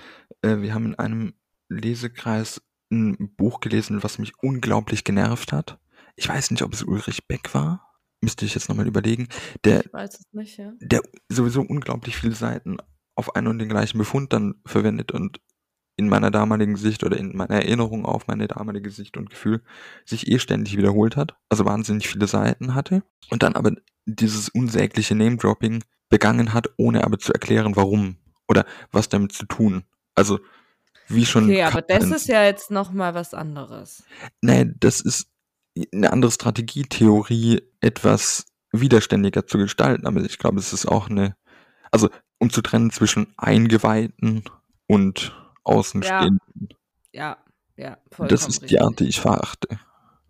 äh, 0.43 0.59
wir 0.59 0.75
haben 0.75 0.87
in 0.87 0.95
einem 0.97 1.35
Lesekreis 1.69 2.63
ein 2.91 3.35
Buch 3.37 3.61
gelesen, 3.61 4.03
was 4.03 4.19
mich 4.19 4.33
unglaublich 4.41 5.05
genervt 5.05 5.53
hat. 5.53 5.79
Ich 6.15 6.29
weiß 6.29 6.51
nicht, 6.51 6.63
ob 6.63 6.73
es 6.73 6.83
Ulrich 6.83 7.27
Beck 7.27 7.53
war. 7.55 7.83
Müsste 8.23 8.47
ich 8.47 8.55
jetzt 8.55 8.69
nochmal 8.69 8.87
überlegen. 8.87 9.29
Der, 9.65 9.85
Ich 9.85 9.93
weiß 9.93 10.15
es 10.15 10.33
nicht, 10.33 10.57
ja. 10.57 10.73
der 10.81 11.03
sowieso 11.29 11.61
unglaublich 11.61 12.17
viele 12.17 12.35
Seiten 12.35 12.79
auf 13.15 13.35
einen 13.35 13.49
und 13.49 13.59
den 13.59 13.69
gleichen 13.69 13.99
Befund 13.99 14.33
dann 14.33 14.55
verwendet 14.65 15.13
und 15.13 15.41
in 15.97 16.09
meiner 16.09 16.31
damaligen 16.31 16.77
Sicht 16.77 17.05
oder 17.05 17.17
in 17.17 17.37
meiner 17.37 17.57
Erinnerung 17.57 18.05
auf 18.05 18.27
meine 18.27 18.49
damalige 18.49 18.91
Sicht 18.91 19.17
und 19.17 19.31
Gefühl 19.31 19.63
sich 20.05 20.31
eh 20.31 20.39
ständig 20.39 20.77
wiederholt 20.77 21.17
hat, 21.17 21.37
also 21.49 21.65
wahnsinnig 21.65 22.09
viele 22.09 22.27
Seiten 22.27 22.75
hatte 22.75 23.03
und 23.31 23.43
dann 23.43 23.55
aber 23.55 23.73
dieses 24.05 24.49
unsägliche 24.49 25.15
Name-Dropping 25.15 25.83
begangen 26.09 26.53
hat, 26.53 26.69
ohne 26.77 27.05
aber 27.05 27.19
zu 27.19 27.33
erklären, 27.33 27.77
warum 27.77 28.17
oder 28.49 28.65
was 28.93 29.09
damit 29.09 29.33
zu 29.33 29.47
tun. 29.47 29.85
Also 30.15 30.39
wie 31.09 31.27
schon. 31.27 31.45
Okay, 31.45 31.63
aber 31.63 31.83
das 31.83 32.11
ist 32.11 32.29
ja 32.29 32.45
jetzt 32.45 32.71
nochmal 32.71 33.15
was 33.15 33.35
anderes. 33.35 34.05
Nee, 34.41 34.73
das 34.79 35.01
ist 35.01 35.29
eine 35.93 36.13
andere 36.13 36.31
Strategie, 36.31 36.83
Theorie 36.85 37.63
etwas 37.81 38.47
widerständiger 38.73 39.47
zu 39.47 39.59
gestalten. 39.59 40.07
Aber 40.07 40.21
ich 40.21 40.39
glaube, 40.39 40.59
es 40.59 40.73
ist 40.73 40.87
auch 40.87 41.09
eine, 41.09 41.37
also 41.91 42.09
um 42.39 42.51
zu 42.51 42.63
trennen 42.63 42.91
zwischen 42.91 43.29
Eingeweihten 43.37 44.45
und 44.87 45.35
Außenstehenden. 45.67 46.41
Ja, 47.13 47.39
ja, 47.77 47.99
vollkommen 48.11 48.29
das 48.29 48.49
ist 48.49 48.71
die. 48.71 48.81
Art, 48.81 49.01
die 49.01 49.09
ich 49.09 49.21
verachte. 49.21 49.69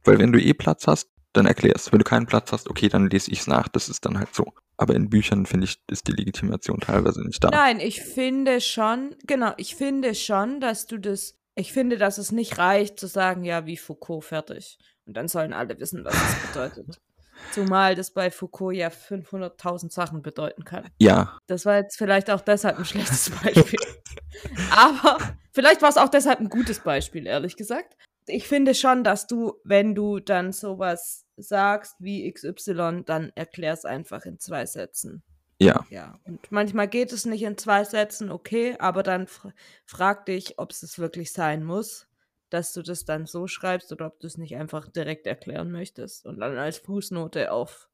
Weil 0.05 0.19
wenn 0.19 0.33
du 0.33 0.41
eh 0.41 0.55
Platz 0.55 0.87
hast, 0.87 1.09
dann 1.33 1.47
erklärst. 1.47 1.93
Wenn 1.93 1.99
du 1.99 2.05
keinen 2.05 2.27
Platz 2.27 2.53
hast, 2.53 2.69
okay, 2.69 2.89
dann 2.89 3.11
lese 3.11 3.31
ich 3.31 3.41
es 3.41 3.47
nach. 3.47 3.69
Das 3.69 3.89
ist 3.89 4.05
dann 4.05 4.19
halt 4.19 4.35
so. 4.35 4.53
Aber 4.77 4.95
in 4.95 5.11
Büchern, 5.11 5.47
finde 5.47 5.65
ich, 5.65 5.81
ist 5.91 6.07
die 6.09 6.13
Legitimation 6.13 6.81
teilweise 6.81 7.23
nicht 7.23 7.43
da. 7.43 7.51
Nein, 7.51 7.81
ich 7.81 8.03
finde 8.03 8.61
schon, 8.61 9.15
genau, 9.27 9.53
ich 9.57 9.75
finde 9.75 10.15
schon, 10.15 10.61
dass 10.61 10.87
du 10.87 10.99
das, 10.99 11.35
ich 11.55 11.73
finde, 11.73 11.99
dass 11.99 12.19
es 12.19 12.33
nicht 12.33 12.59
reicht 12.59 12.99
zu 12.99 13.07
sagen, 13.07 13.45
ja, 13.45 13.67
wie 13.67 13.77
Foucault 13.77 14.25
fertig. 14.25 14.79
Und 15.07 15.17
dann 15.17 15.29
sollen 15.29 15.53
alle 15.53 15.79
wissen, 15.79 16.05
was 16.05 16.15
das 16.15 16.53
bedeutet. 16.53 17.01
Zumal 17.53 17.95
das 17.95 18.13
bei 18.13 18.31
Foucault 18.31 18.75
ja 18.75 18.89
500.000 18.89 19.93
Sachen 19.93 20.23
bedeuten 20.23 20.65
kann. 20.65 20.89
Ja, 20.99 21.39
Das 21.47 21.67
war 21.67 21.77
jetzt 21.77 21.97
vielleicht 21.97 22.31
auch 22.31 22.41
deshalb 22.41 22.79
ein 22.79 22.85
schlechtes 22.85 23.31
Beispiel. 23.31 23.79
Aber 24.71 25.19
vielleicht 25.53 25.83
war 25.83 25.89
es 25.89 25.97
auch 25.97 26.09
deshalb 26.09 26.41
ein 26.41 26.49
gutes 26.49 26.81
Beispiel, 26.81 27.27
ehrlich 27.27 27.57
gesagt. 27.57 27.97
Ich 28.27 28.49
finde 28.49 28.75
schon, 28.75 29.05
dass 29.05 29.27
du, 29.27 29.55
wenn 29.65 29.95
du 29.95 30.19
dann 30.19 30.53
sowas 30.53 31.25
sagst 31.37 31.97
wie 31.99 32.31
XY, 32.31 33.03
dann 33.05 33.31
erklär's 33.35 33.85
einfach 33.85 34.25
in 34.25 34.39
zwei 34.39 34.67
Sätzen. 34.67 35.23
ja, 35.61 35.87
Ja, 35.91 36.19
und 36.25 36.51
manchmal 36.51 36.89
geht 36.89 37.13
es 37.13 37.25
nicht 37.25 37.43
in 37.43 37.57
zwei 37.57 37.85
Sätzen, 37.85 38.31
okay, 38.31 38.77
aber 38.79 39.03
dann 39.03 39.27
fr 39.27 39.53
frag 39.85 40.27
dich, 40.27 40.59
ob 40.59 40.73
es 40.73 40.83
es 40.83 40.99
wirklich 40.99 41.33
sein 41.33 41.63
muss, 41.63 42.09
dass 42.51 42.73
du 42.73 42.83
das 42.83 43.05
dann 43.05 43.27
so 43.27 43.47
schreibst 43.47 43.93
oder 43.93 44.07
ob 44.07 44.19
du 44.21 44.27
es 44.27 44.39
nicht 44.39 44.57
einfach 44.57 44.89
direkt 44.89 45.27
erklären 45.27 45.71
möchtest 45.71 46.27
und 46.27 46.41
dann 46.41 46.59
als 46.59 46.79
Fußnote 46.79 47.53
auf 47.53 47.89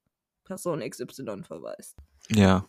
Person 0.45 0.81
XY 0.81 1.45
verweist. 1.45 1.97
ja. 2.31 2.69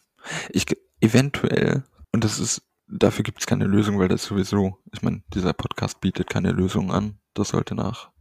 Ich, 0.51 0.65
eventuell, 1.01 1.83
und 2.13 2.23
das 2.23 2.39
ist, 2.39 2.61
dafür 2.99 3.23
gibt 3.23 3.39
es 3.39 3.45
keine 3.47 3.65
Lösung, 3.65 3.99
weil 3.99 4.07
das 4.07 4.23
sowieso, 4.23 4.77
ich 4.91 5.01
meine, 5.01 5.23
dieser 5.33 5.53
Podcast 5.53 6.01
bietet 6.01 6.29
keine 6.29 6.51
Lösung 6.51 6.91
an. 6.91 7.17
Das 7.33 7.49
sollte 7.49 7.75
nach 7.75 8.11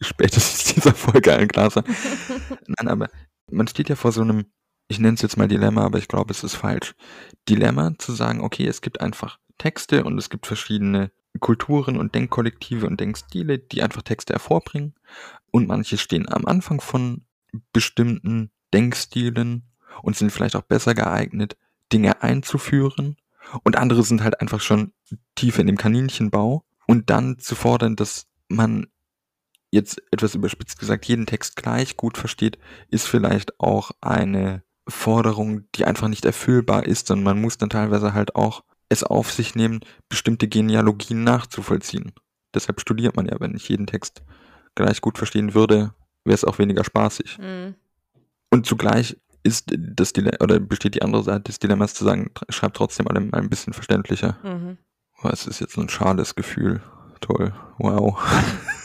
spätestens 0.00 0.64
dieser 0.74 0.94
Folge 0.94 1.32
allen 1.32 1.48
klar 1.48 1.70
sein. 1.70 1.84
Nein, 2.66 2.88
aber 2.88 3.08
man 3.50 3.68
steht 3.68 3.88
ja 3.88 3.96
vor 3.96 4.12
so 4.12 4.22
einem, 4.22 4.46
ich 4.88 4.98
nenne 4.98 5.14
es 5.14 5.22
jetzt 5.22 5.36
mal 5.36 5.48
Dilemma, 5.48 5.84
aber 5.84 5.98
ich 5.98 6.08
glaube, 6.08 6.32
es 6.32 6.44
ist 6.44 6.54
falsch. 6.54 6.94
Dilemma 7.48 7.92
zu 7.98 8.12
sagen, 8.12 8.40
okay, 8.40 8.66
es 8.66 8.80
gibt 8.80 9.00
einfach 9.00 9.38
Texte 9.58 10.04
und 10.04 10.18
es 10.18 10.30
gibt 10.30 10.46
verschiedene 10.46 11.10
Kulturen 11.40 11.96
und 11.96 12.14
Denkkollektive 12.14 12.86
und 12.86 13.00
Denkstile, 13.00 13.58
die 13.58 13.82
einfach 13.82 14.02
Texte 14.02 14.34
hervorbringen. 14.34 14.94
Und 15.50 15.66
manche 15.66 15.98
stehen 15.98 16.28
am 16.28 16.46
Anfang 16.46 16.80
von 16.80 17.24
bestimmten 17.72 18.50
Denkstilen 18.72 19.64
und 20.02 20.16
sind 20.16 20.30
vielleicht 20.30 20.56
auch 20.56 20.62
besser 20.62 20.94
geeignet, 20.94 21.56
Dinge 21.92 22.22
einzuführen. 22.22 23.16
Und 23.64 23.76
andere 23.76 24.02
sind 24.02 24.22
halt 24.22 24.40
einfach 24.40 24.60
schon 24.60 24.92
tiefer 25.34 25.60
in 25.60 25.66
dem 25.66 25.76
Kaninchenbau. 25.76 26.64
Und 26.86 27.10
dann 27.10 27.38
zu 27.38 27.54
fordern, 27.54 27.96
dass 27.96 28.26
man 28.48 28.86
jetzt 29.70 30.02
etwas 30.10 30.34
überspitzt 30.34 30.78
gesagt 30.78 31.06
jeden 31.06 31.26
Text 31.26 31.56
gleich 31.56 31.96
gut 31.96 32.18
versteht, 32.18 32.58
ist 32.88 33.06
vielleicht 33.06 33.58
auch 33.58 33.90
eine 34.00 34.62
Forderung, 34.86 35.64
die 35.74 35.84
einfach 35.84 36.08
nicht 36.08 36.24
erfüllbar 36.24 36.86
ist, 36.86 37.06
sondern 37.06 37.24
man 37.24 37.40
muss 37.40 37.56
dann 37.56 37.70
teilweise 37.70 38.12
halt 38.12 38.36
auch 38.36 38.62
es 38.88 39.02
auf 39.02 39.32
sich 39.32 39.54
nehmen, 39.54 39.80
bestimmte 40.08 40.48
Genealogien 40.48 41.24
nachzuvollziehen. 41.24 42.12
Deshalb 42.54 42.80
studiert 42.80 43.16
man 43.16 43.26
ja, 43.26 43.40
wenn 43.40 43.56
ich 43.56 43.68
jeden 43.68 43.86
Text 43.86 44.22
gleich 44.74 45.00
gut 45.00 45.16
verstehen 45.16 45.54
würde, 45.54 45.94
wäre 46.24 46.34
es 46.34 46.44
auch 46.44 46.58
weniger 46.58 46.84
spaßig. 46.84 47.38
Mhm. 47.38 47.74
Und 48.50 48.66
zugleich 48.66 49.16
ist 49.44 49.70
das 49.76 50.12
Dilemma, 50.12 50.36
oder 50.40 50.60
besteht 50.60 50.94
die 50.94 51.02
andere 51.02 51.22
Seite 51.22 51.44
des 51.44 51.58
Dilemmas 51.58 51.94
zu 51.94 52.04
sagen, 52.04 52.30
tr- 52.34 52.50
schreib 52.52 52.74
trotzdem 52.74 53.08
alle 53.08 53.20
mal 53.20 53.40
ein 53.40 53.50
bisschen 53.50 53.72
verständlicher. 53.72 54.38
Mhm. 54.42 54.78
Oh, 55.22 55.28
es 55.32 55.46
ist 55.46 55.60
jetzt 55.60 55.74
so 55.74 55.80
ein 55.80 55.88
schales 55.88 56.34
Gefühl. 56.34 56.80
Toll. 57.20 57.52
Wow. 57.78 58.18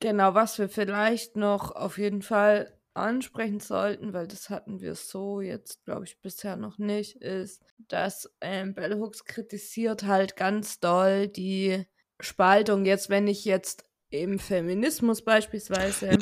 Genau, 0.00 0.34
was 0.34 0.58
wir 0.58 0.68
vielleicht 0.68 1.36
noch 1.36 1.70
auf 1.74 1.96
jeden 1.96 2.20
Fall 2.20 2.78
ansprechen 2.92 3.60
sollten, 3.60 4.12
weil 4.12 4.26
das 4.26 4.50
hatten 4.50 4.80
wir 4.80 4.94
so 4.94 5.40
jetzt, 5.40 5.84
glaube 5.84 6.04
ich, 6.04 6.20
bisher 6.20 6.56
noch 6.56 6.76
nicht, 6.78 7.16
ist, 7.16 7.62
dass 7.88 8.30
ähm, 8.42 8.74
Bell 8.74 8.98
Hooks 8.98 9.24
kritisiert 9.24 10.04
halt 10.04 10.36
ganz 10.36 10.80
doll 10.80 11.28
die 11.28 11.86
Spaltung. 12.20 12.84
Jetzt, 12.84 13.08
wenn 13.08 13.26
ich 13.26 13.44
jetzt 13.46 13.84
im 14.10 14.38
Feminismus 14.38 15.22
beispielsweise 15.24 16.10
Ja. 16.10 16.18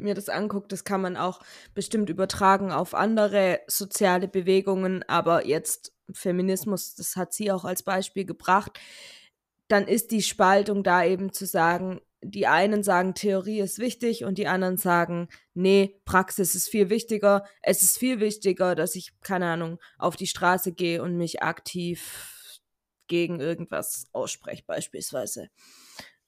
Mir 0.00 0.14
das 0.14 0.28
angucke, 0.28 0.68
das 0.68 0.84
kann 0.84 1.00
man 1.00 1.16
auch 1.16 1.40
bestimmt 1.74 2.10
übertragen 2.10 2.72
auf 2.72 2.94
andere 2.94 3.60
soziale 3.66 4.28
Bewegungen, 4.28 5.02
aber 5.08 5.46
jetzt 5.46 5.92
Feminismus, 6.12 6.94
das 6.94 7.16
hat 7.16 7.32
sie 7.32 7.52
auch 7.52 7.64
als 7.64 7.82
Beispiel 7.82 8.24
gebracht, 8.24 8.78
dann 9.68 9.86
ist 9.86 10.10
die 10.10 10.22
Spaltung 10.22 10.82
da 10.82 11.04
eben 11.04 11.32
zu 11.32 11.46
sagen, 11.46 12.00
die 12.20 12.46
einen 12.46 12.82
sagen, 12.82 13.14
Theorie 13.14 13.60
ist 13.60 13.78
wichtig 13.78 14.24
und 14.24 14.38
die 14.38 14.48
anderen 14.48 14.76
sagen, 14.76 15.28
nee, 15.54 16.00
Praxis 16.04 16.54
ist 16.54 16.68
viel 16.68 16.90
wichtiger. 16.90 17.44
Es 17.62 17.82
ist 17.82 17.98
viel 17.98 18.18
wichtiger, 18.18 18.74
dass 18.74 18.96
ich, 18.96 19.12
keine 19.20 19.46
Ahnung, 19.46 19.78
auf 19.98 20.16
die 20.16 20.26
Straße 20.26 20.72
gehe 20.72 21.02
und 21.02 21.16
mich 21.16 21.42
aktiv 21.42 22.60
gegen 23.06 23.40
irgendwas 23.40 24.08
ausspreche, 24.12 24.64
beispielsweise. 24.66 25.48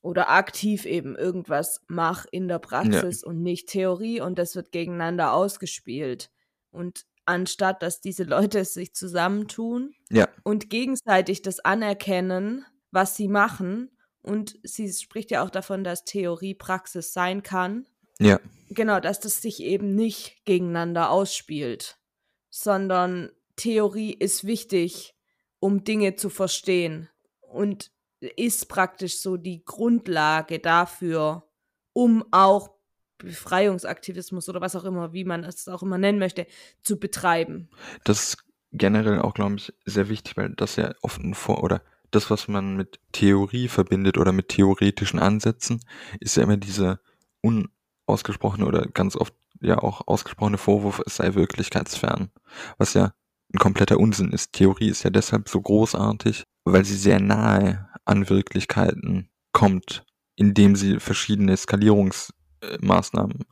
Oder 0.02 0.30
aktiv 0.30 0.86
eben 0.86 1.14
irgendwas 1.14 1.82
mache 1.86 2.26
in 2.32 2.48
der 2.48 2.58
Praxis 2.58 3.22
und 3.22 3.42
nicht 3.42 3.68
Theorie 3.68 4.20
und 4.20 4.38
das 4.38 4.56
wird 4.56 4.72
gegeneinander 4.72 5.32
ausgespielt. 5.34 6.30
Und 6.70 7.04
anstatt 7.26 7.82
dass 7.82 8.00
diese 8.00 8.24
Leute 8.24 8.64
sich 8.64 8.94
zusammentun 8.94 9.94
Ja, 10.10 10.28
und 10.42 10.70
gegenseitig 10.70 11.42
das 11.42 11.60
anerkennen, 11.60 12.64
was 12.90 13.16
sie 13.16 13.28
machen. 13.28 13.90
Und 14.22 14.58
sie 14.62 14.92
spricht 14.92 15.30
ja 15.30 15.44
auch 15.44 15.50
davon, 15.50 15.84
dass 15.84 16.04
Theorie 16.04 16.54
Praxis 16.54 17.12
sein 17.12 17.42
kann. 17.42 17.86
ja, 18.18 18.40
Genau, 18.70 19.00
dass 19.00 19.18
das 19.18 19.42
sich 19.42 19.62
eben 19.62 19.96
nicht 19.96 20.44
gegeneinander 20.44 21.10
ausspielt, 21.10 21.98
sondern 22.50 23.32
Theorie 23.56 24.12
ist 24.12 24.44
wichtig, 24.44 25.14
um 25.58 25.82
Dinge 25.82 26.14
zu 26.14 26.30
verstehen 26.30 27.08
und 27.40 27.90
ist 28.20 28.68
praktisch 28.68 29.18
so 29.18 29.36
die 29.36 29.64
Grundlage 29.64 30.58
dafür, 30.58 31.48
um 31.92 32.24
auch 32.30 32.70
Befreiungsaktivismus 33.18 34.48
oder 34.48 34.60
was 34.60 34.76
auch 34.76 34.84
immer, 34.84 35.12
wie 35.12 35.24
man 35.24 35.44
es 35.44 35.68
auch 35.68 35.82
immer 35.82 35.98
nennen 35.98 36.18
möchte, 36.18 36.46
zu 36.82 36.98
betreiben. 36.98 37.68
das 38.04 38.30
ist 38.30 38.44
generell 38.72 39.20
auch, 39.20 39.34
glaube 39.34 39.56
ich, 39.56 39.72
sehr 39.84 40.08
wichtig, 40.08 40.36
weil 40.36 40.50
das 40.50 40.76
ja 40.76 40.94
oft 41.02 41.20
ein 41.22 41.34
Vor- 41.34 41.62
oder 41.62 41.82
das, 42.10 42.30
was 42.30 42.48
man 42.48 42.76
mit 42.76 42.98
Theorie 43.12 43.68
verbindet 43.68 44.18
oder 44.18 44.32
mit 44.32 44.48
theoretischen 44.48 45.18
Ansätzen, 45.18 45.80
ist 46.18 46.36
ja 46.36 46.42
immer 46.42 46.56
dieser 46.56 47.00
unausgesprochene 47.40 48.66
oder 48.66 48.86
ganz 48.86 49.16
oft 49.16 49.34
ja 49.60 49.78
auch 49.78 50.06
ausgesprochene 50.06 50.58
Vorwurf, 50.58 51.02
es 51.06 51.16
sei 51.16 51.34
wirklichkeitsfern. 51.34 52.30
Was 52.78 52.94
ja 52.94 53.12
ein 53.52 53.58
kompletter 53.58 53.98
Unsinn 53.98 54.32
ist. 54.32 54.52
Theorie 54.52 54.88
ist 54.88 55.02
ja 55.02 55.10
deshalb 55.10 55.48
so 55.48 55.60
großartig, 55.60 56.44
weil 56.64 56.84
sie 56.84 56.96
sehr 56.96 57.20
nahe 57.20 57.88
an 58.04 58.28
Wirklichkeiten 58.28 59.30
kommt, 59.52 60.04
indem 60.36 60.76
sie 60.76 61.00
verschiedene 61.00 61.56
Skalierungsmaßnahmen 61.56 63.44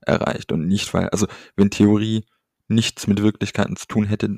erreicht 0.00 0.52
und 0.52 0.66
nicht, 0.66 0.92
weil, 0.94 1.08
also 1.10 1.26
wenn 1.56 1.70
Theorie 1.70 2.24
nichts 2.68 3.06
mit 3.06 3.22
Wirklichkeiten 3.22 3.76
zu 3.76 3.86
tun 3.86 4.04
hätte, 4.04 4.36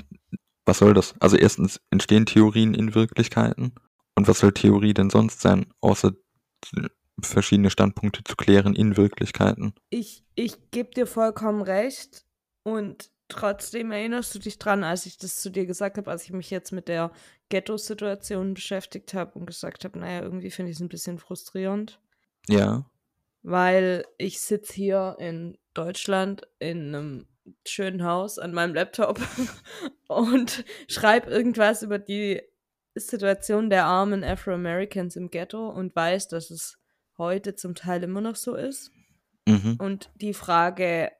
was 0.64 0.78
soll 0.78 0.94
das? 0.94 1.14
Also 1.20 1.36
erstens 1.36 1.80
entstehen 1.90 2.26
Theorien 2.26 2.74
in 2.74 2.94
Wirklichkeiten 2.94 3.72
und 4.14 4.28
was 4.28 4.40
soll 4.40 4.52
Theorie 4.52 4.94
denn 4.94 5.10
sonst 5.10 5.40
sein, 5.40 5.66
außer 5.80 6.12
verschiedene 7.20 7.70
Standpunkte 7.70 8.22
zu 8.24 8.36
klären 8.36 8.74
in 8.74 8.96
Wirklichkeiten? 8.96 9.74
Ich, 9.90 10.24
ich 10.34 10.70
gebe 10.70 10.90
dir 10.90 11.06
vollkommen 11.06 11.62
recht 11.62 12.26
und 12.64 13.10
trotzdem 13.28 13.92
erinnerst 13.92 14.34
du 14.34 14.38
dich 14.38 14.58
dran, 14.58 14.84
als 14.84 15.06
ich 15.06 15.18
das 15.18 15.36
zu 15.36 15.50
dir 15.50 15.66
gesagt 15.66 15.98
habe, 15.98 16.10
als 16.10 16.24
ich 16.24 16.32
mich 16.32 16.50
jetzt 16.50 16.72
mit 16.72 16.88
der 16.88 17.12
Ghetto-Situation 17.48 18.54
beschäftigt 18.54 19.14
habe 19.14 19.38
und 19.38 19.46
gesagt 19.46 19.84
habe, 19.84 19.98
naja, 19.98 20.22
irgendwie 20.22 20.50
finde 20.50 20.70
ich 20.70 20.76
es 20.76 20.82
ein 20.82 20.88
bisschen 20.88 21.18
frustrierend, 21.18 22.00
Ja, 22.48 22.84
weil 23.42 24.04
ich 24.18 24.40
sitze 24.40 24.74
hier 24.74 25.16
in 25.18 25.56
Deutschland 25.74 26.42
in 26.58 26.94
einem 26.94 27.26
schönen 27.66 28.04
Haus 28.04 28.38
an 28.38 28.52
meinem 28.52 28.74
Laptop 28.74 29.20
und 30.08 30.64
schreibe 30.88 31.30
irgendwas 31.30 31.82
über 31.82 31.98
die 31.98 32.42
Situation 32.94 33.70
der 33.70 33.84
armen 33.84 34.24
Afro-Americans 34.24 35.16
im 35.16 35.30
Ghetto 35.30 35.68
und 35.68 35.94
weiß, 35.94 36.28
dass 36.28 36.50
es 36.50 36.78
heute 37.16 37.54
zum 37.54 37.74
Teil 37.74 38.02
immer 38.02 38.20
noch 38.20 38.36
so 38.36 38.54
ist. 38.54 38.90
mhm. 39.46 39.76
Und 39.78 40.10
die 40.16 40.34
Frage, 40.34 41.10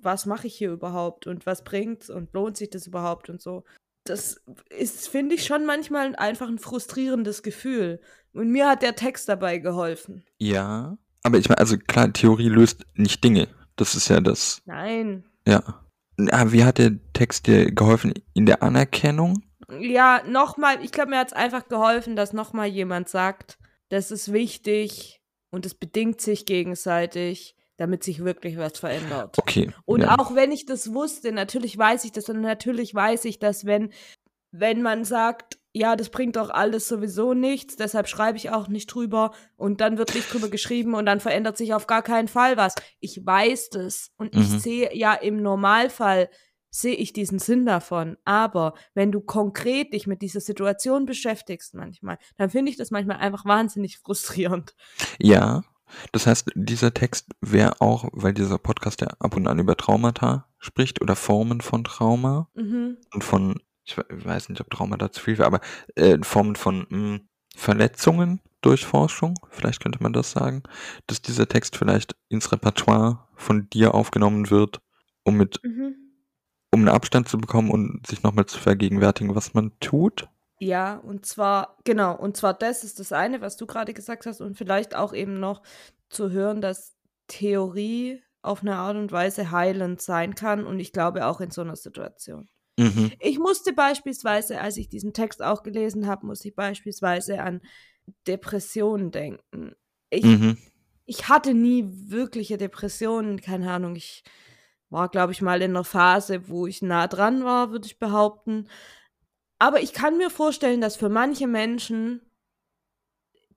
was 0.00 0.26
mache 0.26 0.46
ich 0.46 0.56
hier 0.56 0.70
überhaupt 0.72 1.26
und 1.26 1.46
was 1.46 1.64
bringt's 1.64 2.10
und 2.10 2.32
lohnt 2.32 2.56
sich 2.56 2.70
das 2.70 2.86
überhaupt 2.86 3.30
und 3.30 3.40
so, 3.40 3.64
das 4.04 4.40
ist, 4.70 5.08
finde 5.08 5.34
ich, 5.34 5.44
schon 5.44 5.66
manchmal 5.66 6.16
einfach 6.16 6.48
ein 6.48 6.58
frustrierendes 6.58 7.42
Gefühl. 7.42 8.00
Und 8.32 8.50
mir 8.50 8.68
hat 8.68 8.82
der 8.82 8.96
Text 8.96 9.28
dabei 9.28 9.58
geholfen. 9.58 10.24
Ja. 10.38 10.96
Aber 11.22 11.38
ich 11.38 11.48
meine, 11.48 11.58
also 11.58 11.76
klar, 11.76 12.12
Theorie 12.12 12.48
löst 12.48 12.84
nicht 12.94 13.22
Dinge. 13.22 13.48
Das 13.76 13.94
ist 13.94 14.08
ja 14.08 14.20
das. 14.20 14.62
Nein. 14.64 15.24
Ja. 15.46 15.84
Na, 16.16 16.52
wie 16.52 16.64
hat 16.64 16.78
der 16.78 16.92
Text 17.12 17.46
dir 17.46 17.70
geholfen 17.70 18.14
in 18.34 18.46
der 18.46 18.62
Anerkennung? 18.62 19.42
Ja, 19.78 20.22
nochmal, 20.26 20.82
ich 20.82 20.92
glaube, 20.92 21.10
mir 21.10 21.18
hat 21.18 21.28
es 21.28 21.32
einfach 21.34 21.68
geholfen, 21.68 22.16
dass 22.16 22.32
nochmal 22.32 22.68
jemand 22.68 23.08
sagt, 23.08 23.58
das 23.90 24.10
ist 24.10 24.32
wichtig 24.32 25.20
und 25.50 25.66
es 25.66 25.74
bedingt 25.74 26.20
sich 26.20 26.46
gegenseitig, 26.46 27.54
damit 27.78 28.04
sich 28.04 28.22
wirklich 28.22 28.58
was 28.58 28.78
verändert. 28.78 29.38
Okay. 29.38 29.72
Und 29.86 30.02
ja. 30.02 30.18
auch 30.18 30.34
wenn 30.34 30.52
ich 30.52 30.66
das 30.66 30.92
wusste, 30.92 31.32
natürlich 31.32 31.78
weiß 31.78 32.04
ich 32.04 32.12
das 32.12 32.28
und 32.28 32.42
natürlich 32.42 32.94
weiß 32.94 33.24
ich, 33.24 33.38
dass 33.38 33.64
wenn, 33.64 33.92
wenn 34.50 34.82
man 34.82 35.04
sagt, 35.04 35.58
ja, 35.72 35.94
das 35.94 36.08
bringt 36.08 36.36
doch 36.36 36.50
alles 36.50 36.88
sowieso 36.88 37.34
nichts, 37.34 37.76
deshalb 37.76 38.08
schreibe 38.08 38.36
ich 38.36 38.50
auch 38.50 38.68
nicht 38.68 38.86
drüber 38.88 39.30
und 39.56 39.80
dann 39.80 39.96
wird 39.96 40.14
nicht 40.14 40.32
drüber 40.32 40.48
geschrieben 40.48 40.94
und 40.94 41.06
dann 41.06 41.20
verändert 41.20 41.56
sich 41.56 41.72
auf 41.72 41.86
gar 41.86 42.02
keinen 42.02 42.28
Fall 42.28 42.56
was. 42.56 42.74
Ich 43.00 43.24
weiß 43.24 43.70
das 43.70 44.10
und 44.16 44.34
ich 44.34 44.48
Mhm. 44.50 44.58
sehe 44.58 44.96
ja 44.96 45.14
im 45.14 45.40
Normalfall 45.40 46.28
sehe 46.70 46.96
ich 46.96 47.12
diesen 47.12 47.38
Sinn 47.38 47.64
davon. 47.64 48.16
Aber 48.24 48.74
wenn 48.94 49.12
du 49.12 49.20
konkret 49.20 49.94
dich 49.94 50.06
mit 50.06 50.20
dieser 50.20 50.40
Situation 50.40 51.06
beschäftigst 51.06 51.74
manchmal, 51.74 52.18
dann 52.36 52.50
finde 52.50 52.70
ich 52.70 52.76
das 52.76 52.90
manchmal 52.90 53.18
einfach 53.18 53.44
wahnsinnig 53.44 53.98
frustrierend. 53.98 54.74
Ja. 55.18 55.62
Das 56.12 56.26
heißt, 56.26 56.50
dieser 56.54 56.92
Text 56.94 57.30
wäre 57.40 57.80
auch, 57.80 58.08
weil 58.12 58.34
dieser 58.34 58.58
Podcast 58.58 59.00
ja 59.00 59.08
ab 59.18 59.36
und 59.36 59.46
an 59.48 59.58
über 59.58 59.76
Traumata 59.76 60.46
spricht 60.58 61.00
oder 61.00 61.16
Formen 61.16 61.60
von 61.60 61.84
Trauma 61.84 62.48
Mhm. 62.54 62.96
und 63.14 63.24
von, 63.24 63.60
ich 63.84 63.96
we- 63.96 64.06
weiß 64.10 64.48
nicht, 64.48 64.60
ob 64.60 64.70
Trauma 64.70 64.96
da 64.96 65.10
zu 65.12 65.20
viel 65.22 65.38
wäre, 65.38 65.46
aber 65.46 65.60
äh, 65.94 66.18
Formen 66.22 66.56
von 66.56 66.86
mh, 66.90 67.20
Verletzungen 67.56 68.40
durch 68.60 68.84
Forschung, 68.84 69.34
vielleicht 69.50 69.80
könnte 69.82 70.02
man 70.02 70.12
das 70.12 70.30
sagen, 70.32 70.62
dass 71.06 71.22
dieser 71.22 71.46
Text 71.48 71.76
vielleicht 71.76 72.16
ins 72.28 72.50
Repertoire 72.52 73.28
von 73.36 73.68
dir 73.70 73.94
aufgenommen 73.94 74.50
wird, 74.50 74.80
um 75.24 75.36
mit, 75.36 75.60
Mhm. 75.62 75.94
um 76.72 76.80
einen 76.80 76.88
Abstand 76.88 77.28
zu 77.28 77.38
bekommen 77.38 77.70
und 77.70 78.06
sich 78.06 78.22
nochmal 78.22 78.46
zu 78.46 78.58
vergegenwärtigen, 78.58 79.34
was 79.34 79.54
man 79.54 79.72
tut. 79.80 80.28
Ja, 80.60 80.96
und 80.96 81.24
zwar, 81.24 81.76
genau, 81.84 82.16
und 82.16 82.36
zwar 82.36 82.54
das 82.54 82.82
ist 82.82 82.98
das 82.98 83.12
eine, 83.12 83.40
was 83.40 83.56
du 83.56 83.66
gerade 83.66 83.94
gesagt 83.94 84.26
hast, 84.26 84.40
und 84.40 84.56
vielleicht 84.56 84.96
auch 84.96 85.12
eben 85.14 85.34
noch 85.38 85.62
zu 86.08 86.30
hören, 86.30 86.60
dass 86.60 86.96
Theorie 87.28 88.22
auf 88.42 88.62
eine 88.62 88.76
Art 88.76 88.96
und 88.96 89.12
Weise 89.12 89.50
heilend 89.50 90.00
sein 90.00 90.34
kann. 90.34 90.66
Und 90.66 90.80
ich 90.80 90.92
glaube 90.92 91.26
auch 91.26 91.40
in 91.40 91.50
so 91.50 91.60
einer 91.60 91.76
Situation. 91.76 92.48
Mhm. 92.78 93.12
Ich 93.20 93.38
musste 93.38 93.72
beispielsweise, 93.72 94.60
als 94.60 94.76
ich 94.76 94.88
diesen 94.88 95.12
Text 95.12 95.42
auch 95.42 95.62
gelesen 95.62 96.06
habe, 96.06 96.26
musste 96.26 96.48
ich 96.48 96.54
beispielsweise 96.54 97.40
an 97.42 97.60
Depressionen 98.26 99.10
denken. 99.10 99.74
Ich, 100.10 100.24
Mhm. 100.24 100.56
ich 101.04 101.28
hatte 101.28 101.54
nie 101.54 101.84
wirkliche 101.88 102.56
Depressionen, 102.56 103.40
keine 103.40 103.70
Ahnung, 103.70 103.96
ich 103.96 104.22
war, 104.90 105.08
glaube 105.08 105.32
ich, 105.32 105.42
mal 105.42 105.60
in 105.60 105.72
einer 105.72 105.84
Phase, 105.84 106.48
wo 106.48 106.66
ich 106.66 106.80
nah 106.80 107.06
dran 107.08 107.44
war, 107.44 107.70
würde 107.70 107.86
ich 107.86 107.98
behaupten. 107.98 108.68
Aber 109.58 109.82
ich 109.82 109.92
kann 109.92 110.16
mir 110.16 110.30
vorstellen, 110.30 110.80
dass 110.80 110.96
für 110.96 111.08
manche 111.08 111.46
Menschen 111.46 112.22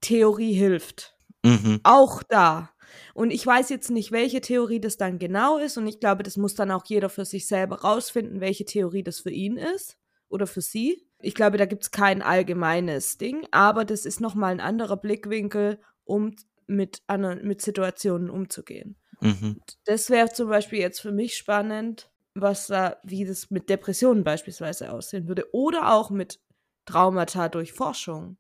Theorie 0.02 0.54
hilft. 0.54 1.16
Mhm. 1.44 1.80
Auch 1.84 2.24
da. 2.24 2.72
Und 3.14 3.32
ich 3.32 3.46
weiß 3.46 3.70
jetzt 3.70 3.90
nicht, 3.90 4.12
welche 4.12 4.42
Theorie 4.42 4.80
das 4.80 4.98
dann 4.98 5.20
genau 5.20 5.58
ist. 5.58 5.78
Und 5.78 5.88
ich 5.88 6.00
glaube, 6.00 6.24
das 6.24 6.38
muss 6.38 6.56
dann 6.56 6.72
auch 6.72 6.86
jeder 6.86 7.10
für 7.10 7.26
sich 7.26 7.48
selber 7.48 7.82
rausfinden, 7.82 8.42
welche 8.42 8.66
Theorie 8.66 9.04
das 9.04 9.20
für 9.20 9.32
ihn 9.32 9.58
ist 9.58 9.98
oder 10.30 10.48
für 10.48 10.62
sie. 10.62 11.08
Ich 11.20 11.36
glaube, 11.36 11.58
da 11.58 11.66
gibt 11.66 11.84
es 11.84 11.92
kein 11.92 12.22
allgemeines 12.22 13.18
Ding, 13.18 13.48
aber 13.52 13.86
das 13.86 14.06
ist 14.06 14.22
nochmal 14.22 14.52
ein 14.52 14.60
anderer 14.60 14.98
Blickwinkel, 14.98 15.80
um 16.04 16.36
mit, 16.68 17.02
anderen, 17.08 17.48
mit 17.48 17.62
Situationen 17.62 18.30
umzugehen. 18.30 18.98
Mhm. 19.20 19.62
Das 19.86 20.10
wäre 20.10 20.32
zum 20.32 20.50
Beispiel 20.50 20.80
jetzt 20.80 21.00
für 21.00 21.12
mich 21.12 21.38
spannend, 21.38 22.11
was 22.34 22.68
da, 22.68 22.98
wie 23.04 23.26
das 23.26 23.52
mit 23.52 23.70
Depressionen 23.70 24.24
beispielsweise 24.24 24.92
aussehen 24.92 25.28
würde. 25.28 25.54
Oder 25.54 25.94
auch 25.94 26.10
mit 26.10 26.40
Traumata 26.86 27.50
durch 27.50 27.74
Forschung. 27.74 28.38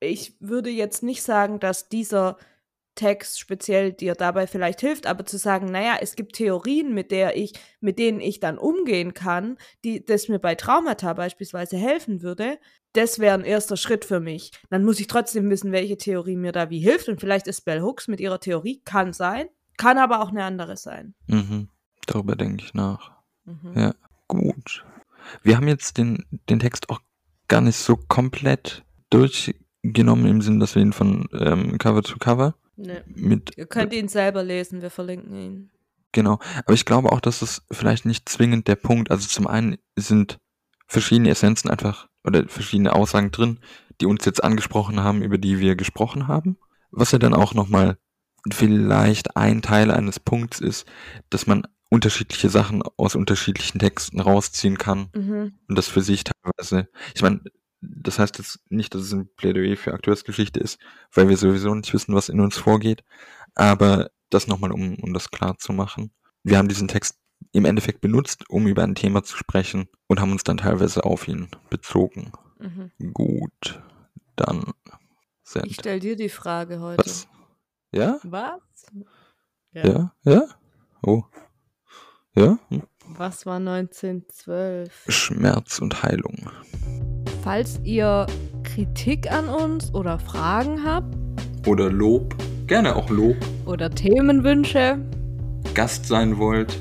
Ich 0.00 0.36
würde 0.40 0.70
jetzt 0.70 1.02
nicht 1.02 1.22
sagen, 1.22 1.60
dass 1.60 1.88
dieser 1.88 2.36
Text 2.94 3.40
speziell 3.40 3.92
dir 3.92 4.14
dabei 4.14 4.46
vielleicht 4.46 4.80
hilft, 4.80 5.06
aber 5.06 5.24
zu 5.24 5.38
sagen, 5.38 5.66
naja, 5.66 5.96
es 6.00 6.14
gibt 6.14 6.34
Theorien, 6.34 6.92
mit 6.92 7.10
der 7.10 7.36
ich, 7.36 7.54
mit 7.80 7.98
denen 7.98 8.20
ich 8.20 8.38
dann 8.38 8.58
umgehen 8.58 9.14
kann, 9.14 9.56
die 9.84 10.04
das 10.04 10.28
mir 10.28 10.38
bei 10.38 10.54
Traumata 10.54 11.14
beispielsweise 11.14 11.76
helfen 11.78 12.22
würde, 12.22 12.58
das 12.92 13.18
wäre 13.18 13.34
ein 13.34 13.44
erster 13.44 13.78
Schritt 13.78 14.04
für 14.04 14.20
mich. 14.20 14.52
Dann 14.68 14.84
muss 14.84 15.00
ich 15.00 15.06
trotzdem 15.06 15.48
wissen, 15.48 15.72
welche 15.72 15.96
Theorie 15.96 16.36
mir 16.36 16.52
da 16.52 16.68
wie 16.68 16.80
hilft. 16.80 17.08
Und 17.08 17.20
vielleicht 17.20 17.46
ist 17.46 17.62
Bell 17.62 17.80
Hooks 17.80 18.08
mit 18.08 18.20
ihrer 18.20 18.40
Theorie, 18.40 18.82
kann 18.84 19.14
sein, 19.14 19.48
kann 19.78 19.96
aber 19.96 20.20
auch 20.20 20.28
eine 20.28 20.44
andere 20.44 20.76
sein. 20.76 21.14
Mhm. 21.26 21.68
Darüber 22.06 22.36
denke 22.36 22.64
ich 22.64 22.74
nach. 22.74 23.11
Mhm. 23.44 23.72
Ja. 23.74 23.94
Gut. 24.28 24.84
Wir 25.42 25.56
haben 25.56 25.68
jetzt 25.68 25.98
den, 25.98 26.24
den 26.48 26.60
Text 26.60 26.90
auch 26.90 27.00
gar 27.48 27.60
nicht 27.60 27.76
so 27.76 27.96
komplett 27.96 28.84
durchgenommen, 29.10 30.26
im 30.26 30.42
Sinn, 30.42 30.58
dass 30.60 30.74
wir 30.74 30.82
ihn 30.82 30.92
von 30.92 31.28
ähm, 31.32 31.78
Cover 31.78 32.02
zu 32.02 32.18
Cover 32.18 32.54
Ne. 32.76 33.04
mit. 33.06 33.52
Ihr 33.56 33.66
könnt 33.66 33.92
ihn 33.92 34.08
selber 34.08 34.42
lesen, 34.42 34.80
wir 34.80 34.90
verlinken 34.90 35.34
ihn. 35.36 35.70
Genau. 36.12 36.38
Aber 36.64 36.72
ich 36.74 36.84
glaube 36.84 37.12
auch, 37.12 37.20
dass 37.20 37.42
es 37.42 37.62
vielleicht 37.70 38.06
nicht 38.06 38.28
zwingend 38.28 38.66
der 38.66 38.76
Punkt. 38.76 39.10
Also 39.10 39.28
zum 39.28 39.46
einen 39.46 39.76
sind 39.94 40.38
verschiedene 40.86 41.30
Essenzen 41.30 41.70
einfach 41.70 42.08
oder 42.24 42.48
verschiedene 42.48 42.94
Aussagen 42.94 43.30
drin, 43.30 43.60
die 44.00 44.06
uns 44.06 44.24
jetzt 44.24 44.42
angesprochen 44.42 45.00
haben, 45.00 45.22
über 45.22 45.38
die 45.38 45.58
wir 45.58 45.76
gesprochen 45.76 46.28
haben. 46.28 46.56
Was 46.90 47.12
ja 47.12 47.18
dann 47.18 47.34
auch 47.34 47.54
nochmal 47.54 47.98
vielleicht 48.50 49.36
ein 49.36 49.62
Teil 49.62 49.90
eines 49.90 50.18
Punkts 50.18 50.60
ist, 50.60 50.86
dass 51.30 51.46
man 51.46 51.66
unterschiedliche 51.92 52.48
Sachen 52.48 52.82
aus 52.96 53.14
unterschiedlichen 53.14 53.78
Texten 53.78 54.18
rausziehen 54.18 54.78
kann 54.78 55.10
Mhm. 55.14 55.52
und 55.68 55.76
das 55.76 55.88
für 55.88 56.00
sich 56.00 56.24
teilweise. 56.24 56.88
Ich 57.14 57.20
meine, 57.20 57.42
das 57.82 58.18
heißt 58.18 58.38
jetzt 58.38 58.60
nicht, 58.70 58.94
dass 58.94 59.02
es 59.02 59.12
ein 59.12 59.28
Plädoyer 59.36 59.76
für 59.76 59.92
Akteursgeschichte 59.92 60.58
ist, 60.58 60.80
weil 61.12 61.28
wir 61.28 61.36
sowieso 61.36 61.74
nicht 61.74 61.92
wissen, 61.92 62.14
was 62.14 62.30
in 62.30 62.40
uns 62.40 62.56
vorgeht. 62.56 63.04
Aber 63.54 64.10
das 64.30 64.46
nochmal, 64.46 64.72
um, 64.72 64.94
um 65.00 65.12
das 65.12 65.30
klar 65.30 65.58
zu 65.58 65.74
machen. 65.74 66.12
Wir 66.42 66.56
haben 66.56 66.68
diesen 66.68 66.88
Text 66.88 67.18
im 67.52 67.66
Endeffekt 67.66 68.00
benutzt, 68.00 68.48
um 68.48 68.66
über 68.66 68.82
ein 68.84 68.94
Thema 68.94 69.22
zu 69.22 69.36
sprechen 69.36 69.88
und 70.06 70.18
haben 70.18 70.32
uns 70.32 70.44
dann 70.44 70.56
teilweise 70.56 71.04
auf 71.04 71.28
ihn 71.28 71.48
bezogen. 71.68 72.32
Mhm. 72.58 73.12
Gut, 73.12 73.82
dann 74.36 74.64
Send. 75.44 75.66
Ich 75.66 75.74
stell 75.74 76.00
dir 76.00 76.16
die 76.16 76.30
Frage 76.30 76.80
heute. 76.80 77.04
Was? 77.04 77.28
Ja? 77.92 78.18
Was? 78.22 78.60
Ja? 79.72 80.14
Ja? 80.24 80.44
Oh. 81.02 81.24
Ja? 82.34 82.58
Was 83.08 83.44
war 83.44 83.56
1912? 83.56 85.04
Schmerz 85.08 85.78
und 85.80 86.02
Heilung. 86.02 86.50
Falls 87.42 87.78
ihr 87.84 88.26
Kritik 88.62 89.30
an 89.30 89.48
uns 89.48 89.92
oder 89.94 90.18
Fragen 90.18 90.82
habt 90.84 91.14
Oder 91.66 91.90
Lob. 91.90 92.34
Gerne 92.66 92.96
auch 92.96 93.10
Lob. 93.10 93.36
oder 93.66 93.90
Themenwünsche, 93.90 94.98
Gast 95.74 96.06
sein 96.06 96.38
wollt. 96.38 96.78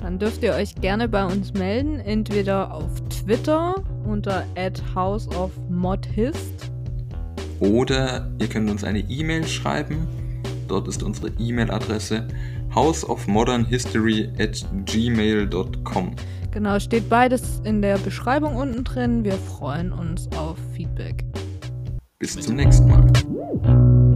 dann 0.00 0.18
dürft 0.20 0.42
ihr 0.44 0.52
euch 0.52 0.74
gerne 0.76 1.08
bei 1.08 1.24
uns 1.24 1.52
melden, 1.54 1.98
entweder 1.98 2.72
auf 2.72 3.00
Twitter 3.08 3.74
unter 4.04 4.44
@houseofmodhist 4.94 6.70
Oder 7.58 8.30
ihr 8.38 8.46
könnt 8.46 8.70
uns 8.70 8.84
eine 8.84 9.00
E-Mail 9.00 9.48
schreiben. 9.48 10.06
Dort 10.68 10.86
ist 10.86 11.02
unsere 11.02 11.28
E-Mail-Adresse 11.38 12.28
houseofmodernhistory 12.76 14.30
at 14.38 14.64
gmail.com. 14.84 16.14
Genau, 16.52 16.78
steht 16.78 17.08
beides 17.08 17.60
in 17.64 17.82
der 17.82 17.98
Beschreibung 17.98 18.56
unten 18.56 18.84
drin. 18.84 19.24
Wir 19.24 19.34
freuen 19.34 19.92
uns 19.92 20.28
auf 20.38 20.56
Feedback. 20.74 21.24
Bis 22.18 22.38
zum 22.40 22.56
nächsten 22.56 22.88
Mal. 22.88 24.15